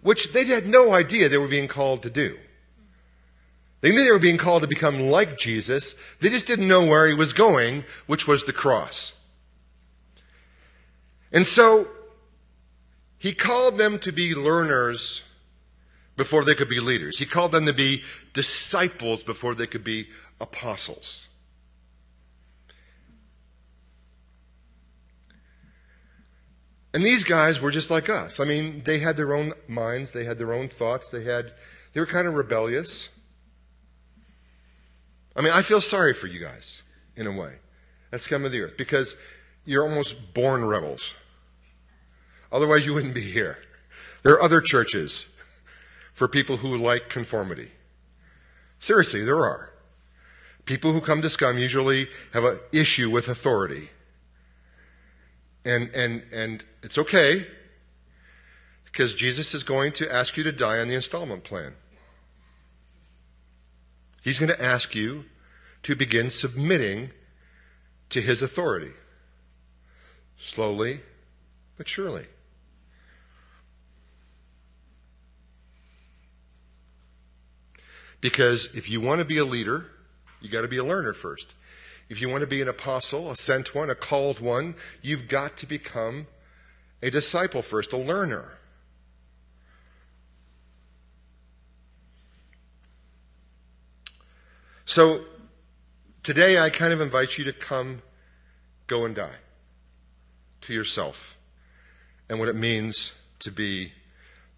which 0.02 0.32
they 0.32 0.46
had 0.46 0.66
no 0.66 0.92
idea 0.92 1.28
they 1.28 1.38
were 1.38 1.46
being 1.46 1.68
called 1.68 2.02
to 2.02 2.10
do. 2.10 2.36
They 3.80 3.90
knew 3.90 4.04
they 4.04 4.10
were 4.10 4.18
being 4.18 4.38
called 4.38 4.62
to 4.62 4.68
become 4.68 5.10
like 5.10 5.38
Jesus. 5.38 5.94
They 6.20 6.28
just 6.28 6.46
didn't 6.46 6.68
know 6.68 6.86
where 6.86 7.06
he 7.06 7.14
was 7.14 7.32
going, 7.32 7.84
which 8.06 8.26
was 8.26 8.44
the 8.44 8.52
cross. 8.52 9.12
And 11.32 11.46
so, 11.46 11.88
he 13.18 13.34
called 13.34 13.78
them 13.78 13.98
to 14.00 14.12
be 14.12 14.34
learners 14.34 15.22
before 16.16 16.44
they 16.44 16.54
could 16.54 16.68
be 16.68 16.80
leaders. 16.80 17.18
He 17.18 17.26
called 17.26 17.52
them 17.52 17.66
to 17.66 17.72
be 17.72 18.02
disciples 18.32 19.22
before 19.22 19.54
they 19.54 19.66
could 19.66 19.84
be 19.84 20.08
apostles. 20.40 21.26
And 26.94 27.04
these 27.04 27.24
guys 27.24 27.60
were 27.60 27.70
just 27.70 27.90
like 27.90 28.08
us. 28.08 28.40
I 28.40 28.46
mean, 28.46 28.82
they 28.84 28.98
had 29.00 29.18
their 29.18 29.34
own 29.34 29.52
minds, 29.68 30.12
they 30.12 30.24
had 30.24 30.38
their 30.38 30.54
own 30.54 30.68
thoughts, 30.68 31.10
they 31.10 31.24
had 31.24 31.52
they 31.92 32.00
were 32.00 32.06
kind 32.06 32.26
of 32.26 32.34
rebellious. 32.34 33.10
I 35.36 35.42
mean, 35.42 35.52
I 35.52 35.62
feel 35.62 35.80
sorry 35.80 36.14
for 36.14 36.26
you 36.26 36.40
guys, 36.40 36.80
in 37.14 37.26
a 37.26 37.32
way. 37.32 37.52
That's 38.10 38.24
scum 38.24 38.44
of 38.44 38.52
the 38.52 38.62
earth, 38.62 38.76
because 38.78 39.16
you're 39.66 39.86
almost 39.86 40.16
born 40.32 40.64
rebels. 40.64 41.14
Otherwise, 42.50 42.86
you 42.86 42.94
wouldn't 42.94 43.14
be 43.14 43.32
here. 43.32 43.58
There 44.22 44.32
are 44.32 44.42
other 44.42 44.60
churches 44.60 45.26
for 46.14 46.26
people 46.26 46.56
who 46.56 46.76
like 46.76 47.10
conformity. 47.10 47.70
Seriously, 48.78 49.24
there 49.24 49.44
are. 49.44 49.70
People 50.64 50.92
who 50.92 51.00
come 51.00 51.22
to 51.22 51.28
scum 51.28 51.58
usually 51.58 52.08
have 52.32 52.44
an 52.44 52.58
issue 52.72 53.10
with 53.10 53.28
authority. 53.28 53.90
And, 55.64 55.90
and, 55.90 56.22
and 56.32 56.64
it's 56.82 56.96
okay. 56.98 57.46
Because 58.84 59.14
Jesus 59.14 59.52
is 59.52 59.62
going 59.62 59.92
to 59.92 60.12
ask 60.12 60.36
you 60.36 60.44
to 60.44 60.52
die 60.52 60.78
on 60.78 60.88
the 60.88 60.94
installment 60.94 61.44
plan. 61.44 61.74
He's 64.26 64.40
going 64.40 64.50
to 64.50 64.60
ask 64.60 64.92
you 64.96 65.24
to 65.84 65.94
begin 65.94 66.30
submitting 66.30 67.12
to 68.10 68.20
his 68.20 68.42
authority. 68.42 68.90
Slowly, 70.36 71.00
but 71.76 71.86
surely. 71.86 72.26
Because 78.20 78.68
if 78.74 78.90
you 78.90 79.00
want 79.00 79.20
to 79.20 79.24
be 79.24 79.38
a 79.38 79.44
leader, 79.44 79.86
you 80.40 80.50
got 80.50 80.62
to 80.62 80.68
be 80.68 80.78
a 80.78 80.84
learner 80.84 81.12
first. 81.12 81.54
If 82.08 82.20
you 82.20 82.28
want 82.28 82.40
to 82.40 82.48
be 82.48 82.60
an 82.60 82.66
apostle, 82.66 83.30
a 83.30 83.36
sent 83.36 83.76
one, 83.76 83.90
a 83.90 83.94
called 83.94 84.40
one, 84.40 84.74
you've 85.02 85.28
got 85.28 85.56
to 85.58 85.66
become 85.66 86.26
a 87.00 87.10
disciple 87.10 87.62
first, 87.62 87.92
a 87.92 87.96
learner. 87.96 88.55
So 94.88 95.24
today 96.22 96.60
I 96.60 96.70
kind 96.70 96.92
of 96.92 97.00
invite 97.00 97.36
you 97.36 97.44
to 97.46 97.52
come, 97.52 98.02
go 98.86 99.04
and 99.04 99.16
die 99.16 99.34
to 100.60 100.72
yourself 100.72 101.36
and 102.28 102.38
what 102.38 102.48
it 102.48 102.54
means 102.54 103.12
to 103.40 103.50
be 103.50 103.92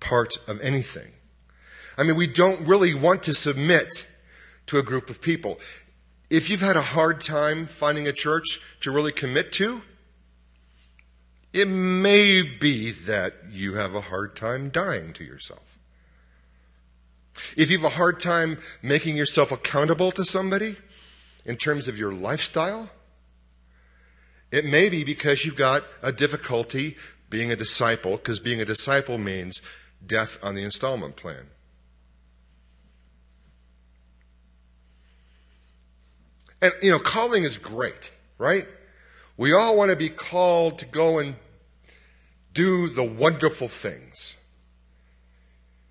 part 0.00 0.36
of 0.46 0.60
anything. 0.60 1.08
I 1.96 2.02
mean, 2.02 2.14
we 2.14 2.26
don't 2.26 2.60
really 2.68 2.92
want 2.92 3.22
to 3.22 3.32
submit 3.32 4.06
to 4.66 4.76
a 4.76 4.82
group 4.82 5.08
of 5.08 5.22
people. 5.22 5.58
If 6.28 6.50
you've 6.50 6.60
had 6.60 6.76
a 6.76 6.82
hard 6.82 7.22
time 7.22 7.66
finding 7.66 8.06
a 8.06 8.12
church 8.12 8.60
to 8.82 8.90
really 8.90 9.12
commit 9.12 9.50
to, 9.52 9.80
it 11.54 11.68
may 11.68 12.42
be 12.42 12.92
that 12.92 13.32
you 13.50 13.76
have 13.76 13.94
a 13.94 14.02
hard 14.02 14.36
time 14.36 14.68
dying 14.68 15.14
to 15.14 15.24
yourself. 15.24 15.67
If 17.56 17.70
you 17.70 17.78
have 17.78 17.84
a 17.84 17.96
hard 17.96 18.20
time 18.20 18.58
making 18.82 19.16
yourself 19.16 19.52
accountable 19.52 20.12
to 20.12 20.24
somebody 20.24 20.76
in 21.44 21.56
terms 21.56 21.88
of 21.88 21.98
your 21.98 22.12
lifestyle, 22.12 22.90
it 24.50 24.64
may 24.64 24.88
be 24.88 25.04
because 25.04 25.44
you've 25.44 25.56
got 25.56 25.84
a 26.02 26.12
difficulty 26.12 26.96
being 27.30 27.52
a 27.52 27.56
disciple, 27.56 28.16
because 28.16 28.40
being 28.40 28.60
a 28.60 28.64
disciple 28.64 29.18
means 29.18 29.60
death 30.06 30.38
on 30.42 30.54
the 30.54 30.62
installment 30.62 31.16
plan. 31.16 31.46
And, 36.60 36.72
you 36.82 36.90
know, 36.90 36.98
calling 36.98 37.44
is 37.44 37.56
great, 37.56 38.10
right? 38.38 38.66
We 39.36 39.52
all 39.52 39.76
want 39.76 39.90
to 39.90 39.96
be 39.96 40.08
called 40.08 40.80
to 40.80 40.86
go 40.86 41.18
and 41.18 41.36
do 42.52 42.88
the 42.88 43.04
wonderful 43.04 43.68
things. 43.68 44.36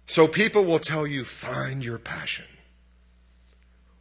So 0.08 0.28
people 0.28 0.64
will 0.64 0.80
tell 0.80 1.06
you, 1.06 1.26
find 1.26 1.84
your 1.84 1.98
passion. 1.98 2.46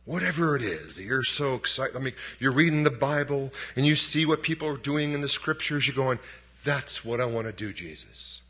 Whatever 0.05 0.55
it 0.55 0.63
is 0.63 0.97
that 0.97 1.03
you're 1.03 1.25
so 1.25 1.57
excited. 1.57 1.97
I 1.97 1.99
mean, 1.99 2.15
you're 2.39 2.53
reading 2.53 2.85
the 2.85 2.93
Bible 2.93 3.53
and 3.75 3.85
you 3.85 3.97
see 3.97 4.25
what 4.25 4.43
people 4.43 4.69
are 4.69 4.77
doing 4.77 5.15
in 5.15 5.21
the 5.21 5.29
scriptures. 5.29 5.87
You're 5.87 5.97
going, 5.97 6.21
that's 6.65 7.05
what 7.05 7.21
I 7.21 7.27
want 7.27 7.49
to 7.49 7.53
do, 7.53 7.73
Jesus. 7.73 8.41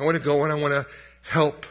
I 0.00 0.04
want 0.04 0.16
to 0.16 0.22
go 0.22 0.42
and 0.42 0.52
I 0.52 0.56
want 0.56 0.74
to 0.74 0.84
help 1.22 1.64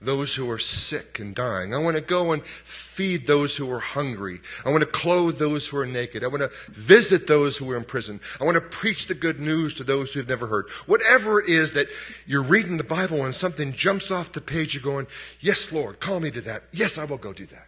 those 0.00 0.34
who 0.34 0.48
are 0.50 0.58
sick 0.58 1.18
and 1.18 1.34
dying. 1.34 1.74
I 1.74 1.78
want 1.78 1.96
to 1.96 2.02
go 2.02 2.32
and 2.32 2.44
feed 2.44 3.26
those 3.26 3.56
who 3.56 3.70
are 3.72 3.80
hungry. 3.80 4.40
I 4.64 4.70
want 4.70 4.82
to 4.82 4.86
clothe 4.86 5.38
those 5.38 5.66
who 5.66 5.76
are 5.78 5.86
naked. 5.86 6.22
I 6.22 6.28
want 6.28 6.42
to 6.42 6.50
visit 6.70 7.26
those 7.26 7.56
who 7.56 7.68
are 7.72 7.76
in 7.76 7.84
prison. 7.84 8.20
I 8.40 8.44
want 8.44 8.54
to 8.54 8.60
preach 8.60 9.08
the 9.08 9.14
good 9.14 9.40
news 9.40 9.74
to 9.74 9.84
those 9.84 10.12
who 10.12 10.20
have 10.20 10.28
never 10.28 10.46
heard. 10.46 10.68
Whatever 10.86 11.40
it 11.40 11.48
is 11.48 11.72
that 11.72 11.88
you're 12.26 12.42
reading 12.42 12.76
the 12.76 12.84
Bible 12.84 13.24
and 13.24 13.34
something 13.34 13.72
jumps 13.72 14.10
off 14.10 14.32
the 14.32 14.40
page, 14.40 14.74
you're 14.74 14.82
going, 14.82 15.08
Yes, 15.40 15.72
Lord, 15.72 15.98
call 15.98 16.20
me 16.20 16.30
to 16.30 16.40
that. 16.42 16.64
Yes, 16.72 16.96
I 16.96 17.04
will 17.04 17.18
go 17.18 17.32
do 17.32 17.46
that. 17.46 17.66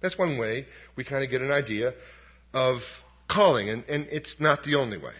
That's 0.00 0.18
one 0.18 0.38
way 0.38 0.66
we 0.96 1.04
kind 1.04 1.22
of 1.22 1.30
get 1.30 1.42
an 1.42 1.52
idea 1.52 1.94
of 2.52 3.02
calling, 3.28 3.68
and, 3.68 3.84
and 3.88 4.06
it's 4.10 4.40
not 4.40 4.64
the 4.64 4.74
only 4.74 4.98
way. 4.98 5.12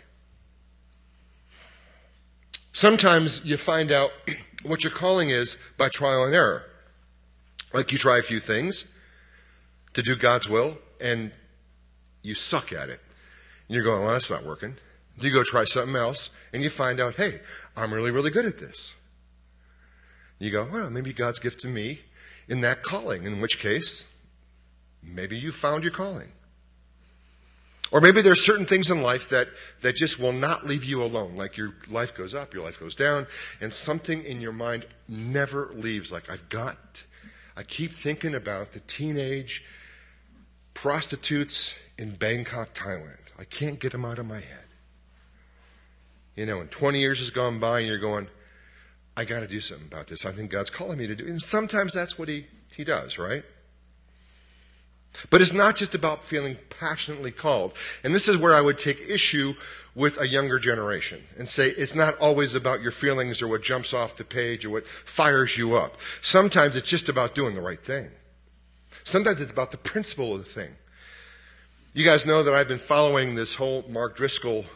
Sometimes 2.78 3.44
you 3.44 3.56
find 3.56 3.90
out 3.90 4.12
what 4.62 4.84
your 4.84 4.92
calling 4.92 5.30
is 5.30 5.56
by 5.76 5.88
trial 5.88 6.22
and 6.22 6.32
error. 6.32 6.62
Like 7.72 7.90
you 7.90 7.98
try 7.98 8.18
a 8.18 8.22
few 8.22 8.38
things 8.38 8.84
to 9.94 10.02
do 10.02 10.14
God's 10.14 10.48
will 10.48 10.78
and 11.00 11.32
you 12.22 12.36
suck 12.36 12.72
at 12.72 12.88
it. 12.88 13.00
And 13.66 13.74
you're 13.74 13.82
going, 13.82 14.04
well, 14.04 14.12
that's 14.12 14.30
not 14.30 14.46
working. 14.46 14.76
You 15.18 15.32
go 15.32 15.42
try 15.42 15.64
something 15.64 15.96
else 15.96 16.30
and 16.52 16.62
you 16.62 16.70
find 16.70 17.00
out, 17.00 17.16
hey, 17.16 17.40
I'm 17.76 17.92
really, 17.92 18.12
really 18.12 18.30
good 18.30 18.46
at 18.46 18.58
this. 18.58 18.94
You 20.38 20.52
go, 20.52 20.68
well, 20.72 20.88
maybe 20.88 21.12
God's 21.12 21.40
gift 21.40 21.58
to 21.62 21.66
me 21.66 22.02
in 22.46 22.60
that 22.60 22.84
calling, 22.84 23.24
in 23.24 23.40
which 23.40 23.58
case, 23.58 24.06
maybe 25.02 25.36
you 25.36 25.50
found 25.50 25.82
your 25.82 25.92
calling. 25.92 26.30
Or 27.90 28.00
maybe 28.00 28.20
there's 28.20 28.44
certain 28.44 28.66
things 28.66 28.90
in 28.90 29.02
life 29.02 29.30
that, 29.30 29.48
that 29.82 29.96
just 29.96 30.18
will 30.18 30.32
not 30.32 30.66
leave 30.66 30.84
you 30.84 31.02
alone. 31.02 31.36
Like 31.36 31.56
your 31.56 31.74
life 31.88 32.14
goes 32.14 32.34
up, 32.34 32.52
your 32.52 32.62
life 32.62 32.78
goes 32.78 32.94
down, 32.94 33.26
and 33.60 33.72
something 33.72 34.24
in 34.24 34.40
your 34.40 34.52
mind 34.52 34.86
never 35.08 35.70
leaves. 35.74 36.12
Like, 36.12 36.30
I've 36.30 36.48
got, 36.48 37.02
I 37.56 37.62
keep 37.62 37.92
thinking 37.92 38.34
about 38.34 38.72
the 38.72 38.80
teenage 38.80 39.64
prostitutes 40.74 41.74
in 41.96 42.14
Bangkok, 42.14 42.74
Thailand. 42.74 43.16
I 43.38 43.44
can't 43.44 43.80
get 43.80 43.92
them 43.92 44.04
out 44.04 44.18
of 44.18 44.26
my 44.26 44.40
head. 44.40 44.64
You 46.36 46.46
know, 46.46 46.60
and 46.60 46.70
20 46.70 47.00
years 47.00 47.18
has 47.18 47.30
gone 47.30 47.58
by, 47.58 47.80
and 47.80 47.88
you're 47.88 47.98
going, 47.98 48.28
I 49.16 49.24
got 49.24 49.40
to 49.40 49.48
do 49.48 49.60
something 49.60 49.86
about 49.86 50.06
this. 50.06 50.24
I 50.24 50.32
think 50.32 50.50
God's 50.50 50.70
calling 50.70 50.98
me 50.98 51.06
to 51.08 51.16
do 51.16 51.24
it. 51.24 51.30
And 51.30 51.42
sometimes 51.42 51.94
that's 51.94 52.18
what 52.18 52.28
He, 52.28 52.46
he 52.76 52.84
does, 52.84 53.18
right? 53.18 53.44
But 55.30 55.42
it's 55.42 55.52
not 55.52 55.76
just 55.76 55.94
about 55.94 56.24
feeling 56.24 56.56
passionately 56.70 57.32
called. 57.32 57.74
And 58.04 58.14
this 58.14 58.28
is 58.28 58.36
where 58.36 58.54
I 58.54 58.60
would 58.60 58.78
take 58.78 59.00
issue 59.00 59.54
with 59.94 60.20
a 60.20 60.28
younger 60.28 60.58
generation 60.60 61.22
and 61.36 61.48
say 61.48 61.68
it's 61.70 61.94
not 61.94 62.16
always 62.18 62.54
about 62.54 62.82
your 62.82 62.92
feelings 62.92 63.42
or 63.42 63.48
what 63.48 63.62
jumps 63.62 63.92
off 63.92 64.16
the 64.16 64.24
page 64.24 64.64
or 64.64 64.70
what 64.70 64.86
fires 64.86 65.58
you 65.58 65.74
up. 65.74 65.96
Sometimes 66.22 66.76
it's 66.76 66.88
just 66.88 67.08
about 67.08 67.34
doing 67.34 67.54
the 67.54 67.60
right 67.60 67.82
thing. 67.82 68.10
Sometimes 69.02 69.40
it's 69.40 69.50
about 69.50 69.72
the 69.72 69.78
principle 69.78 70.34
of 70.34 70.44
the 70.44 70.48
thing. 70.48 70.70
You 71.94 72.04
guys 72.04 72.26
know 72.26 72.44
that 72.44 72.54
I've 72.54 72.68
been 72.68 72.78
following 72.78 73.34
this 73.34 73.56
whole 73.56 73.84
Mark 73.88 74.16
Driscoll 74.16 74.66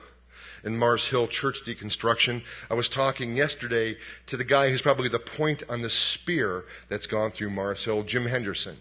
and 0.65 0.79
Mars 0.79 1.07
Hill 1.07 1.29
church 1.29 1.63
deconstruction. 1.65 2.43
I 2.71 2.75
was 2.75 2.89
talking 2.89 3.37
yesterday 3.37 3.97
to 4.27 4.37
the 4.37 4.45
guy 4.45 4.71
who's 4.71 4.83
probably 4.83 5.09
the 5.09 5.19
point 5.19 5.63
on 5.69 5.83
the 5.83 5.91
spear 5.91 6.65
that's 6.89 7.07
gone 7.07 7.31
through 7.31 7.51
Mars 7.51 7.85
Hill, 7.85 8.03
Jim 8.03 8.27
Henderson. 8.27 8.77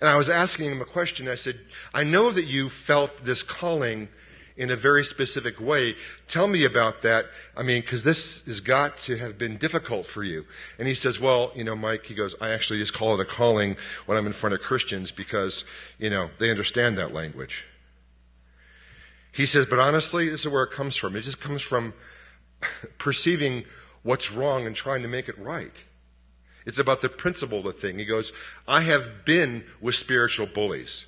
And 0.00 0.08
I 0.08 0.16
was 0.16 0.28
asking 0.28 0.70
him 0.70 0.80
a 0.80 0.84
question. 0.84 1.28
I 1.28 1.34
said, 1.34 1.60
I 1.92 2.04
know 2.04 2.30
that 2.30 2.44
you 2.44 2.68
felt 2.68 3.24
this 3.24 3.42
calling 3.42 4.08
in 4.56 4.70
a 4.70 4.76
very 4.76 5.04
specific 5.04 5.60
way. 5.60 5.96
Tell 6.28 6.46
me 6.46 6.64
about 6.64 7.02
that. 7.02 7.26
I 7.56 7.62
mean, 7.62 7.80
because 7.80 8.04
this 8.04 8.44
has 8.46 8.60
got 8.60 8.96
to 8.98 9.16
have 9.16 9.36
been 9.36 9.56
difficult 9.56 10.06
for 10.06 10.22
you. 10.22 10.44
And 10.78 10.86
he 10.86 10.94
says, 10.94 11.18
Well, 11.18 11.52
you 11.54 11.64
know, 11.64 11.74
Mike, 11.74 12.06
he 12.06 12.14
goes, 12.14 12.34
I 12.40 12.50
actually 12.50 12.78
just 12.78 12.94
call 12.94 13.18
it 13.18 13.20
a 13.20 13.24
calling 13.24 13.76
when 14.06 14.16
I'm 14.16 14.26
in 14.26 14.32
front 14.32 14.54
of 14.54 14.60
Christians 14.60 15.10
because, 15.10 15.64
you 15.98 16.10
know, 16.10 16.30
they 16.38 16.50
understand 16.50 16.98
that 16.98 17.12
language. 17.12 17.64
He 19.32 19.46
says, 19.46 19.66
But 19.66 19.80
honestly, 19.80 20.28
this 20.28 20.40
is 20.40 20.48
where 20.48 20.62
it 20.62 20.72
comes 20.72 20.96
from. 20.96 21.16
It 21.16 21.22
just 21.22 21.40
comes 21.40 21.62
from 21.62 21.92
perceiving 22.98 23.64
what's 24.02 24.30
wrong 24.30 24.66
and 24.66 24.76
trying 24.76 25.02
to 25.02 25.08
make 25.08 25.28
it 25.28 25.38
right. 25.38 25.82
It's 26.66 26.78
about 26.78 27.02
the 27.02 27.08
principle 27.08 27.58
of 27.58 27.64
the 27.64 27.72
thing. 27.72 27.98
He 27.98 28.04
goes, 28.04 28.32
I 28.66 28.82
have 28.82 29.24
been 29.24 29.64
with 29.80 29.94
spiritual 29.94 30.46
bullies. 30.46 31.06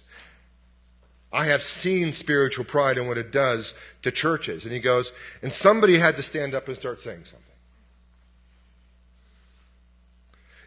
I 1.32 1.46
have 1.46 1.62
seen 1.62 2.12
spiritual 2.12 2.64
pride 2.64 2.98
and 2.98 3.08
what 3.08 3.18
it 3.18 3.32
does 3.32 3.74
to 4.02 4.10
churches. 4.10 4.64
And 4.64 4.72
he 4.72 4.80
goes, 4.80 5.12
and 5.42 5.52
somebody 5.52 5.98
had 5.98 6.16
to 6.16 6.22
stand 6.22 6.54
up 6.54 6.68
and 6.68 6.76
start 6.76 7.00
saying 7.00 7.24
something. 7.24 7.42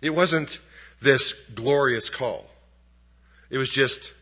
It 0.01 0.11
wasn't 0.11 0.59
this 1.01 1.33
glorious 1.53 2.09
call. 2.09 2.49
It 3.49 3.57
was 3.57 3.69
just, 3.69 4.13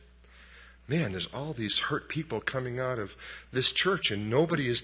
man, 0.88 1.11
there's 1.11 1.28
all 1.34 1.53
these 1.53 1.80
hurt 1.80 2.09
people 2.09 2.39
coming 2.39 2.80
out 2.80 2.99
of 2.99 3.15
this 3.51 3.72
church, 3.72 4.11
and 4.11 4.30
nobody 4.30 4.68
is 4.68 4.84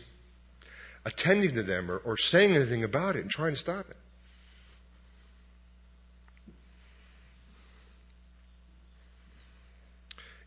attending 1.05 1.55
to 1.55 1.63
them 1.63 1.89
or, 1.91 1.97
or 1.97 2.17
saying 2.17 2.55
anything 2.55 2.83
about 2.83 3.15
it 3.15 3.21
and 3.21 3.31
trying 3.31 3.53
to 3.53 3.59
stop 3.59 3.89
it. 3.89 3.97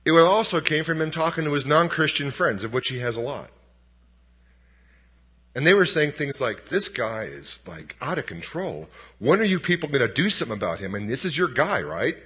It 0.07 0.13
also 0.13 0.61
came 0.61 0.85
from 0.85 1.01
him 1.01 1.11
talking 1.11 1.45
to 1.45 1.53
his 1.53 1.67
non 1.67 1.89
Christian 1.89 2.31
friends, 2.31 2.63
of 2.63 2.73
which 2.73 2.89
he 2.89 3.01
has 3.01 3.17
a 3.17 3.21
lot. 3.21 3.51
And 5.57 5.67
they 5.67 5.75
were 5.75 5.85
saying 5.85 6.13
things 6.13 6.41
like, 6.41 6.69
This 6.69 6.89
guy 6.89 7.25
is 7.25 7.61
like 7.67 7.97
out 8.01 8.17
of 8.17 8.27
control. 8.27 8.89
When 9.19 9.41
are 9.41 9.45
you 9.45 9.59
people 9.59 9.89
going 9.89 10.07
to 10.07 10.15
do 10.15 10.31
something 10.31 10.57
about 10.57 10.79
him? 10.79 10.95
And 10.95 11.11
this 11.11 11.25
is 11.25 11.37
your 11.37 11.49
guy, 11.49 11.83
right? 11.83 12.17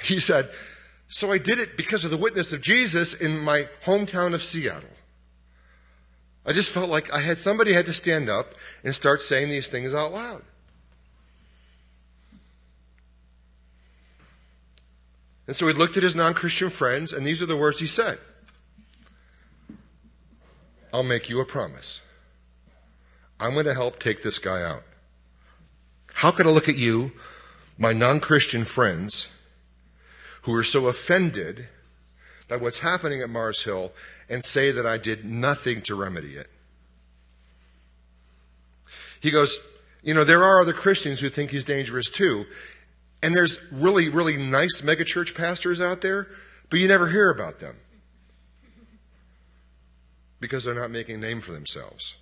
He 0.00 0.20
said, 0.20 0.48
So 1.08 1.32
I 1.32 1.38
did 1.38 1.58
it 1.58 1.76
because 1.76 2.04
of 2.04 2.12
the 2.12 2.16
witness 2.16 2.52
of 2.52 2.60
Jesus 2.60 3.12
in 3.12 3.40
my 3.40 3.68
hometown 3.84 4.34
of 4.34 4.42
Seattle. 4.44 4.88
I 6.46 6.52
just 6.52 6.70
felt 6.70 6.90
like 6.90 7.12
I 7.12 7.20
had 7.20 7.38
somebody 7.38 7.72
had 7.72 7.86
to 7.86 7.94
stand 7.94 8.28
up 8.28 8.54
and 8.84 8.94
start 8.94 9.20
saying 9.20 9.48
these 9.48 9.66
things 9.66 9.94
out 9.94 10.12
loud. 10.12 10.42
And 15.46 15.56
so 15.56 15.66
he 15.66 15.72
looked 15.72 15.96
at 15.96 16.02
his 16.02 16.14
non 16.14 16.34
Christian 16.34 16.70
friends, 16.70 17.12
and 17.12 17.26
these 17.26 17.42
are 17.42 17.46
the 17.46 17.56
words 17.56 17.80
he 17.80 17.86
said 17.86 18.18
I'll 20.92 21.02
make 21.02 21.28
you 21.28 21.40
a 21.40 21.44
promise. 21.44 22.00
I'm 23.40 23.54
going 23.54 23.66
to 23.66 23.74
help 23.74 23.98
take 23.98 24.22
this 24.22 24.38
guy 24.38 24.62
out. 24.62 24.84
How 26.12 26.30
could 26.30 26.46
I 26.46 26.50
look 26.50 26.68
at 26.68 26.76
you, 26.76 27.12
my 27.78 27.92
non 27.92 28.20
Christian 28.20 28.64
friends, 28.64 29.28
who 30.42 30.54
are 30.54 30.64
so 30.64 30.86
offended 30.86 31.68
by 32.48 32.56
what's 32.56 32.80
happening 32.80 33.22
at 33.22 33.30
Mars 33.30 33.62
Hill, 33.62 33.92
and 34.28 34.44
say 34.44 34.70
that 34.70 34.86
I 34.86 34.98
did 34.98 35.24
nothing 35.24 35.82
to 35.82 35.94
remedy 35.94 36.36
it? 36.36 36.48
He 39.20 39.30
goes, 39.30 39.58
You 40.02 40.14
know, 40.14 40.24
there 40.24 40.44
are 40.44 40.60
other 40.60 40.72
Christians 40.72 41.20
who 41.20 41.28
think 41.28 41.50
he's 41.50 41.64
dangerous 41.64 42.10
too. 42.10 42.44
And 43.22 43.34
there's 43.34 43.58
really, 43.70 44.08
really 44.08 44.36
nice 44.36 44.80
megachurch 44.80 45.34
pastors 45.34 45.80
out 45.80 46.00
there, 46.00 46.28
but 46.68 46.80
you 46.80 46.88
never 46.88 47.08
hear 47.08 47.30
about 47.30 47.60
them 47.60 47.76
because 50.40 50.64
they're 50.64 50.74
not 50.74 50.90
making 50.90 51.14
a 51.14 51.18
name 51.18 51.40
for 51.40 51.52
themselves. 51.52 52.16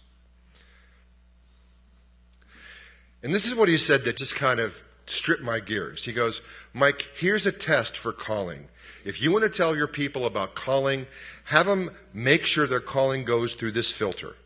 And 3.23 3.35
this 3.35 3.47
is 3.47 3.55
what 3.55 3.69
he 3.69 3.79
said 3.79 4.05
that 4.05 4.17
just 4.17 4.35
kind 4.35 4.61
of 4.61 4.75
stripped 5.07 5.43
my 5.43 5.59
gears. 5.59 6.05
He 6.05 6.13
goes, 6.13 6.43
Mike, 6.73 7.09
here's 7.17 7.47
a 7.47 7.53
test 7.53 7.97
for 7.97 8.13
calling. 8.13 8.69
If 9.05 9.23
you 9.23 9.33
want 9.33 9.45
to 9.45 9.51
tell 9.51 9.75
your 9.75 9.87
people 9.87 10.27
about 10.27 10.55
calling, 10.55 11.07
have 11.45 11.67
them 11.67 11.91
make 12.13 12.45
sure 12.45 12.67
their 12.67 12.81
calling 12.81 13.25
goes 13.25 13.55
through 13.55 13.73
this 13.73 13.91
filter. 13.91 14.37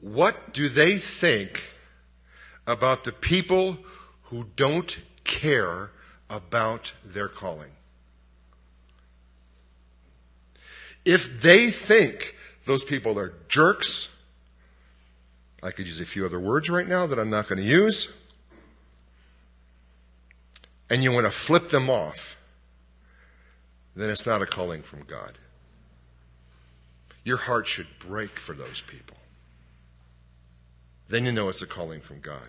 What 0.00 0.52
do 0.52 0.68
they 0.68 0.98
think 0.98 1.62
about 2.66 3.04
the 3.04 3.12
people 3.12 3.78
who 4.24 4.44
don't 4.56 4.98
care 5.24 5.90
about 6.30 6.92
their 7.04 7.28
calling. 7.28 7.70
If 11.04 11.42
they 11.42 11.70
think 11.70 12.34
those 12.64 12.82
people 12.82 13.18
are 13.18 13.34
jerks, 13.48 14.08
I 15.62 15.70
could 15.70 15.86
use 15.86 16.00
a 16.00 16.06
few 16.06 16.24
other 16.24 16.40
words 16.40 16.70
right 16.70 16.86
now 16.86 17.06
that 17.06 17.18
I'm 17.18 17.30
not 17.30 17.48
going 17.48 17.62
to 17.62 17.68
use, 17.68 18.08
and 20.88 21.02
you 21.02 21.12
want 21.12 21.26
to 21.26 21.30
flip 21.30 21.68
them 21.68 21.90
off, 21.90 22.36
then 23.96 24.10
it's 24.10 24.26
not 24.26 24.42
a 24.42 24.46
calling 24.46 24.82
from 24.82 25.02
God. 25.04 25.38
Your 27.22 27.36
heart 27.36 27.66
should 27.66 27.86
break 27.98 28.38
for 28.38 28.54
those 28.54 28.82
people 28.82 29.13
then 31.08 31.24
you 31.24 31.32
know 31.32 31.48
it's 31.48 31.62
a 31.62 31.66
calling 31.66 32.00
from 32.00 32.20
God. 32.20 32.48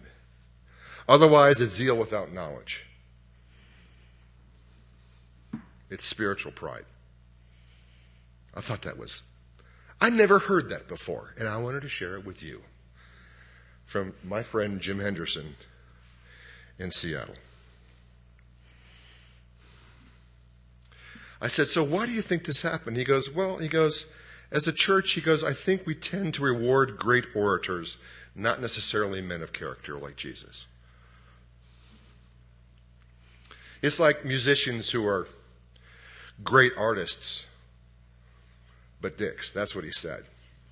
Otherwise, 1.07 1.61
it's 1.61 1.75
zeal 1.75 1.95
without 1.95 2.31
knowledge. 2.31 2.85
It's 5.89 6.05
spiritual 6.05 6.51
pride. 6.51 6.85
I 8.53 8.61
thought 8.61 8.81
that 8.83 8.97
was, 8.97 9.23
I 10.01 10.09
never 10.09 10.39
heard 10.39 10.69
that 10.69 10.87
before, 10.87 11.33
and 11.37 11.47
I 11.47 11.57
wanted 11.57 11.81
to 11.81 11.89
share 11.89 12.15
it 12.15 12.25
with 12.25 12.41
you 12.41 12.61
from 13.85 14.13
my 14.23 14.41
friend 14.41 14.79
Jim 14.79 14.99
Henderson 14.99 15.55
in 16.79 16.89
Seattle. 16.89 17.35
I 21.41 21.47
said, 21.47 21.67
So 21.67 21.83
why 21.83 22.05
do 22.05 22.13
you 22.13 22.21
think 22.21 22.45
this 22.45 22.61
happened? 22.61 22.97
He 22.97 23.03
goes, 23.03 23.29
Well, 23.29 23.57
he 23.57 23.67
goes, 23.67 24.07
as 24.51 24.67
a 24.67 24.71
church, 24.71 25.11
he 25.11 25.21
goes, 25.21 25.43
I 25.43 25.53
think 25.53 25.85
we 25.85 25.95
tend 25.95 26.33
to 26.35 26.43
reward 26.43 26.97
great 26.97 27.25
orators 27.35 27.97
not 28.35 28.61
necessarily 28.61 29.21
men 29.21 29.41
of 29.41 29.53
character 29.53 29.97
like 29.97 30.17
Jesus. 30.17 30.67
It's 33.81 33.99
like 33.99 34.25
musicians 34.25 34.91
who 34.91 35.07
are 35.07 35.27
great 36.43 36.73
artists, 36.77 37.45
but 39.01 39.17
dicks. 39.17 39.51
That's 39.51 39.73
what 39.73 39.85
he 39.85 39.91
said. 39.91 40.25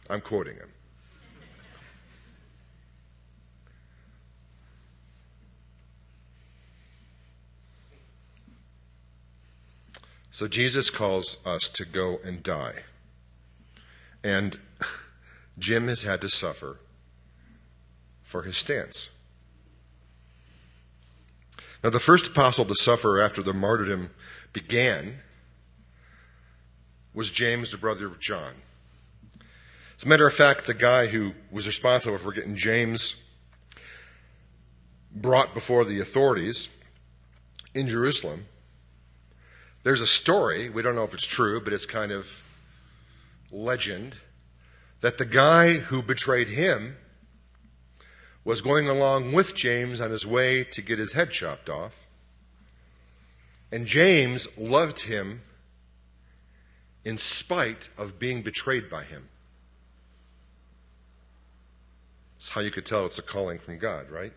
I'm 0.09 0.22
quoting 0.22 0.55
him. 0.55 0.70
So 10.32 10.47
Jesus 10.47 10.89
calls 10.89 11.38
us 11.45 11.70
to 11.70 11.86
go 11.86 12.20
and 12.24 12.41
die. 12.41 12.78
And 14.24 14.57
Jim 15.59 15.88
has 15.88 16.01
had 16.01 16.22
to 16.22 16.30
suffer 16.30 16.80
for 18.34 18.42
his 18.42 18.58
stance. 18.58 19.12
Now, 21.84 21.92
the 21.92 22.00
first 22.00 22.26
apostle 22.26 22.66
to 22.66 22.74
suffer 22.74 23.22
after 23.22 23.44
the 23.44 23.54
martyrdom 23.54 24.10
began 24.54 25.20
was 27.14 27.30
James, 27.30 27.70
the 27.70 27.78
brother 27.78 28.08
of 28.08 28.20
John. 28.20 28.54
As 30.00 30.04
a 30.04 30.08
matter 30.08 30.26
of 30.26 30.34
fact, 30.34 30.66
the 30.66 30.74
guy 30.74 31.06
who 31.06 31.34
was 31.52 31.68
responsible 31.68 32.18
for 32.18 32.32
getting 32.32 32.56
James 32.56 33.14
brought 35.16 35.54
before 35.54 35.86
the 35.86 36.00
authorities 36.00 36.70
in 37.76 37.88
Jerusalem, 37.88 38.48
there's 39.84 40.02
a 40.02 40.08
story, 40.08 40.72
we 40.72 40.82
don't 40.82 40.96
know 40.96 41.04
if 41.04 41.14
it's 41.14 41.28
true, 41.28 41.62
but 41.62 41.72
it's 41.72 41.86
kind 41.86 42.12
of 42.12 42.28
legend, 43.52 44.18
that 45.02 45.20
the 45.20 45.26
guy 45.26 45.74
who 45.74 46.02
betrayed 46.02 46.48
him 46.48 46.98
was 48.46 48.62
going 48.62 48.88
along 48.88 49.32
with 49.32 49.56
James 49.56 50.02
on 50.02 50.12
his 50.12 50.26
way 50.26 50.64
to 50.66 50.82
get 50.82 51.00
his 51.00 51.14
head 51.14 51.32
chopped 51.32 51.70
off. 51.70 51.98
And 53.72 53.86
James 53.86 54.48
loved 54.58 55.00
him 55.00 55.41
in 57.06 57.18
spite 57.18 57.89
of 57.98 58.20
being 58.20 58.41
betrayed 58.41 58.89
by 58.89 59.04
him. 59.04 59.28
That's 62.36 62.50
how 62.50 62.62
you 62.62 62.72
could 62.72 62.86
tell 62.86 63.06
it's 63.06 63.20
a 63.20 63.24
calling 63.24 63.60
from 63.60 63.78
God, 63.78 64.10
right? 64.10 64.34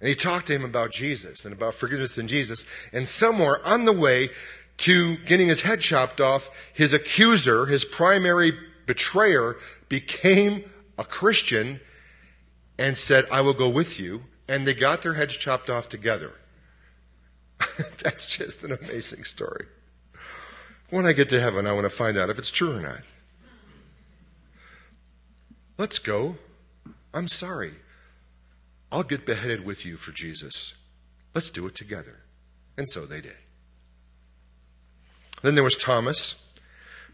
And 0.00 0.08
he 0.08 0.14
talked 0.14 0.48
to 0.48 0.54
him 0.54 0.64
about 0.64 0.92
Jesus 0.92 1.44
and 1.44 1.54
about 1.54 1.74
forgiveness 1.74 2.18
in 2.18 2.28
Jesus. 2.28 2.66
And 2.92 3.08
somewhere 3.08 3.64
on 3.66 3.86
the 3.86 3.92
way 3.92 4.30
to 4.78 5.16
getting 5.24 5.48
his 5.48 5.62
head 5.62 5.80
chopped 5.80 6.20
off, 6.20 6.50
his 6.74 6.92
accuser, 6.92 7.64
his 7.64 7.84
primary 7.84 8.52
betrayer, 8.84 9.56
became 9.88 10.70
a 10.98 11.04
Christian 11.04 11.80
and 12.78 12.96
said, 12.96 13.26
I 13.30 13.40
will 13.40 13.54
go 13.54 13.68
with 13.68 13.98
you. 13.98 14.22
And 14.48 14.66
they 14.66 14.74
got 14.74 15.02
their 15.02 15.14
heads 15.14 15.36
chopped 15.36 15.70
off 15.70 15.88
together. 15.88 16.32
That's 18.02 18.36
just 18.36 18.62
an 18.62 18.72
amazing 18.72 19.24
story. 19.24 19.66
When 20.90 21.04
I 21.04 21.12
get 21.12 21.28
to 21.30 21.40
heaven, 21.40 21.66
I 21.66 21.72
want 21.72 21.84
to 21.84 21.90
find 21.90 22.16
out 22.16 22.30
if 22.30 22.38
it's 22.38 22.50
true 22.50 22.76
or 22.76 22.80
not. 22.80 23.00
Let's 25.78 25.98
go. 25.98 26.36
I'm 27.12 27.28
sorry. 27.28 27.74
I'll 28.92 29.02
get 29.02 29.26
beheaded 29.26 29.64
with 29.64 29.84
you 29.84 29.96
for 29.96 30.12
Jesus. 30.12 30.74
Let's 31.34 31.50
do 31.50 31.66
it 31.66 31.74
together. 31.74 32.20
And 32.78 32.88
so 32.88 33.04
they 33.04 33.20
did. 33.20 33.36
Then 35.42 35.54
there 35.54 35.64
was 35.64 35.76
Thomas. 35.76 36.36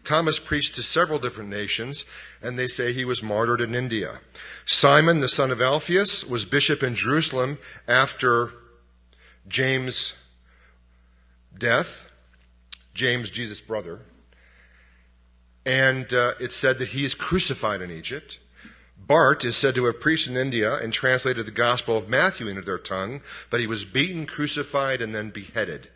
Thomas 0.03 0.37
preached 0.37 0.75
to 0.75 0.83
several 0.83 1.17
different 1.17 1.49
nations, 1.49 2.05
and 2.41 2.59
they 2.59 2.67
say 2.67 2.91
he 2.91 3.05
was 3.05 3.23
martyred 3.23 3.61
in 3.61 3.73
India. 3.73 4.19
Simon, 4.65 5.19
the 5.19 5.29
son 5.29 5.49
of 5.49 5.61
Alphaeus, 5.61 6.25
was 6.25 6.45
bishop 6.45 6.83
in 6.83 6.95
Jerusalem 6.95 7.57
after 7.87 8.51
James' 9.47 10.13
death. 11.57 12.05
James, 12.93 13.31
Jesus' 13.31 13.61
brother. 13.61 13.99
And 15.65 16.13
uh, 16.13 16.33
it's 16.39 16.55
said 16.55 16.79
that 16.79 16.89
he 16.89 17.05
is 17.05 17.15
crucified 17.15 17.81
in 17.81 17.89
Egypt. 17.89 18.39
Bart 18.97 19.45
is 19.45 19.55
said 19.55 19.75
to 19.75 19.85
have 19.85 20.01
preached 20.01 20.27
in 20.27 20.37
India 20.37 20.75
and 20.75 20.91
translated 20.91 21.45
the 21.45 21.51
Gospel 21.51 21.97
of 21.97 22.09
Matthew 22.09 22.47
into 22.47 22.61
their 22.61 22.77
tongue, 22.77 23.21
but 23.49 23.59
he 23.59 23.67
was 23.67 23.85
beaten, 23.85 24.25
crucified, 24.25 25.01
and 25.01 25.15
then 25.15 25.29
beheaded. 25.29 25.89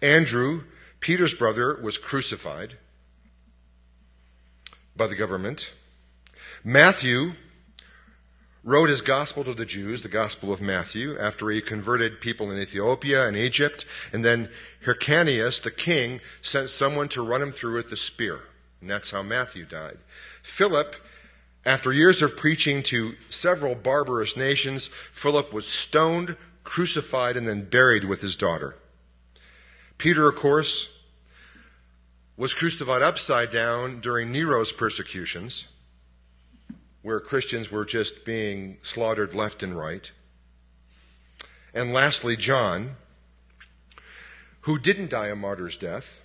Andrew, 0.00 0.64
Peter's 1.00 1.34
brother, 1.34 1.78
was 1.80 1.96
crucified 1.96 2.76
by 4.96 5.06
the 5.06 5.16
government. 5.16 5.72
Matthew 6.64 7.32
wrote 8.64 8.88
his 8.88 9.00
gospel 9.00 9.42
to 9.44 9.54
the 9.54 9.66
Jews, 9.66 10.02
the 10.02 10.08
Gospel 10.08 10.52
of 10.52 10.60
Matthew, 10.60 11.18
after 11.18 11.50
he 11.50 11.60
converted 11.60 12.20
people 12.20 12.50
in 12.50 12.58
Ethiopia 12.58 13.26
and 13.26 13.36
Egypt. 13.36 13.84
And 14.12 14.24
then 14.24 14.48
Hyrcanus, 14.84 15.60
the 15.60 15.70
king, 15.70 16.20
sent 16.42 16.70
someone 16.70 17.08
to 17.10 17.22
run 17.22 17.42
him 17.42 17.52
through 17.52 17.74
with 17.74 17.90
the 17.90 17.96
spear. 17.96 18.40
And 18.80 18.88
that's 18.88 19.10
how 19.10 19.22
Matthew 19.22 19.64
died. 19.64 19.98
Philip, 20.42 20.94
after 21.64 21.92
years 21.92 22.22
of 22.22 22.36
preaching 22.36 22.82
to 22.84 23.14
several 23.30 23.74
barbarous 23.74 24.36
nations, 24.36 24.90
Philip 25.12 25.52
was 25.52 25.66
stoned, 25.66 26.36
crucified, 26.64 27.36
and 27.36 27.46
then 27.46 27.68
buried 27.68 28.04
with 28.04 28.20
his 28.20 28.36
daughter. 28.36 28.76
Peter, 29.98 30.28
of 30.28 30.36
course, 30.36 30.88
was 32.42 32.54
crucified 32.54 33.02
upside 33.02 33.52
down 33.52 34.00
during 34.00 34.32
Nero's 34.32 34.72
persecutions, 34.72 35.68
where 37.00 37.20
Christians 37.20 37.70
were 37.70 37.84
just 37.84 38.24
being 38.24 38.78
slaughtered 38.82 39.32
left 39.32 39.62
and 39.62 39.78
right. 39.78 40.10
And 41.72 41.92
lastly, 41.92 42.36
John, 42.36 42.96
who 44.62 44.76
didn't 44.76 45.10
die 45.10 45.28
a 45.28 45.36
martyr's 45.36 45.76
death, 45.76 46.20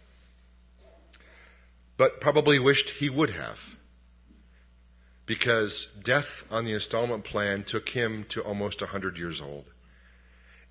but 1.98 2.20
probably 2.20 2.58
wished 2.58 2.90
he 2.90 3.12
would 3.12 3.30
have. 3.30 3.76
Because 5.28 5.88
death 6.04 6.46
on 6.50 6.66
the 6.66 6.74
installment 6.74 7.26
plan 7.26 7.64
took 7.64 7.90
him 7.90 8.26
to 8.30 8.42
almost 8.42 8.82
100 8.82 9.20
years 9.20 9.40
old. 9.40 9.66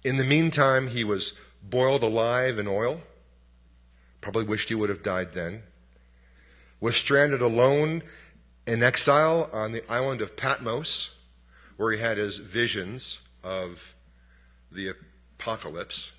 In 0.03 0.17
the 0.17 0.25
meantime, 0.25 0.89
he 0.89 1.05
was 1.05 1.35
boiled 1.63 2.03
alive 2.03 2.59
in 2.59 2.67
oil. 2.67 3.01
Probably 4.27 4.43
wished 4.43 4.71
he 4.71 4.75
would 4.75 4.91
have 4.91 5.05
died 5.05 5.35
then. 5.35 5.63
Was 6.81 6.97
stranded 6.97 7.43
alone 7.43 8.03
in 8.67 8.83
exile 8.83 9.49
on 9.53 9.71
the 9.71 9.89
island 9.89 10.21
of 10.21 10.35
Patmos, 10.35 11.13
where 11.77 11.93
he 11.93 12.01
had 12.01 12.17
his 12.19 12.39
visions 12.39 13.21
of 13.45 13.95
the 14.73 14.93
apocalypse. 15.39 16.11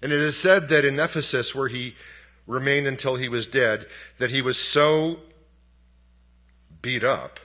And 0.00 0.14
it 0.14 0.18
is 0.18 0.38
said 0.38 0.70
that 0.70 0.86
in 0.86 0.98
Ephesus, 0.98 1.54
where 1.54 1.68
he 1.68 1.94
remained 2.46 2.86
until 2.86 3.16
he 3.16 3.28
was 3.28 3.46
dead, 3.46 3.86
that 4.16 4.30
he 4.30 4.40
was 4.40 4.56
so 4.56 5.20
beat 6.80 7.04
up 7.04 7.38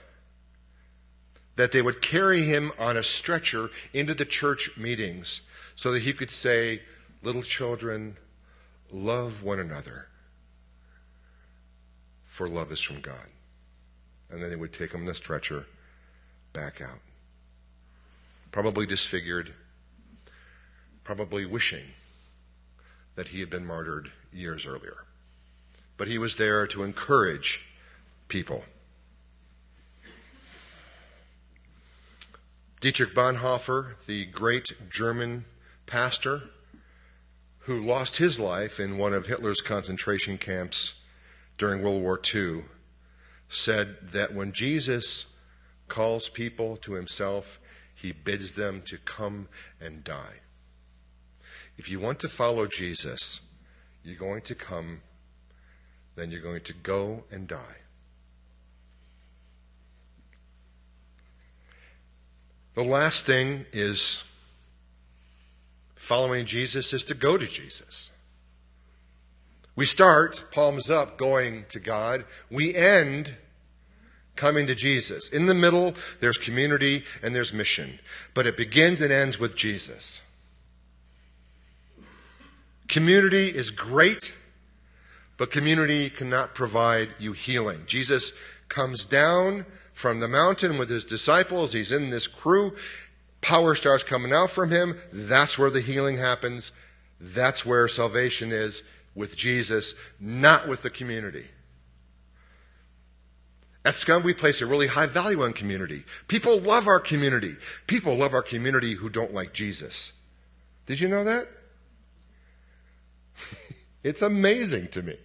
that 1.57 1.73
they 1.73 1.81
would 1.81 2.01
carry 2.01 2.43
him 2.43 2.71
on 2.79 2.95
a 2.95 3.03
stretcher 3.03 3.71
into 3.91 4.13
the 4.13 4.23
church 4.23 4.71
meetings 4.77 5.41
so 5.75 5.91
that 5.91 6.03
he 6.03 6.13
could 6.13 6.31
say, 6.31 6.81
Little 7.21 7.43
children, 7.43 8.15
love 8.91 9.43
one 9.43 9.59
another, 9.59 10.07
for 12.25 12.47
love 12.47 12.71
is 12.71 12.81
from 12.81 13.01
God. 13.01 13.25
And 14.29 14.41
then 14.41 14.49
they 14.49 14.55
would 14.55 14.73
take 14.73 14.93
him 14.93 15.01
on 15.01 15.05
the 15.05 15.15
stretcher 15.15 15.65
back 16.53 16.81
out. 16.81 16.99
Probably 18.51 18.85
disfigured, 18.85 19.53
probably 21.03 21.45
wishing 21.45 21.85
that 23.15 23.27
he 23.27 23.39
had 23.39 23.49
been 23.49 23.65
martyred 23.65 24.11
years 24.31 24.65
earlier. 24.65 24.97
But 25.97 26.07
he 26.07 26.17
was 26.17 26.35
there 26.35 26.65
to 26.67 26.83
encourage 26.83 27.61
people. 28.27 28.63
Dietrich 32.79 33.13
Bonhoeffer, 33.13 33.95
the 34.05 34.25
great 34.25 34.71
German 34.89 35.43
pastor 35.85 36.43
who 37.59 37.79
lost 37.79 38.17
his 38.17 38.39
life 38.39 38.79
in 38.79 38.97
one 38.97 39.13
of 39.13 39.27
Hitler's 39.27 39.61
concentration 39.61 40.37
camps 40.37 40.93
during 41.57 41.83
World 41.83 42.01
War 42.01 42.19
II, 42.33 42.63
said 43.49 43.97
that 44.13 44.33
when 44.33 44.53
Jesus 44.53 45.25
calls 45.87 46.29
people 46.29 46.77
to 46.77 46.93
himself, 46.93 47.59
he 47.93 48.11
bids 48.11 48.53
them 48.53 48.81
to 48.85 48.97
come 48.97 49.49
and 49.81 50.03
die. 50.03 50.39
If 51.77 51.89
you 51.89 51.99
want 51.99 52.19
to 52.21 52.29
follow 52.29 52.65
Jesus, 52.65 53.41
you're 54.03 54.15
going 54.15 54.41
to 54.43 54.55
come, 54.55 55.01
then 56.15 56.31
you're 56.31 56.41
going 56.41 56.63
to 56.63 56.73
go 56.73 57.23
and 57.31 57.47
die. 57.47 57.77
The 62.75 62.83
last 62.83 63.25
thing 63.25 63.65
is 63.73 64.23
following 65.99 66.45
Jesus 66.45 66.93
is 66.93 67.03
to 67.03 67.13
go 67.13 67.37
to 67.37 67.45
Jesus. 67.45 68.09
We 69.75 69.85
start, 69.85 70.45
palms 70.51 70.89
up, 70.89 71.17
going 71.17 71.65
to 71.69 71.79
God. 71.79 72.25
We 72.49 72.73
end 72.73 73.35
coming 74.35 74.65
to 74.67 74.75
Jesus. 74.75 75.29
In 75.29 75.45
the 75.45 75.53
middle, 75.53 75.93
there's 76.21 76.37
community 76.37 77.03
and 77.21 77.35
there's 77.35 77.53
mission. 77.53 77.99
But 78.33 78.47
it 78.47 78.57
begins 78.57 79.01
and 79.01 79.11
ends 79.11 79.39
with 79.39 79.55
Jesus. 79.55 80.21
Community 82.87 83.49
is 83.49 83.69
great, 83.69 84.33
but 85.37 85.51
community 85.51 86.09
cannot 86.09 86.55
provide 86.55 87.09
you 87.19 87.33
healing. 87.33 87.81
Jesus 87.85 88.33
comes 88.69 89.05
down 89.05 89.65
from 89.93 90.21
the 90.21 90.27
mountain 90.29 90.77
with 90.77 90.89
his 90.89 91.03
disciples. 91.03 91.73
He's 91.73 91.91
in 91.91 92.09
this 92.09 92.25
crew. 92.25 92.73
Power 93.41 93.75
starts 93.75 94.03
coming 94.03 94.33
out 94.33 94.51
from 94.51 94.71
him. 94.71 94.97
That's 95.13 95.57
where 95.57 95.69
the 95.69 95.81
healing 95.81 96.17
happens. 96.17 96.71
That's 97.19 97.65
where 97.65 97.87
salvation 97.87 98.51
is 98.51 98.83
with 99.15 99.35
Jesus, 99.35 99.95
not 100.19 100.67
with 100.67 100.81
the 100.81 100.89
community. 100.89 101.45
At 103.85 103.95
Scum, 103.95 104.23
we 104.23 104.33
place 104.33 104.61
a 104.61 104.65
really 104.65 104.87
high 104.87 105.05
value 105.05 105.41
on 105.41 105.53
community. 105.53 106.03
People 106.27 106.59
love 106.59 106.87
our 106.87 106.99
community. 106.99 107.55
People 107.87 108.15
love 108.15 108.33
our 108.33 108.41
community 108.43 108.93
who 108.93 109.09
don't 109.09 109.33
like 109.33 109.53
Jesus. 109.53 110.11
Did 110.85 110.99
you 110.99 111.07
know 111.07 111.23
that? 111.23 111.47
it's 114.03 114.21
amazing 114.21 114.89
to 114.89 115.01
me. 115.01 115.17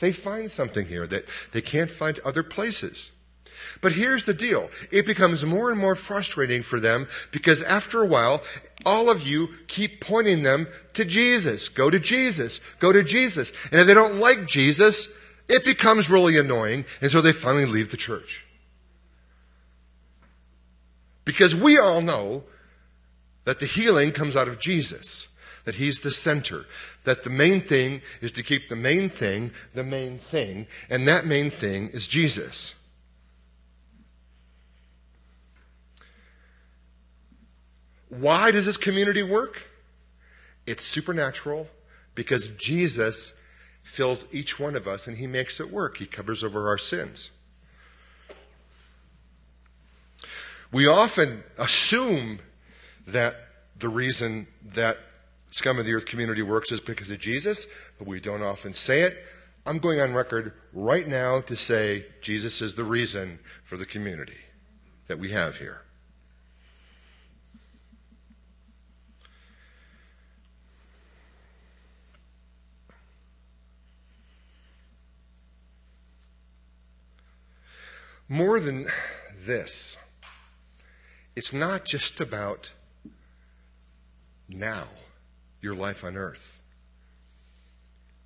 They 0.00 0.12
find 0.12 0.50
something 0.50 0.86
here 0.86 1.06
that 1.06 1.24
they 1.52 1.62
can't 1.62 1.90
find 1.90 2.18
other 2.20 2.42
places. 2.42 3.10
But 3.80 3.92
here's 3.92 4.24
the 4.24 4.34
deal. 4.34 4.70
It 4.90 5.06
becomes 5.06 5.44
more 5.44 5.70
and 5.70 5.78
more 5.78 5.94
frustrating 5.94 6.62
for 6.62 6.80
them 6.80 7.06
because 7.30 7.62
after 7.62 8.02
a 8.02 8.06
while, 8.06 8.42
all 8.84 9.10
of 9.10 9.26
you 9.26 9.48
keep 9.66 10.00
pointing 10.00 10.42
them 10.42 10.66
to 10.94 11.04
Jesus. 11.04 11.68
Go 11.68 11.90
to 11.90 11.98
Jesus. 11.98 12.60
Go 12.78 12.92
to 12.92 13.02
Jesus. 13.02 13.52
And 13.70 13.80
if 13.80 13.86
they 13.86 13.94
don't 13.94 14.16
like 14.16 14.46
Jesus, 14.46 15.08
it 15.48 15.64
becomes 15.64 16.10
really 16.10 16.38
annoying. 16.38 16.84
And 17.00 17.10
so 17.10 17.20
they 17.20 17.32
finally 17.32 17.66
leave 17.66 17.90
the 17.90 17.96
church. 17.96 18.44
Because 21.24 21.54
we 21.54 21.78
all 21.78 22.02
know 22.02 22.44
that 23.44 23.60
the 23.60 23.66
healing 23.66 24.12
comes 24.12 24.36
out 24.36 24.48
of 24.48 24.58
Jesus 24.58 25.28
that 25.64 25.74
He's 25.76 26.00
the 26.00 26.10
center, 26.10 26.66
that 27.04 27.22
the 27.22 27.30
main 27.30 27.60
thing 27.60 28.02
is 28.20 28.32
to 28.32 28.42
keep 28.42 28.68
the 28.68 28.76
main 28.76 29.08
thing 29.08 29.50
the 29.74 29.84
main 29.84 30.18
thing, 30.18 30.66
and 30.88 31.08
that 31.08 31.26
main 31.26 31.50
thing 31.50 31.88
is 31.88 32.06
Jesus. 32.06 32.74
Why 38.08 38.50
does 38.50 38.66
this 38.66 38.76
community 38.76 39.22
work? 39.22 39.62
It's 40.66 40.84
supernatural 40.84 41.68
because 42.14 42.48
Jesus 42.48 43.32
fills 43.82 44.26
each 44.32 44.58
one 44.58 44.76
of 44.76 44.88
us 44.88 45.06
and 45.06 45.16
he 45.16 45.26
makes 45.26 45.60
it 45.60 45.70
work. 45.70 45.98
He 45.98 46.06
covers 46.06 46.42
over 46.42 46.68
our 46.68 46.78
sins. 46.78 47.30
We 50.72 50.86
often 50.86 51.44
assume 51.58 52.40
that 53.06 53.36
the 53.78 53.88
reason 53.88 54.46
that 54.74 54.98
Scum 55.50 55.78
of 55.78 55.86
the 55.86 55.94
Earth 55.94 56.06
community 56.06 56.42
works 56.42 56.72
is 56.72 56.80
because 56.80 57.10
of 57.12 57.20
Jesus, 57.20 57.68
but 57.98 58.08
we 58.08 58.18
don't 58.18 58.42
often 58.42 58.74
say 58.74 59.02
it. 59.02 59.18
I'm 59.66 59.78
going 59.78 60.00
on 60.00 60.14
record 60.14 60.52
right 60.72 61.06
now 61.06 61.40
to 61.42 61.54
say 61.54 62.06
Jesus 62.20 62.60
is 62.60 62.74
the 62.74 62.82
reason 62.82 63.38
for 63.62 63.76
the 63.76 63.86
community 63.86 64.38
that 65.06 65.18
we 65.18 65.30
have 65.30 65.56
here. 65.56 65.83
More 78.28 78.58
than 78.58 78.86
this, 79.38 79.98
it's 81.36 81.52
not 81.52 81.84
just 81.84 82.20
about 82.20 82.72
now, 84.48 84.88
your 85.60 85.74
life 85.74 86.04
on 86.04 86.16
earth. 86.16 86.60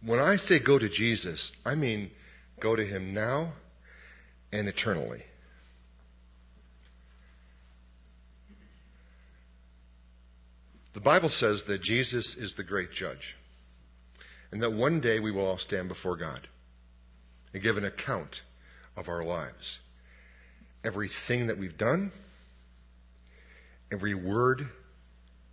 When 0.00 0.20
I 0.20 0.36
say 0.36 0.60
go 0.60 0.78
to 0.78 0.88
Jesus, 0.88 1.50
I 1.64 1.74
mean 1.74 2.12
go 2.60 2.76
to 2.76 2.86
Him 2.86 3.12
now 3.12 3.54
and 4.52 4.68
eternally. 4.68 5.24
The 10.92 11.00
Bible 11.00 11.28
says 11.28 11.64
that 11.64 11.82
Jesus 11.82 12.34
is 12.34 12.54
the 12.54 12.64
great 12.64 12.92
judge, 12.92 13.36
and 14.52 14.62
that 14.62 14.72
one 14.72 15.00
day 15.00 15.18
we 15.18 15.32
will 15.32 15.46
all 15.46 15.58
stand 15.58 15.88
before 15.88 16.16
God 16.16 16.48
and 17.52 17.62
give 17.62 17.76
an 17.76 17.84
account 17.84 18.42
of 18.96 19.08
our 19.08 19.22
lives 19.24 19.80
everything 20.88 21.48
that 21.48 21.58
we've 21.58 21.76
done, 21.76 22.10
every 23.92 24.14
word 24.14 24.66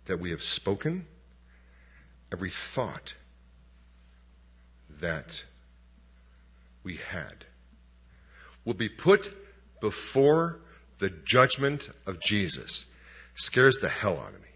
that 0.06 0.18
we 0.18 0.30
have 0.30 0.42
spoken, 0.42 1.06
every 2.32 2.48
thought 2.48 3.14
that 4.98 5.44
we 6.82 6.96
had 6.96 7.44
will 8.64 8.72
be 8.72 8.88
put 8.88 9.30
before 9.82 10.58
the 11.00 11.10
judgment 11.10 11.90
of 12.06 12.18
Jesus. 12.18 12.86
Scares 13.34 13.76
the 13.76 13.90
hell 13.90 14.18
out 14.18 14.32
of 14.32 14.40
me. 14.40 14.48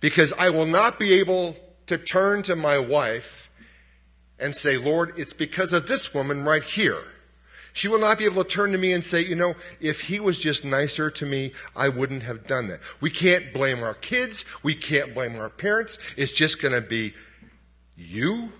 Because 0.00 0.32
I 0.38 0.48
will 0.48 0.64
not 0.64 0.98
be 0.98 1.12
able 1.12 1.56
to 1.88 1.98
turn 1.98 2.42
to 2.44 2.56
my 2.56 2.78
wife 2.78 3.50
and 4.38 4.56
say, 4.56 4.78
Lord, 4.78 5.12
it's 5.18 5.34
because 5.34 5.74
of 5.74 5.86
this 5.86 6.14
woman 6.14 6.44
right 6.44 6.64
here. 6.64 7.02
She 7.78 7.86
will 7.86 8.00
not 8.00 8.18
be 8.18 8.24
able 8.24 8.42
to 8.42 8.50
turn 8.50 8.72
to 8.72 8.78
me 8.78 8.92
and 8.92 9.04
say, 9.04 9.24
you 9.24 9.36
know, 9.36 9.54
if 9.80 10.00
he 10.00 10.18
was 10.18 10.36
just 10.36 10.64
nicer 10.64 11.12
to 11.12 11.24
me, 11.24 11.52
I 11.76 11.88
wouldn't 11.88 12.24
have 12.24 12.44
done 12.44 12.66
that. 12.66 12.80
We 13.00 13.08
can't 13.08 13.52
blame 13.52 13.84
our 13.84 13.94
kids. 13.94 14.44
We 14.64 14.74
can't 14.74 15.14
blame 15.14 15.36
our 15.36 15.48
parents. 15.48 16.00
It's 16.16 16.32
just 16.32 16.60
going 16.60 16.74
to 16.74 16.80
be 16.80 17.14
you 17.96 18.50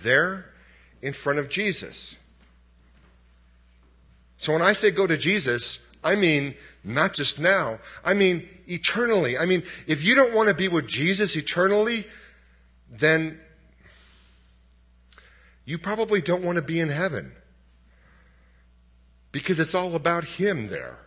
there 0.00 0.46
in 1.02 1.12
front 1.12 1.40
of 1.40 1.50
Jesus. 1.50 2.16
So 4.38 4.54
when 4.54 4.62
I 4.62 4.72
say 4.72 4.92
go 4.92 5.06
to 5.06 5.18
Jesus, 5.18 5.78
I 6.02 6.14
mean 6.14 6.54
not 6.82 7.12
just 7.12 7.38
now. 7.38 7.78
I 8.02 8.14
mean 8.14 8.48
eternally. 8.66 9.36
I 9.36 9.44
mean, 9.44 9.62
if 9.86 10.02
you 10.02 10.14
don't 10.14 10.32
want 10.32 10.48
to 10.48 10.54
be 10.54 10.68
with 10.68 10.86
Jesus 10.86 11.36
eternally, 11.36 12.06
then 12.90 13.38
you 15.66 15.76
probably 15.76 16.22
don't 16.22 16.42
want 16.42 16.56
to 16.56 16.62
be 16.62 16.80
in 16.80 16.88
heaven. 16.88 17.32
Because 19.32 19.60
it's 19.60 19.74
all 19.74 19.94
about 19.94 20.24
Him 20.24 20.68
there. 20.68 20.98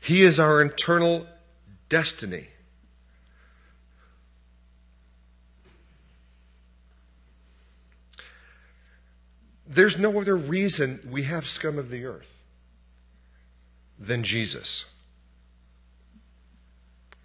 He 0.00 0.22
is 0.22 0.38
our 0.38 0.62
internal 0.62 1.26
destiny. 1.88 2.48
There's 9.66 9.98
no 9.98 10.20
other 10.20 10.36
reason 10.36 11.00
we 11.10 11.24
have 11.24 11.48
scum 11.48 11.78
of 11.78 11.90
the 11.90 12.04
earth 12.04 12.32
than 13.98 14.22
Jesus. 14.22 14.84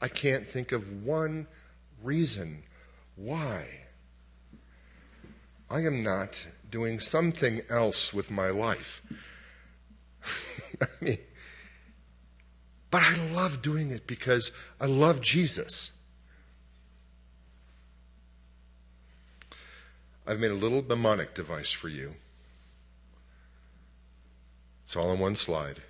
I 0.02 0.08
can't 0.08 0.48
think 0.48 0.72
of 0.72 1.06
one 1.06 1.46
reason 2.04 2.64
why. 3.16 3.68
I 5.70 5.82
am 5.82 6.02
not 6.02 6.44
doing 6.72 7.00
something 7.00 7.62
else 7.70 8.14
with 8.14 8.32
my 8.32 8.50
life. 8.50 9.04
I 10.82 10.88
mean, 11.02 11.18
but 12.90 13.04
I 13.04 13.16
love 13.32 13.62
doing 13.62 13.92
it 13.92 14.08
because 14.08 14.52
I 14.80 14.86
love 14.86 15.22
Jesus. 15.22 15.92
I've 20.26 20.40
made 20.40 20.52
a 20.52 20.56
little 20.56 20.82
mnemonic 20.82 21.34
device 21.34 21.72
for 21.72 21.90
you. 21.90 22.16
It's 24.84 24.96
all 24.96 25.10
on 25.10 25.20
one 25.20 25.36
slide. 25.36 25.82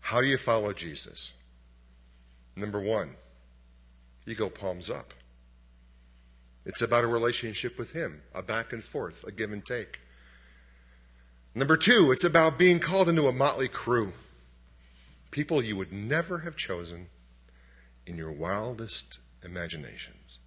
How 0.00 0.20
do 0.20 0.26
you 0.26 0.36
follow 0.36 0.72
Jesus? 0.72 1.32
Number 2.56 2.80
one, 2.80 3.16
you 4.26 4.34
go 4.34 4.48
palms 4.48 4.90
up. 4.90 5.14
It's 6.64 6.82
about 6.82 7.04
a 7.04 7.08
relationship 7.08 7.78
with 7.78 7.92
Him, 7.92 8.22
a 8.34 8.42
back 8.42 8.72
and 8.72 8.82
forth, 8.82 9.24
a 9.24 9.32
give 9.32 9.52
and 9.52 9.64
take. 9.64 10.00
Number 11.54 11.76
two, 11.76 12.10
it's 12.10 12.24
about 12.24 12.58
being 12.58 12.80
called 12.80 13.08
into 13.08 13.28
a 13.28 13.32
motley 13.32 13.68
crew. 13.68 14.12
People 15.30 15.62
you 15.62 15.76
would 15.76 15.92
never 15.92 16.38
have 16.38 16.56
chosen 16.56 17.08
in 18.06 18.16
your 18.16 18.32
wildest 18.32 19.18
imaginations. 19.44 20.38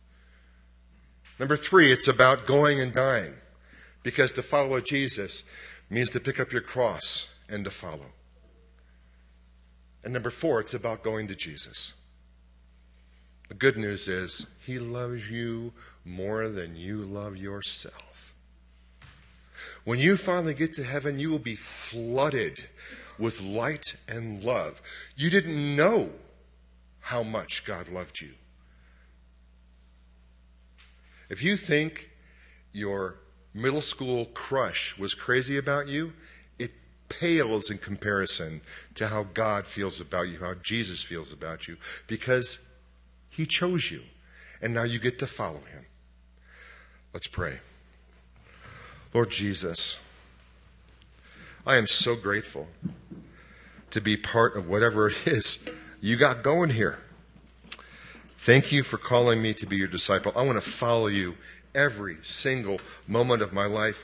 Number 1.39 1.55
three, 1.55 1.91
it's 1.91 2.07
about 2.07 2.47
going 2.47 2.79
and 2.79 2.91
dying. 2.91 3.33
Because 4.03 4.31
to 4.33 4.43
follow 4.43 4.79
Jesus 4.81 5.43
means 5.89 6.09
to 6.11 6.19
pick 6.19 6.39
up 6.39 6.51
your 6.51 6.61
cross 6.61 7.27
and 7.49 7.63
to 7.63 7.71
follow. 7.71 8.07
And 10.03 10.13
number 10.13 10.29
four, 10.29 10.59
it's 10.61 10.73
about 10.73 11.03
going 11.03 11.27
to 11.27 11.35
Jesus. 11.35 11.93
The 13.47 13.55
good 13.55 13.77
news 13.77 14.07
is, 14.07 14.45
He 14.65 14.79
loves 14.79 15.29
you 15.29 15.73
more 16.03 16.49
than 16.49 16.75
you 16.75 17.03
love 17.03 17.37
yourself. 17.37 18.35
When 19.83 19.99
you 19.99 20.17
finally 20.17 20.53
get 20.53 20.73
to 20.73 20.83
heaven, 20.83 21.19
you 21.19 21.29
will 21.29 21.39
be 21.39 21.55
flooded 21.55 22.65
with 23.17 23.41
light 23.41 23.95
and 24.07 24.43
love. 24.43 24.81
You 25.15 25.29
didn't 25.29 25.75
know 25.75 26.11
how 26.99 27.23
much 27.23 27.63
God 27.65 27.87
loved 27.87 28.19
you. 28.19 28.33
If 31.29 31.41
you 31.41 31.57
think 31.57 32.09
your 32.73 33.15
middle 33.53 33.81
school 33.81 34.25
crush 34.25 34.97
was 34.97 35.13
crazy 35.13 35.57
about 35.57 35.87
you, 35.87 36.13
it 36.59 36.71
pales 37.09 37.69
in 37.69 37.77
comparison 37.77 38.61
to 38.95 39.07
how 39.07 39.23
God 39.23 39.65
feels 39.65 39.99
about 39.99 40.27
you, 40.29 40.37
how 40.39 40.53
Jesus 40.55 41.01
feels 41.01 41.31
about 41.31 41.67
you, 41.67 41.77
because 42.07 42.59
He 43.37 43.45
chose 43.45 43.91
you, 43.91 44.01
and 44.63 44.73
now 44.73 44.81
you 44.81 44.97
get 44.97 45.19
to 45.19 45.27
follow 45.27 45.59
Him. 45.59 45.85
Let's 47.13 47.27
pray. 47.27 47.59
Lord 49.13 49.29
Jesus, 49.29 49.97
I 51.63 51.75
am 51.75 51.85
so 51.85 52.15
grateful 52.15 52.67
to 53.91 54.01
be 54.01 54.17
part 54.17 54.57
of 54.57 54.67
whatever 54.67 55.09
it 55.09 55.27
is 55.27 55.59
you 56.01 56.17
got 56.17 56.41
going 56.41 56.71
here. 56.71 56.97
Thank 58.39 58.71
you 58.71 58.81
for 58.81 58.97
calling 58.97 59.39
me 59.39 59.53
to 59.53 59.67
be 59.67 59.75
your 59.75 59.87
disciple. 59.87 60.31
I 60.35 60.43
want 60.43 60.59
to 60.59 60.67
follow 60.67 61.05
you 61.05 61.35
every 61.75 62.17
single 62.23 62.81
moment 63.07 63.43
of 63.43 63.53
my 63.53 63.67
life, 63.67 64.03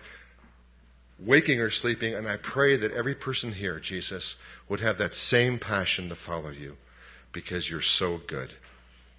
waking 1.20 1.60
or 1.60 1.72
sleeping. 1.72 2.14
And 2.14 2.28
I 2.28 2.38
pray 2.38 2.78
that 2.78 2.92
every 2.92 3.16
person 3.16 3.52
here, 3.52 3.80
Jesus, 3.80 4.36
would 4.70 4.82
have 4.82 5.00
that 5.00 5.16
same 5.16 5.58
passion 5.58 6.08
to 6.10 6.16
follow 6.16 6.52
you 6.52 6.78
because 7.32 7.68
you're 7.68 7.82
so 7.82 8.22
good. 8.28 8.54